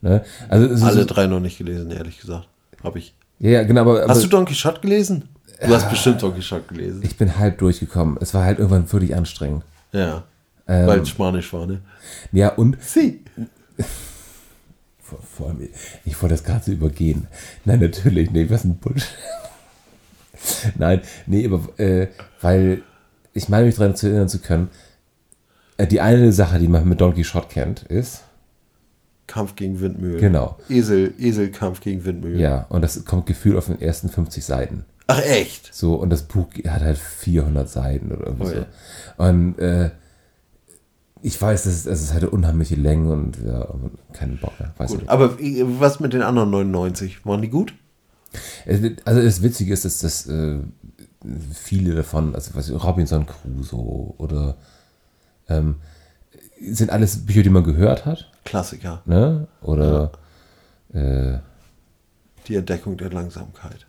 Ne? 0.00 0.22
Also 0.48 0.84
Alle 0.86 1.00
so, 1.00 1.04
drei 1.04 1.26
noch 1.26 1.40
nicht 1.40 1.58
gelesen, 1.58 1.90
ehrlich 1.90 2.20
gesagt. 2.20 2.48
Habe 2.82 2.98
ich. 3.00 3.14
Ja, 3.40 3.62
genau, 3.62 3.82
aber, 3.82 4.02
aber 4.02 4.08
Hast 4.08 4.24
du 4.24 4.28
Don 4.28 4.44
Quixote 4.44 4.80
gelesen? 4.80 5.28
Du 5.60 5.74
hast 5.74 5.90
bestimmt 5.90 6.22
Don 6.22 6.34
Quixote 6.34 6.64
gelesen. 6.74 7.00
ich 7.02 7.16
bin 7.16 7.36
halb 7.38 7.58
durchgekommen. 7.58 8.16
Es 8.20 8.32
war 8.34 8.44
halt 8.44 8.58
irgendwann 8.58 8.90
wirklich 8.92 9.14
anstrengend. 9.14 9.64
ja. 9.92 10.24
Ähm. 10.70 10.86
Weil 10.86 11.00
es 11.00 11.08
Spanisch 11.08 11.50
war, 11.54 11.66
ne? 11.66 11.80
Ja, 12.30 12.50
und 12.50 12.76
Sie. 12.82 13.24
vor, 15.00 15.18
vor 15.22 15.48
allem, 15.48 15.66
ich 16.04 16.20
wollte 16.20 16.34
das 16.34 16.44
gerade 16.44 16.62
so 16.62 16.72
übergehen. 16.72 17.26
Nein, 17.64 17.80
natürlich 17.80 18.30
nicht. 18.30 18.50
Was 18.50 18.64
ein 18.64 18.76
Bullshit. 18.76 19.08
Nein, 20.76 21.00
nee, 21.26 21.46
aber 21.46 21.78
äh, 21.80 22.08
weil 22.42 22.82
ich 23.32 23.48
meine 23.48 23.64
mich 23.64 23.76
daran 23.76 23.96
zu 23.96 24.08
erinnern 24.08 24.28
zu 24.28 24.40
können, 24.40 24.68
äh, 25.78 25.86
die 25.86 26.02
eine 26.02 26.32
Sache, 26.32 26.58
die 26.58 26.68
man 26.68 26.86
mit 26.86 27.00
Don 27.00 27.14
Quixote 27.14 27.48
kennt, 27.48 27.84
ist, 27.84 28.24
Kampf 29.28 29.54
gegen 29.54 29.80
Windmühlen. 29.80 30.18
Genau. 30.20 30.58
Esel, 30.68 31.14
Eselkampf 31.18 31.80
gegen 31.80 32.04
Windmühlen. 32.04 32.40
ja, 32.40 32.66
und 32.70 32.82
das 32.82 33.04
kommt 33.04 33.26
gefühlt 33.26 33.56
auf 33.56 33.66
den 33.66 33.80
ersten 33.80 34.08
50 34.08 34.44
Seiten. 34.44 34.84
Ach, 35.06 35.22
echt? 35.22 35.72
So, 35.72 35.94
und 35.94 36.10
das 36.10 36.24
Buch 36.24 36.48
hat 36.66 36.82
halt 36.82 36.98
400 36.98 37.68
Seiten 37.68 38.10
oder 38.12 38.26
irgendwie 38.26 38.44
Oh 38.44 38.48
so. 38.48 38.54
ja. 38.56 38.66
Und 39.28 39.58
äh, 39.58 39.90
ich 41.22 41.40
weiß, 41.40 41.64
das 41.64 41.72
ist, 41.74 41.86
das 41.86 42.02
ist 42.02 42.12
halt 42.12 42.24
eine 42.24 42.30
unheimliche 42.30 42.74
Länge 42.76 43.12
und 43.12 43.38
ja, 43.44 43.66
keinen 44.12 44.38
Bock 44.38 44.58
mehr. 44.60 44.72
Weiß 44.76 44.90
Gut. 44.90 45.00
nicht. 45.00 45.08
Aber 45.08 45.38
äh, 45.40 45.64
was 45.80 46.00
mit 46.00 46.12
den 46.12 46.22
anderen 46.22 46.50
99? 46.50 47.24
Waren 47.24 47.42
die 47.42 47.48
gut? 47.48 47.74
Also 48.66 49.22
das 49.22 49.42
Witzige 49.42 49.72
ist, 49.72 49.84
dass 49.86 50.00
das 50.00 50.26
äh, 50.26 50.58
viele 51.54 51.94
davon, 51.94 52.34
also 52.34 52.50
was 52.54 52.68
ich, 52.68 52.84
Robinson 52.84 53.26
Crusoe 53.26 54.14
oder 54.18 54.56
ähm, 55.48 55.76
sind 56.60 56.90
alles 56.90 57.24
Bücher, 57.24 57.42
die 57.42 57.50
man 57.50 57.64
gehört 57.64 58.04
hat, 58.04 58.30
Klassiker. 58.48 59.02
ne? 59.04 59.46
Oder 59.62 60.10
äh, 60.94 61.38
Die 62.46 62.56
Entdeckung 62.56 62.96
der 62.96 63.10
Langsamkeit. 63.10 63.86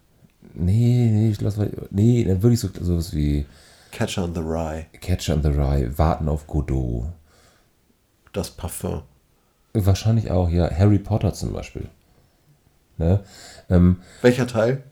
nee, 0.54 1.10
nee, 1.12 1.30
ich 1.32 1.42
lass 1.42 1.58
mal, 1.58 1.70
nee, 1.92 2.24
dann 2.26 2.42
würde 2.44 2.54
ich 2.56 2.60
so 2.60 2.70
sowas 2.82 3.14
wie 3.14 3.46
Catcher 3.92 4.24
on 4.26 4.34
the 4.36 4.42
Rye. 4.42 4.86
Catcher 5.02 5.36
on 5.36 5.44
the 5.44 5.50
Rye, 5.50 5.98
Warten 5.98 6.28
auf 6.30 6.46
Godot. 6.46 7.06
Das 8.34 8.52
Parfum. 8.52 9.02
Wahrscheinlich 9.74 10.30
auch, 10.30 10.50
ja, 10.50 10.70
Harry 10.70 11.00
Potter 11.00 11.34
zum 11.34 11.54
Beispiel. 11.54 11.88
Ne? 12.98 13.22
Ähm, 13.70 13.98
Welcher 14.22 14.46
Teil? 14.46 14.84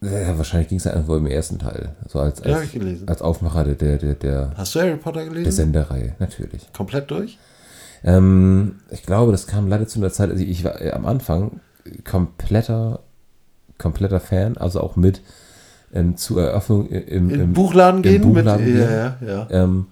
ja, 0.00 0.36
wahrscheinlich 0.36 0.68
ging 0.68 0.78
es 0.78 0.84
ja 0.84 0.92
irgendwo 0.92 1.16
im 1.16 1.26
ersten 1.26 1.58
Teil. 1.58 1.94
So 2.08 2.18
als, 2.18 2.40
Ja, 2.44 2.56
als, 2.56 2.70
als 3.06 3.22
Aufmacher 3.22 3.62
der, 3.64 3.74
der, 3.74 3.98
der, 3.98 4.14
der, 4.14 4.52
Hast 4.56 4.74
du 4.74 4.80
Harry 4.80 4.96
Potter 4.96 5.20
der 5.20 5.28
gelesen? 5.28 5.52
Sendereihe, 5.52 6.14
natürlich. 6.18 6.72
Komplett 6.72 7.10
durch? 7.10 7.38
Ähm, 8.04 8.76
ich 8.90 9.02
glaube, 9.02 9.32
das 9.32 9.46
kam 9.46 9.68
leider 9.68 9.86
zu 9.86 9.98
einer 9.98 10.10
Zeit, 10.10 10.30
also 10.30 10.42
ich 10.42 10.64
war 10.64 10.80
äh, 10.80 10.92
am 10.92 11.06
Anfang 11.06 11.60
kompletter, 12.04 13.00
kompletter 13.78 14.20
Fan, 14.20 14.56
also 14.56 14.80
auch 14.80 14.96
mit 14.96 15.20
ähm, 15.92 16.16
zur 16.16 16.42
Eröffnung 16.42 16.88
im, 16.88 17.28
im 17.30 17.38
den 17.38 17.52
Buchladen 17.52 17.98
im 17.98 18.02
gehen? 18.02 18.22
Buchladen 18.22 18.64
mit, 18.64 18.74
gehen. 18.74 18.82
ja, 18.82 18.90
ja, 18.90 19.16
ja. 19.26 19.46
Ähm, 19.50 19.86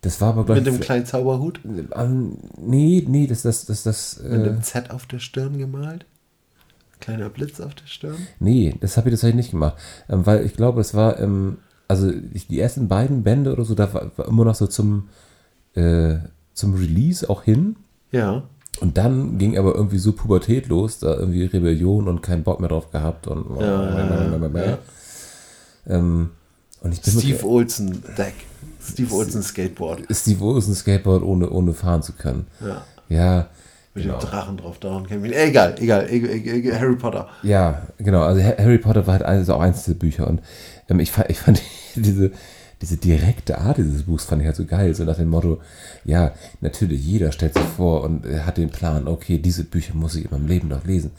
Das 0.00 0.20
war 0.20 0.28
aber, 0.30 0.44
glaube 0.44 0.60
Mit 0.60 0.66
dem 0.66 0.80
kleinen 0.80 1.06
Zauberhut? 1.06 1.60
Ähm, 1.64 2.38
nee, 2.58 3.04
nee, 3.06 3.26
das, 3.26 3.42
das, 3.42 3.66
das, 3.66 3.82
das, 3.82 4.20
Mit 4.22 4.32
äh, 4.32 4.48
einem 4.48 4.62
Z 4.62 4.90
auf 4.90 5.06
der 5.06 5.18
Stirn 5.18 5.58
gemalt? 5.58 6.06
Kleiner 7.00 7.28
Blitz 7.28 7.60
auf 7.60 7.74
der 7.74 7.86
Stirn? 7.86 8.26
nee, 8.40 8.74
das 8.80 8.96
habe 8.96 9.08
ich 9.08 9.12
tatsächlich 9.12 9.36
nicht 9.36 9.50
gemacht. 9.50 9.76
Ähm, 10.08 10.24
weil 10.24 10.44
ich 10.46 10.54
glaube, 10.54 10.80
es 10.80 10.94
war, 10.94 11.18
ähm, 11.20 11.58
also 11.88 12.10
ich, 12.32 12.48
die 12.48 12.58
ersten 12.58 12.88
beiden 12.88 13.22
Bände 13.22 13.52
oder 13.52 13.64
so, 13.64 13.74
da 13.74 13.92
war, 13.92 14.10
war 14.16 14.26
immer 14.28 14.44
noch 14.44 14.54
so 14.54 14.66
zum, 14.66 15.08
äh, 15.74 16.16
zum 16.56 16.74
Release 16.74 17.28
auch 17.30 17.42
hin. 17.44 17.76
Ja. 18.10 18.42
Und 18.80 18.98
dann 18.98 19.38
ging 19.38 19.56
aber 19.56 19.74
irgendwie 19.74 19.98
so 19.98 20.12
Pubertät 20.12 20.68
los, 20.68 20.98
da 20.98 21.14
irgendwie 21.14 21.44
Rebellion 21.44 22.08
und 22.08 22.22
keinen 22.22 22.42
Bock 22.42 22.60
mehr 22.60 22.68
drauf 22.68 22.90
gehabt 22.90 23.26
und 23.26 23.60
ja. 23.60 24.78
Ähm, 25.88 26.30
und 26.80 26.92
ich 26.92 27.00
bin 27.00 27.12
Steve 27.18 27.46
Olsen 27.46 28.02
Deck. 28.18 28.34
Steve 28.82 29.14
Olsen 29.14 29.42
Skateboard. 29.42 30.02
Steve 30.10 30.40
Wilson 30.40 30.74
Skateboard 30.74 31.22
ohne, 31.22 31.50
ohne 31.50 31.72
fahren 31.72 32.02
zu 32.02 32.12
können. 32.12 32.46
Ja. 32.60 32.84
Ja, 33.08 33.48
Mit 33.94 34.04
genau. 34.04 34.18
dem 34.18 34.28
Drachen 34.28 34.56
drauf. 34.58 34.76
Wir 34.80 35.16
ihn. 35.16 35.32
Egal, 35.32 35.74
egal, 35.80 36.06
egal, 36.10 36.30
egal. 36.34 36.80
Harry 36.80 36.96
Potter. 36.96 37.28
Ja, 37.42 37.82
genau. 37.98 38.22
Also 38.22 38.42
Ha- 38.42 38.58
Harry 38.58 38.78
Potter 38.78 39.06
war 39.06 39.14
halt 39.14 39.22
eines, 39.22 39.48
auch 39.48 39.60
eins 39.60 39.84
dieser 39.84 39.96
Bücher. 39.98 40.26
Und 40.28 40.40
ähm, 40.88 41.00
ich, 41.00 41.10
fand, 41.12 41.30
ich 41.30 41.38
fand 41.38 41.62
diese, 41.96 42.30
diese 42.82 42.96
direkte 42.98 43.58
Art 43.58 43.78
dieses 43.78 44.02
Buchs 44.02 44.24
fand 44.26 44.42
ich 44.42 44.46
halt 44.46 44.56
so 44.56 44.66
geil. 44.66 44.94
So 44.94 45.04
nach 45.04 45.16
dem 45.16 45.28
Motto, 45.30 45.60
ja, 46.04 46.32
natürlich, 46.60 47.04
jeder 47.04 47.32
stellt 47.32 47.54
sich 47.54 47.62
vor 47.64 48.02
und 48.04 48.26
äh, 48.26 48.40
hat 48.40 48.58
den 48.58 48.70
Plan, 48.70 49.08
okay, 49.08 49.38
diese 49.38 49.64
Bücher 49.64 49.94
muss 49.94 50.14
ich 50.14 50.26
in 50.26 50.30
meinem 50.30 50.46
Leben 50.46 50.68
noch 50.68 50.84
lesen. 50.84 51.10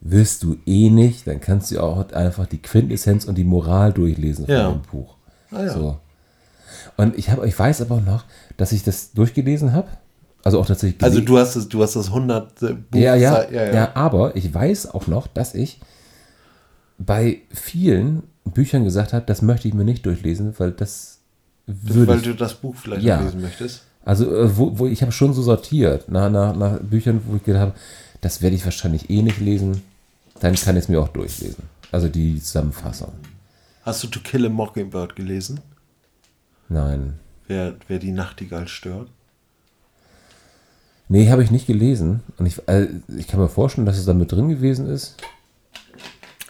Wirst 0.00 0.42
du 0.42 0.56
eh 0.66 0.88
nicht, 0.90 1.26
dann 1.26 1.40
kannst 1.40 1.70
du 1.70 1.80
auch 1.80 2.10
einfach 2.12 2.46
die 2.46 2.62
Quintessenz 2.62 3.24
und 3.24 3.36
die 3.36 3.44
Moral 3.44 3.92
durchlesen 3.92 4.46
von 4.46 4.54
Ja. 4.54 4.70
dem 4.70 4.82
Buch. 4.82 5.16
Ah, 5.50 5.62
ja. 5.64 5.72
So. 5.74 5.98
Und 6.96 7.18
ich, 7.18 7.30
hab, 7.30 7.44
ich 7.44 7.58
weiß 7.58 7.82
aber 7.82 7.96
auch 7.96 8.04
noch, 8.04 8.24
dass 8.56 8.72
ich 8.72 8.82
das 8.82 9.12
durchgelesen 9.12 9.72
habe. 9.72 9.88
Also 10.44 10.60
auch 10.60 10.66
tatsächlich 10.66 11.02
Also 11.02 11.18
gele- 11.18 11.24
du 11.24 11.38
hast 11.38 11.56
das, 11.56 11.68
du 11.68 11.82
hast 11.82 11.96
das 11.96 12.06
100 12.08 12.58
Buch. 12.90 12.98
ja, 13.00 13.14
ja, 13.16 13.42
ja, 13.50 13.64
ja, 13.66 13.74
ja. 13.74 13.90
aber 13.94 14.34
ich 14.36 14.52
weiß 14.54 14.94
auch 14.94 15.08
noch, 15.08 15.26
dass 15.26 15.54
ich 15.54 15.80
bei 16.98 17.40
vielen 17.52 18.22
Büchern 18.46 18.84
gesagt 18.84 19.12
habe, 19.12 19.24
das 19.26 19.42
möchte 19.42 19.68
ich 19.68 19.74
mir 19.74 19.84
nicht 19.84 20.04
durchlesen, 20.06 20.54
weil 20.58 20.72
das 20.72 21.18
würde 21.66 22.08
Weil 22.12 22.20
du 22.22 22.34
das 22.34 22.54
Buch 22.54 22.74
vielleicht 22.76 23.02
Ja. 23.02 23.20
lesen 23.20 23.40
möchtest. 23.40 23.82
also 24.04 24.24
äh, 24.34 24.56
wo, 24.56 24.78
wo 24.78 24.86
ich 24.86 25.02
habe 25.02 25.12
schon 25.12 25.32
so 25.34 25.42
sortiert 25.42 26.08
nach, 26.08 26.30
nach, 26.30 26.54
nach 26.56 26.78
Büchern, 26.80 27.20
wo 27.26 27.36
ich 27.36 27.42
gedacht 27.44 27.60
habe, 27.62 27.74
das 28.20 28.40
werde 28.42 28.56
ich 28.56 28.64
wahrscheinlich 28.64 29.10
eh 29.10 29.22
nicht 29.22 29.40
lesen, 29.40 29.82
dann 30.40 30.54
kann 30.54 30.76
ich 30.76 30.84
es 30.84 30.88
mir 30.88 31.00
auch 31.00 31.08
durchlesen. 31.08 31.64
Also 31.92 32.08
die 32.08 32.40
Zusammenfassung. 32.40 33.12
Hast 33.82 34.02
du 34.02 34.08
To 34.08 34.20
Kill 34.20 34.46
a 34.46 34.48
Mockingbird 34.48 35.14
gelesen? 35.16 35.60
Nein. 36.68 37.14
Wer, 37.46 37.74
wer 37.88 37.98
die 38.00 38.10
Nachtigall 38.12 38.66
stört? 38.68 39.08
Nee, 41.08 41.30
habe 41.30 41.44
ich 41.44 41.52
nicht 41.52 41.66
gelesen. 41.68 42.20
Und 42.38 42.46
ich, 42.46 42.66
äh, 42.68 42.88
ich 43.16 43.28
kann 43.28 43.38
mir 43.40 43.48
vorstellen, 43.48 43.86
dass 43.86 43.96
es 43.98 44.04
da 44.06 44.12
mit 44.12 44.32
drin 44.32 44.48
gewesen 44.48 44.88
ist. 44.88 45.14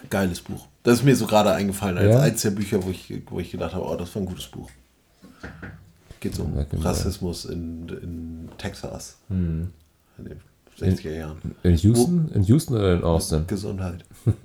Geiles 0.08 0.40
Buch. 0.40 0.66
Das 0.86 0.98
ist 1.00 1.04
mir 1.04 1.16
so 1.16 1.26
gerade 1.26 1.50
eingefallen, 1.52 1.98
als 1.98 2.08
Ja? 2.14 2.20
eins 2.20 2.42
der 2.42 2.50
Bücher, 2.52 2.80
wo 2.84 2.90
ich, 2.90 3.12
wo 3.28 3.40
ich 3.40 3.50
gedacht 3.50 3.74
habe, 3.74 3.84
oh, 3.84 3.96
das 3.96 4.14
war 4.14 4.22
ein 4.22 4.26
gutes 4.26 4.46
Buch. 4.46 4.70
Geht 6.20 6.36
so 6.36 6.44
um 6.44 6.56
Ja, 6.56 6.62
genau. 6.62 6.82
Rassismus 6.82 7.44
in, 7.46 7.88
in 7.88 8.48
Texas. 8.56 9.16
Hm. 9.28 9.70
In 10.18 10.24
den 10.24 10.40
60er 10.78 11.10
Jahren. 11.10 11.38
In 11.64 11.74
Houston? 11.76 12.30
In 12.32 12.42
Houston 12.44 12.74
oder 12.76 12.94
in 12.94 13.02
Austin? 13.02 13.46
Gesundheit. 13.48 14.04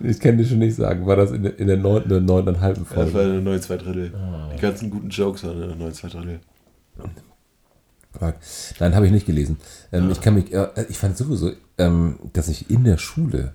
Ich 0.00 0.18
kann 0.20 0.38
dir 0.38 0.44
schon 0.46 0.58
nicht 0.58 0.74
sagen. 0.76 1.06
War 1.06 1.16
das 1.16 1.32
in 1.32 1.42
der, 1.42 1.58
in 1.58 1.66
der 1.66 1.76
neunten 1.76 2.10
oder 2.10 2.20
neuneinhalben 2.20 2.84
Das 2.88 2.96
war 2.96 3.06
Folge? 3.06 3.30
eine 3.30 3.42
neue 3.42 3.60
zwei 3.60 3.76
Drittel. 3.76 4.14
Ah. 4.14 4.48
Die 4.56 4.60
ganzen 4.60 4.88
guten 4.88 5.10
Jokes 5.10 5.44
waren 5.44 5.62
eine 5.62 5.76
neue 5.76 5.92
zwei 5.92 6.08
Drittel. 6.08 6.40
Fuck. 8.18 8.34
Nein, 8.80 8.94
habe 8.94 9.04
ich 9.06 9.12
nicht 9.12 9.26
gelesen. 9.26 9.58
Ähm, 9.92 10.10
Ich 10.10 10.20
kann 10.22 10.34
mich, 10.34 10.50
äh, 10.52 10.68
ich 10.88 10.96
fand 10.96 11.16
sowieso, 11.18 11.52
ähm, 11.76 12.18
dass 12.32 12.48
ich 12.48 12.70
in 12.70 12.84
der 12.84 12.96
Schule 12.96 13.52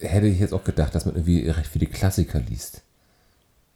hätte 0.00 0.26
ich 0.26 0.38
jetzt 0.40 0.52
auch 0.52 0.64
gedacht, 0.64 0.94
dass 0.94 1.06
man 1.06 1.14
irgendwie 1.14 1.48
recht 1.48 1.66
viele 1.68 1.86
Klassiker 1.86 2.40
liest. 2.40 2.82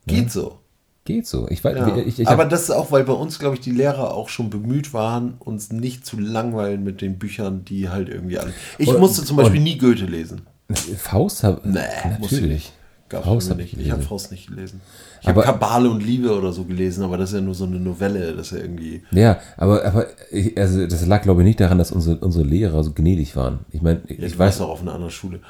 Geht 0.06 0.30
so. 0.30 0.59
Geht 1.04 1.26
so. 1.26 1.48
Ich 1.48 1.64
weiß, 1.64 1.76
Ja. 1.76 1.96
ich, 1.96 2.20
ich 2.20 2.28
Aber 2.28 2.44
das 2.44 2.62
ist 2.64 2.70
auch, 2.70 2.92
weil 2.92 3.04
bei 3.04 3.12
uns, 3.12 3.38
glaube 3.38 3.54
ich, 3.54 3.61
die 3.61 3.70
Lehrer 3.70 4.12
auch 4.14 4.28
schon 4.28 4.50
bemüht 4.50 4.92
waren, 4.92 5.35
uns 5.38 5.72
nicht 5.72 6.04
zu 6.06 6.18
langweilen 6.20 6.85
mit 6.85 7.00
den 7.00 7.18
Büchern, 7.18 7.64
die 7.64 7.88
halt 7.88 8.09
irgendwie 8.09 8.38
alle. 8.38 8.52
Ich 8.78 8.88
Und- 8.88 9.00
musste 9.00 9.24
zum 9.24 9.37
Beispiel 9.37 9.61
nie 9.61 9.78
Goethe 9.78 10.04
lesen. 10.04 10.42
Faust 10.98 11.42
habe 11.42 11.61
Nee, 11.68 11.80
ich 12.14 12.20
natürlich. 12.30 12.72
Gab's 13.09 13.26
Faust 13.26 13.50
habe 13.50 13.61
ich 13.62 13.76
nicht. 13.76 13.87
Ich 13.87 13.92
habe. 13.92 14.02
Faust 14.02 14.30
nicht 14.30 14.46
gelesen. 14.46 14.80
Ich 15.20 15.26
habe 15.26 15.42
Kabale 15.42 15.90
und 15.90 16.00
Liebe 16.00 16.33
oder 16.33 16.52
so 16.52 16.62
gelesen, 16.64 17.02
aber 17.02 17.16
das 17.18 17.30
ist 17.30 17.35
ja 17.35 17.40
nur 17.40 17.54
so 17.56 17.64
eine 17.64 17.80
Novelle, 17.80 18.35
das 18.37 18.52
ist 18.52 18.59
ja 18.59 18.59
irgendwie. 18.64 19.02
Ja, 19.11 19.40
aber, 19.56 19.85
aber 19.85 20.06
ich, 20.30 20.56
also 20.56 20.87
das 20.87 21.04
lag, 21.06 21.22
glaube 21.22 21.42
ich, 21.42 21.46
nicht 21.46 21.59
daran, 21.59 21.78
dass 21.78 21.90
unsere, 21.90 22.18
unsere 22.18 22.44
Lehrer 22.44 22.85
so 22.85 22.92
gnädig 22.92 23.35
waren. 23.35 23.61
Ich 23.72 23.83
meine, 23.83 24.00
Ja, 24.06 24.26
ich 24.26 24.35
du 24.35 24.38
weiß 24.38 24.61
auch 24.61 24.68
auf 24.68 24.80
einer 24.83 24.92
anderen 24.92 25.11
Schule. 25.11 25.40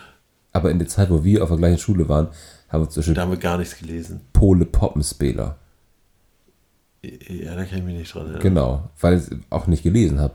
Aber 0.53 0.71
in 0.71 0.79
der 0.79 0.89
Zeit, 0.89 1.11
wo 1.11 1.23
wir 1.25 1.43
auf 1.43 1.49
der 1.49 1.59
gleichen 1.59 1.79
Schule 1.79 2.09
waren, 2.09 2.29
haben 2.69 2.83
wir 2.85 2.89
zum 2.91 3.01
Beispiel 3.01 3.15
Da 3.15 3.23
haben 3.23 3.31
wir 3.33 3.39
gar 3.39 3.59
nichts 3.59 3.77
gelesen. 3.79 4.21
Pole 4.33 4.65
Poppenspieler. 4.65 5.57
Ja, 7.03 7.55
da 7.55 7.65
kann 7.65 7.79
ich 7.79 7.85
mich 7.85 7.97
nicht 7.97 8.15
dran 8.15 8.25
erinnern. 8.25 8.43
Genau, 8.43 8.91
weil 9.01 9.15
ich 9.17 9.23
es 9.23 9.31
auch 9.49 9.67
nicht 9.67 9.83
gelesen 9.83 10.21
habe. 10.21 10.35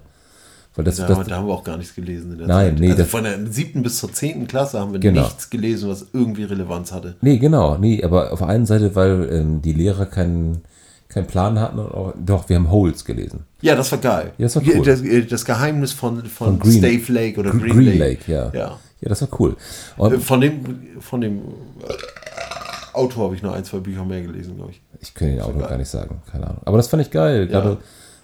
Weil 0.76 0.84
das, 0.84 0.98
Da, 0.98 1.08
das, 1.08 1.18
haben 1.18 1.26
wir- 1.26 1.30
da 1.30 1.36
haben 1.38 1.48
wir 1.48 1.54
auch 1.54 1.64
gar 1.64 1.78
nichts 1.78 1.96
gelesen 1.96 2.34
in 2.34 2.38
der 2.40 2.48
Nein, 2.48 2.72
Zeit. 2.72 2.80
nee, 2.80 2.88
also 2.90 2.98
das- 3.04 3.10
von 3.12 3.24
der 3.24 3.48
siebten 3.52 3.84
bis 3.84 3.98
zur 3.98 4.12
zehnten 4.12 4.48
Klasse 4.48 4.80
haben 4.80 4.92
wir 4.92 5.00
Genau. 5.00 5.22
nichts 5.22 5.50
gelesen, 5.50 5.90
was 5.90 6.08
irgendwie 6.12 6.44
Relevanz 6.44 6.92
hatte. 6.92 7.16
Nee, 7.22 7.38
genau, 7.38 7.78
nee, 7.78 8.04
aber 8.04 8.34
auf 8.34 8.40
der 8.40 8.50
einen 8.50 8.66
Seite, 8.66 8.94
weil 8.96 9.30
ähm, 9.32 9.62
die 9.62 9.74
Lehrer 9.74 10.06
keinen 10.06 10.62
keinen 11.08 11.28
Plan 11.28 11.60
hatten, 11.60 11.80
und 11.80 11.92
auch, 11.94 12.14
doch, 12.20 12.50
wir 12.50 12.58
haben 12.58 12.70
Holes 12.72 13.06
gelesen. 13.06 13.46
Ja, 13.62 13.76
das 13.76 13.90
war 13.92 14.00
geil. 14.00 14.34
Ja, 14.38 14.48
das 14.48 14.56
war 14.58 14.64
cool. 14.68 14.84
Das, 14.84 15.02
äh, 15.02 15.22
das 15.24 15.46
Geheimnis 15.46 15.94
von, 15.94 16.26
von, 16.26 16.58
Von 16.58 16.60
Green- 16.60 16.80
Stave 16.80 17.14
Lake 17.14 17.40
oder 17.40 17.52
Green, 17.52 17.62
Green, 17.62 17.74
Green 17.74 18.00
Lake. 18.00 18.32
Lake, 18.32 18.32
ja. 18.32 18.52
Ja. 18.54 18.80
Ja, 19.06 19.10
das 19.10 19.22
war 19.22 19.30
cool. 19.40 19.56
Äh, 19.98 20.02
Und 20.02 20.24
Von 20.24 20.42
dem, 20.42 20.78
von 21.00 21.22
dem 21.22 21.38
äh, 21.38 22.94
Autor 22.94 23.26
habe 23.26 23.36
ich 23.36 23.44
noch 23.44 23.54
ein, 23.54 23.64
zwei 23.64 23.78
Bücher 23.78 24.04
mehr 24.04 24.22
gelesen, 24.24 24.56
glaube 24.56 24.72
ich. 24.72 24.82
ich 25.00 25.14
kann 25.14 25.28
den 25.28 25.42
Autor 25.42 25.68
gar 25.68 25.78
nicht 25.78 25.90
sagen, 25.90 26.22
keine 26.32 26.48
Ahnung. 26.48 26.62
Aber 26.66 26.78
das 26.78 26.88
fand 26.88 27.04
ich 27.04 27.12
geil. 27.12 27.48
Gerade, 27.48 27.78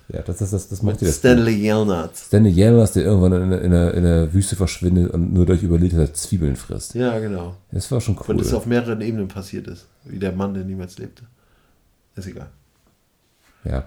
ja, 0.10 0.22
das, 0.24 0.39
das, 0.39 0.50
das, 0.52 0.70
das 0.70 0.82
das. 0.82 1.15
Stanley 1.17 1.54
Yelnats. 1.56 2.26
Stanley 2.26 2.52
Yelmas, 2.52 2.94
der 2.94 3.04
irgendwann 3.04 3.34
in, 3.34 3.52
in, 3.52 3.72
der, 3.72 3.94
in 3.94 4.04
der 4.04 4.34
Wüste 4.34 4.56
verschwindet 4.56 5.12
und 5.13 5.32
nur 5.34 5.46
durch 5.46 5.62
Überlebte 5.62 6.12
Zwiebeln 6.13 6.56
frisst. 6.56 6.96
Ja, 6.96 7.20
genau. 7.20 7.56
Das 7.72 7.91
war 7.91 8.02
schon 8.02 8.17
Und 8.17 8.28
cool. 8.28 8.38
das 8.38 8.54
auf 8.54 8.65
mehreren 8.65 9.02
Ebenen 9.02 9.28
passiert 9.28 9.67
ist. 9.67 9.86
Wie 10.06 10.17
der 10.17 10.32
Mann, 10.32 10.54
der 10.56 10.63
niemals 10.63 10.98
lebte. 10.98 11.24
Ist 12.15 12.28
egal. 12.28 12.48
Ja, 13.63 13.84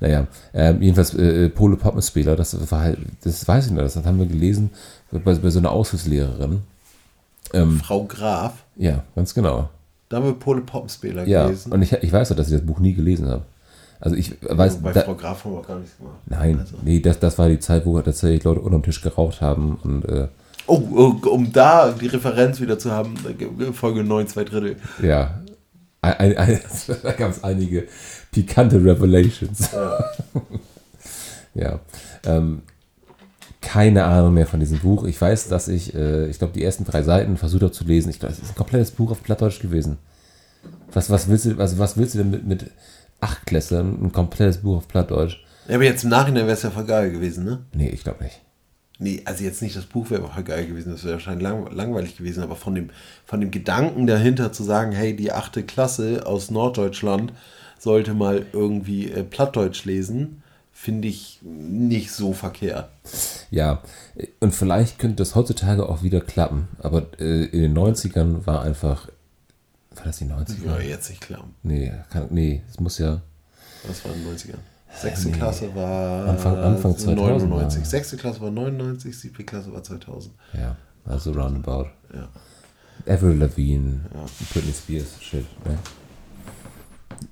naja, 0.00 0.26
ähm, 0.54 0.80
jedenfalls 0.80 1.12
äh, 1.14 1.48
Pole 1.50 1.76
Poppenspieler, 1.76 2.34
das 2.34 2.70
war 2.70 2.80
halt, 2.80 2.98
das 3.24 3.46
weiß 3.46 3.66
ich 3.66 3.72
noch, 3.72 3.82
das 3.82 3.96
haben 3.96 4.18
wir 4.18 4.26
gelesen 4.26 4.70
bei, 5.10 5.34
bei 5.34 5.50
so 5.50 5.58
einer 5.58 5.70
Aushilfslehrerin. 5.70 6.62
Ähm, 7.52 7.80
Frau 7.80 8.04
Graf. 8.04 8.54
ja, 8.76 9.02
ganz 9.14 9.34
genau. 9.34 9.68
Da 10.08 10.16
haben 10.16 10.24
wir 10.24 10.32
Pole 10.32 10.62
Poppenspieler 10.62 11.26
Ja, 11.26 11.44
gelesen. 11.46 11.72
und 11.72 11.82
ich, 11.82 11.92
ich 11.92 12.12
weiß 12.12 12.30
ja, 12.30 12.36
dass 12.36 12.46
ich 12.48 12.54
das 12.54 12.64
Buch 12.66 12.78
nie 12.80 12.94
gelesen 12.94 13.28
habe. 13.28 13.42
Also 14.00 14.16
ich 14.16 14.34
weiß, 14.40 14.76
Bei 14.78 14.92
da, 14.92 15.02
Frau 15.02 15.14
Graf 15.14 15.44
haben 15.44 15.52
wir 15.52 15.58
auch 15.58 15.66
gar 15.66 15.78
nichts 15.78 15.96
gemacht. 15.98 16.14
nein, 16.26 16.60
Also. 16.60 16.76
nee, 16.82 17.00
das, 17.00 17.18
das 17.18 17.36
war 17.38 17.48
die 17.48 17.58
Zeit, 17.58 17.84
wo 17.84 18.00
tatsächlich 18.00 18.44
Leute 18.44 18.60
unterm 18.60 18.82
Tisch 18.82 19.02
geraucht 19.02 19.40
haben 19.42 19.76
und 19.82 20.04
äh, 20.06 20.28
Oh, 20.66 20.82
oh, 21.22 21.28
um 21.30 21.50
da 21.52 21.92
die 21.92 22.06
Referenz 22.08 22.60
wieder 22.60 22.78
zu 22.78 22.90
haben, 22.92 23.14
äh, 23.58 23.72
Folge 23.72 24.04
9, 24.04 24.28
zwei 24.28 24.44
Drittel. 24.44 24.76
ja, 25.02 25.38
ein, 26.02 26.36
ein, 26.36 26.60
da 27.02 27.12
gab 27.12 27.30
es 27.30 27.42
einige 27.42 27.88
pikante 28.32 28.76
Revelations. 28.76 29.70
ja, 31.54 31.80
ähm, 32.24 32.62
keine 33.60 34.04
Ahnung 34.04 34.34
mehr 34.34 34.46
von 34.46 34.60
diesem 34.60 34.78
Buch. 34.78 35.04
Ich 35.04 35.20
weiß, 35.20 35.48
dass 35.48 35.68
ich, 35.68 35.94
äh, 35.94 36.28
ich 36.28 36.38
glaube, 36.38 36.52
die 36.52 36.64
ersten 36.64 36.84
drei 36.84 37.02
Seiten 37.02 37.36
versucht 37.36 37.62
habe 37.62 37.72
zu 37.72 37.84
lesen. 37.84 38.10
Ich 38.10 38.20
glaube, 38.20 38.34
es 38.34 38.40
ist 38.40 38.50
ein 38.50 38.56
komplettes 38.56 38.92
Buch 38.92 39.10
auf 39.10 39.22
Plattdeutsch 39.22 39.60
gewesen. 39.60 39.98
Was, 40.92 41.10
was 41.10 41.28
willst 41.28 41.44
du, 41.44 41.58
also 41.58 41.78
was 41.78 41.96
willst 41.96 42.14
du 42.14 42.18
denn 42.18 42.30
mit, 42.30 42.46
mit 42.46 42.70
Achtklässlern 43.20 43.98
ein 44.02 44.12
komplettes 44.12 44.58
Buch 44.58 44.78
auf 44.78 44.88
Plattdeutsch? 44.88 45.38
Ja, 45.68 45.74
aber 45.74 45.84
jetzt 45.84 46.04
im 46.04 46.10
Nachhinein 46.10 46.44
wäre 46.44 46.56
es 46.56 46.62
ja 46.62 46.70
voll 46.70 46.86
geil 46.86 47.10
gewesen, 47.10 47.44
ne? 47.44 47.66
Nee, 47.74 47.90
ich 47.90 48.04
glaube 48.04 48.24
nicht. 48.24 48.40
Nee, 49.00 49.22
also 49.26 49.44
jetzt 49.44 49.62
nicht 49.62 49.76
das 49.76 49.84
Buch 49.84 50.10
wäre 50.10 50.28
voll 50.28 50.42
geil 50.42 50.66
gewesen, 50.66 50.90
das 50.90 51.04
wäre 51.04 51.14
wahrscheinlich 51.14 51.42
lang, 51.42 51.70
langweilig 51.72 52.16
gewesen, 52.16 52.42
aber 52.42 52.56
von 52.56 52.74
dem, 52.74 52.90
von 53.26 53.40
dem 53.40 53.50
Gedanken 53.50 54.06
dahinter 54.06 54.50
zu 54.50 54.64
sagen, 54.64 54.92
hey, 54.92 55.14
die 55.14 55.30
achte 55.30 55.62
Klasse 55.62 56.26
aus 56.26 56.50
Norddeutschland 56.50 57.32
sollte 57.78 58.14
mal 58.14 58.46
irgendwie 58.52 59.10
äh, 59.10 59.22
Plattdeutsch 59.24 59.84
lesen, 59.84 60.42
finde 60.72 61.08
ich 61.08 61.40
nicht 61.42 62.12
so 62.12 62.32
verkehrt. 62.32 62.88
Ja, 63.50 63.82
und 64.40 64.54
vielleicht 64.54 64.98
könnte 64.98 65.16
das 65.16 65.34
heutzutage 65.34 65.88
auch 65.88 66.02
wieder 66.02 66.20
klappen. 66.20 66.68
Aber 66.80 67.06
äh, 67.20 67.44
in 67.46 67.62
den 67.62 67.76
90ern 67.78 68.46
war 68.46 68.62
einfach. 68.62 69.08
War 69.96 70.04
das 70.04 70.18
die 70.18 70.26
90er? 70.26 70.64
Ja, 70.66 70.78
jetzt 70.80 71.10
nicht 71.10 71.20
klar. 71.22 71.44
Nee, 71.62 71.92
kann, 72.10 72.26
nee, 72.30 72.62
es 72.70 72.78
muss 72.78 72.98
ja. 72.98 73.20
Das 73.86 74.04
war 74.04 74.14
in 74.14 74.22
den 74.24 74.34
90ern. 74.36 74.58
Sechste 74.94 75.30
Klasse 75.30 75.74
war 75.74 76.28
Anfang- 76.28 76.56
Anfang 76.56 76.96
2000 76.96 77.50
99. 77.50 77.80
war- 77.82 77.86
Sechste 77.86 78.16
Klasse 78.16 78.40
war 78.40 78.50
99, 78.50 79.16
siebte 79.18 79.44
Klasse 79.44 79.72
war 79.72 79.82
2000. 79.82 80.34
Ja, 80.54 80.76
also 81.04 81.32
roundabout. 81.32 81.88
Ja. 82.14 82.28
Avril 83.12 83.36
Lavigne, 83.38 84.00
Britney 84.52 84.72
Spears, 84.72 85.06
shit. 85.20 85.44
Ne? 85.66 85.76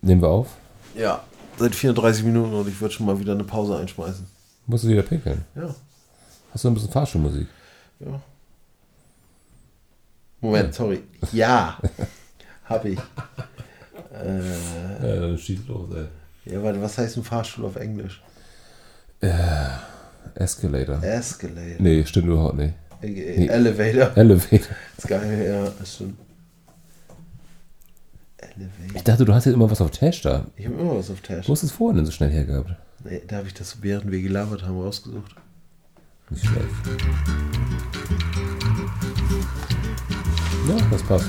Nehmen 0.03 0.23
wir 0.23 0.29
auf? 0.29 0.49
Ja. 0.95 1.23
Seit 1.59 1.75
34 1.75 2.25
Minuten 2.25 2.53
und 2.53 2.69
ich 2.69 2.81
würde 2.81 2.95
schon 2.95 3.07
mal 3.07 3.19
wieder 3.19 3.33
eine 3.33 3.45
Pause 3.45 3.79
einschmeißen. 3.79 4.27
Musst 4.67 4.85
du 4.85 4.89
wieder 4.89 5.03
pinkeln? 5.03 5.45
Ja. 5.55 5.75
Hast 6.53 6.65
du 6.65 6.69
ein 6.69 6.75
bisschen 6.75 6.91
Fahrschulmusik? 6.91 7.47
Ja. 8.01 8.21
Moment, 10.41 10.75
sorry. 10.75 11.03
Ja. 11.33 11.79
Hab 12.65 12.85
ich. 12.85 12.99
Ja, 14.13 15.17
dann 15.21 15.39
schieß 15.39 15.61
los, 15.69 15.91
ey. 15.95 16.53
Ja, 16.53 16.63
warte, 16.63 16.81
was 16.81 16.97
heißt 16.99 17.17
ein 17.17 17.25
Fahrstuhl 17.25 17.65
auf 17.65 17.77
Englisch? 17.77 18.23
Escalator. 20.35 21.03
Escalator. 21.03 21.77
Nee, 21.79 22.05
stimmt 22.05 22.29
überhaupt 22.29 22.57
nicht. 22.57 22.75
Äh, 23.03 23.47
Elevator. 23.47 24.17
Elevator. 24.17 24.77
Ist 24.97 25.09
geil, 25.09 25.47
ja, 25.47 25.83
ist 25.83 25.97
schon. 25.99 26.17
Ich 28.95 29.03
dachte, 29.03 29.25
du 29.25 29.35
hast 29.35 29.45
jetzt 29.45 29.55
immer 29.55 29.71
was 29.71 29.81
auf 29.81 29.91
Tash 29.91 30.23
da. 30.23 30.47
Ich 30.57 30.67
habe 30.67 30.77
immer 30.77 30.97
was 30.97 31.11
auf 31.11 31.21
Tash. 31.21 31.49
Wo 31.49 31.53
hast 31.53 31.63
du 31.63 31.67
es 31.67 31.73
vorhin 31.73 31.97
denn 31.97 32.07
so 32.07 32.13
schnell 32.13 32.31
hergehabt? 32.31 32.75
Nee, 33.05 33.23
da 33.27 33.37
habe 33.37 33.47
ich 33.47 33.55
das, 33.55 33.83
während 33.83 34.11
wir 34.11 34.21
gelabert 34.23 34.63
haben, 34.65 34.81
rausgesucht. 34.81 35.35
Nicht 36.31 36.45
schlecht. 36.45 36.67
Ja, 40.69 40.77
das 40.91 41.03
passt. 41.05 41.29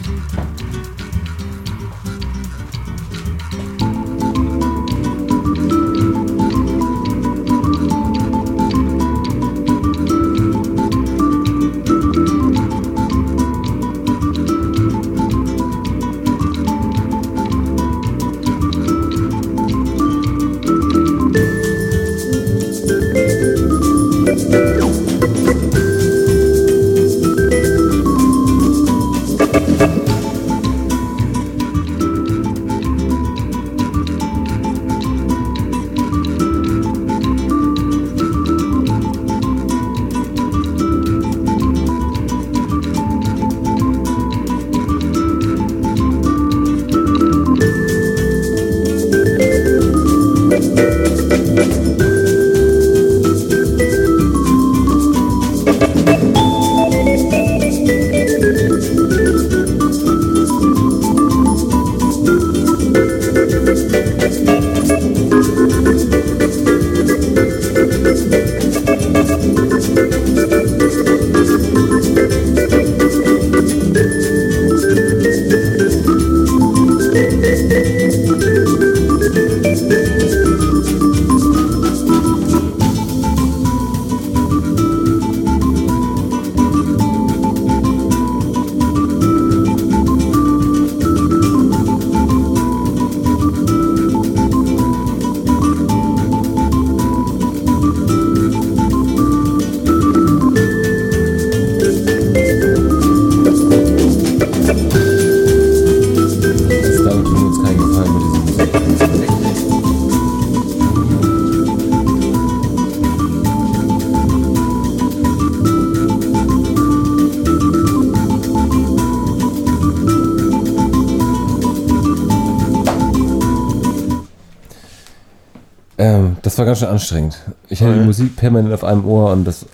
Ganz 126.77 126.79
schön 126.79 126.89
anstrengend. 126.89 127.37
Ich 127.69 127.81
hatte 127.81 127.93
die. 127.93 128.05
Musik 128.05 128.35
permanent 128.35 128.73
auf 128.73 128.83
einem 128.83 129.05
Ohr 129.05 129.31
und 129.31 129.45
das, 129.45 129.65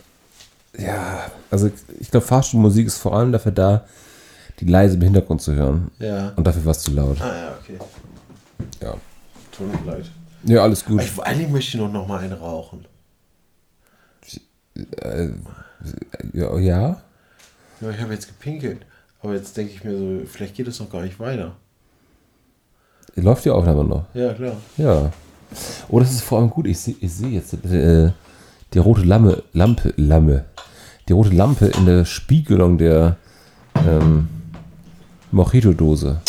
ja, 0.78 1.32
also 1.52 1.70
ich 2.00 2.12
glaube, 2.12 2.26
Fahrstuhlmusik 2.26 2.88
ist 2.88 2.98
vor 2.98 3.16
allem 3.16 3.32
dafür 3.32 3.52
da, 3.52 3.86
die 4.60 4.66
leise 4.66 4.96
im 4.96 5.02
Hintergrund 5.02 5.42
zu 5.42 5.54
hören. 5.54 5.92
Ja. 6.00 6.34
Und 6.36 6.46
dafür 6.46 6.66
war 6.66 6.72
es 6.72 6.80
zu 6.80 6.92
laut. 6.92 7.22
Ah 7.22 7.36
ja, 7.36 7.56
okay. 7.60 7.80
Ja. 8.82 8.96
Tut 9.52 9.86
mir 9.86 9.92
leid. 9.92 10.12
Ja, 10.46 10.62
alles 10.64 10.84
gut. 10.86 11.02
Ich, 11.02 11.20
eigentlich 11.22 11.50
möchte 11.50 11.78
ich 11.78 11.82
noch, 11.82 11.92
noch 11.92 12.08
mal 12.08 12.20
einen 12.20 12.34
rauchen. 12.34 12.86
Ja, 16.34 16.58
ja. 16.58 17.02
Ja, 17.82 17.90
ich 17.90 18.02
habe 18.02 18.14
jetzt 18.14 18.28
gepinkelt. 18.28 18.86
Aber 19.22 19.34
jetzt 19.34 19.56
denke 19.56 19.74
ich 19.74 19.84
mir 19.84 19.98
so, 19.98 20.26
vielleicht 20.26 20.56
geht 20.56 20.68
es 20.68 20.80
noch 20.80 20.90
gar 20.90 21.02
nicht 21.02 21.20
weiter. 21.20 21.56
Läuft 23.16 23.46
die 23.46 23.52
Aufnahme 23.52 23.84
noch? 23.84 24.06
Ja, 24.14 24.34
klar. 24.34 24.58
Ja. 24.78 25.12
Oh, 25.90 26.00
das 26.00 26.12
ist 26.12 26.22
vor 26.22 26.40
allem 26.40 26.50
gut. 26.50 26.68
Ich 26.68 26.80
sehe 26.80 26.96
ich 27.00 27.14
seh 27.14 27.30
jetzt 27.30 27.54
äh, 27.66 28.12
die 28.74 28.80
rote 28.80 29.02
Lamme, 29.02 29.44
Lampe, 29.54 29.94
Lamme. 29.98 30.46
Die 31.08 31.14
rote 31.14 31.30
Lampe 31.30 31.68
in 31.68 31.86
der 31.86 32.06
Spiegelung 32.06 32.78
der 32.78 33.18
ähm, 33.76 34.30
Mojito-Dose. 35.32 36.22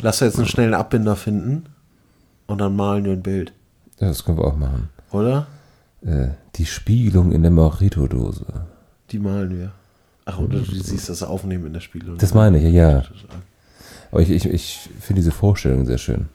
Lass 0.00 0.20
jetzt 0.20 0.38
einen 0.38 0.46
schnellen 0.46 0.74
Abbinder 0.74 1.16
finden 1.16 1.64
und 2.46 2.58
dann 2.58 2.76
malen 2.76 3.04
wir 3.04 3.12
ein 3.12 3.22
Bild. 3.22 3.52
Ja, 3.98 4.08
das 4.08 4.24
können 4.24 4.38
wir 4.38 4.44
auch 4.44 4.56
machen. 4.56 4.88
Oder? 5.10 5.46
Äh, 6.02 6.28
die 6.54 6.66
Spiegelung 6.66 7.32
in 7.32 7.42
der 7.42 7.50
Mojito-Dose. 7.50 8.46
Die 9.10 9.18
malen 9.18 9.58
wir. 9.58 9.72
Ach, 10.24 10.38
oder 10.38 10.58
du 10.58 10.64
siehst 10.64 11.08
das 11.08 11.22
Aufnehmen 11.22 11.66
in 11.66 11.72
der 11.72 11.80
Spiegelung. 11.80 12.18
Das 12.18 12.34
meine 12.34 12.58
ich, 12.58 12.74
ja. 12.74 12.90
ja. 12.90 13.02
Aber 14.10 14.20
ich, 14.20 14.30
ich, 14.30 14.46
ich 14.46 14.90
finde 15.00 15.20
diese 15.20 15.30
Vorstellung 15.30 15.86
sehr 15.86 15.98
schön. 15.98 16.28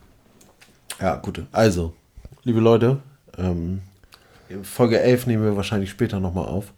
Ja, 1.00 1.16
gut. 1.16 1.44
Also, 1.52 1.92
liebe 2.44 2.60
Leute, 2.60 2.98
ähm, 3.38 3.82
Folge 4.62 5.00
11 5.00 5.26
nehmen 5.26 5.44
wir 5.44 5.56
wahrscheinlich 5.56 5.90
später 5.90 6.20
nochmal 6.20 6.46
auf. 6.46 6.72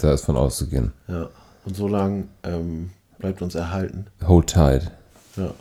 Da 0.00 0.12
ist 0.12 0.24
von 0.24 0.36
auszugehen. 0.36 0.92
Ja. 1.08 1.28
Und 1.64 1.76
so 1.76 1.86
lange 1.86 2.24
ähm, 2.42 2.90
bleibt 3.18 3.42
uns 3.42 3.54
erhalten. 3.54 4.06
Hold 4.26 4.48
tight. 4.48 4.90
Ja. 5.36 5.52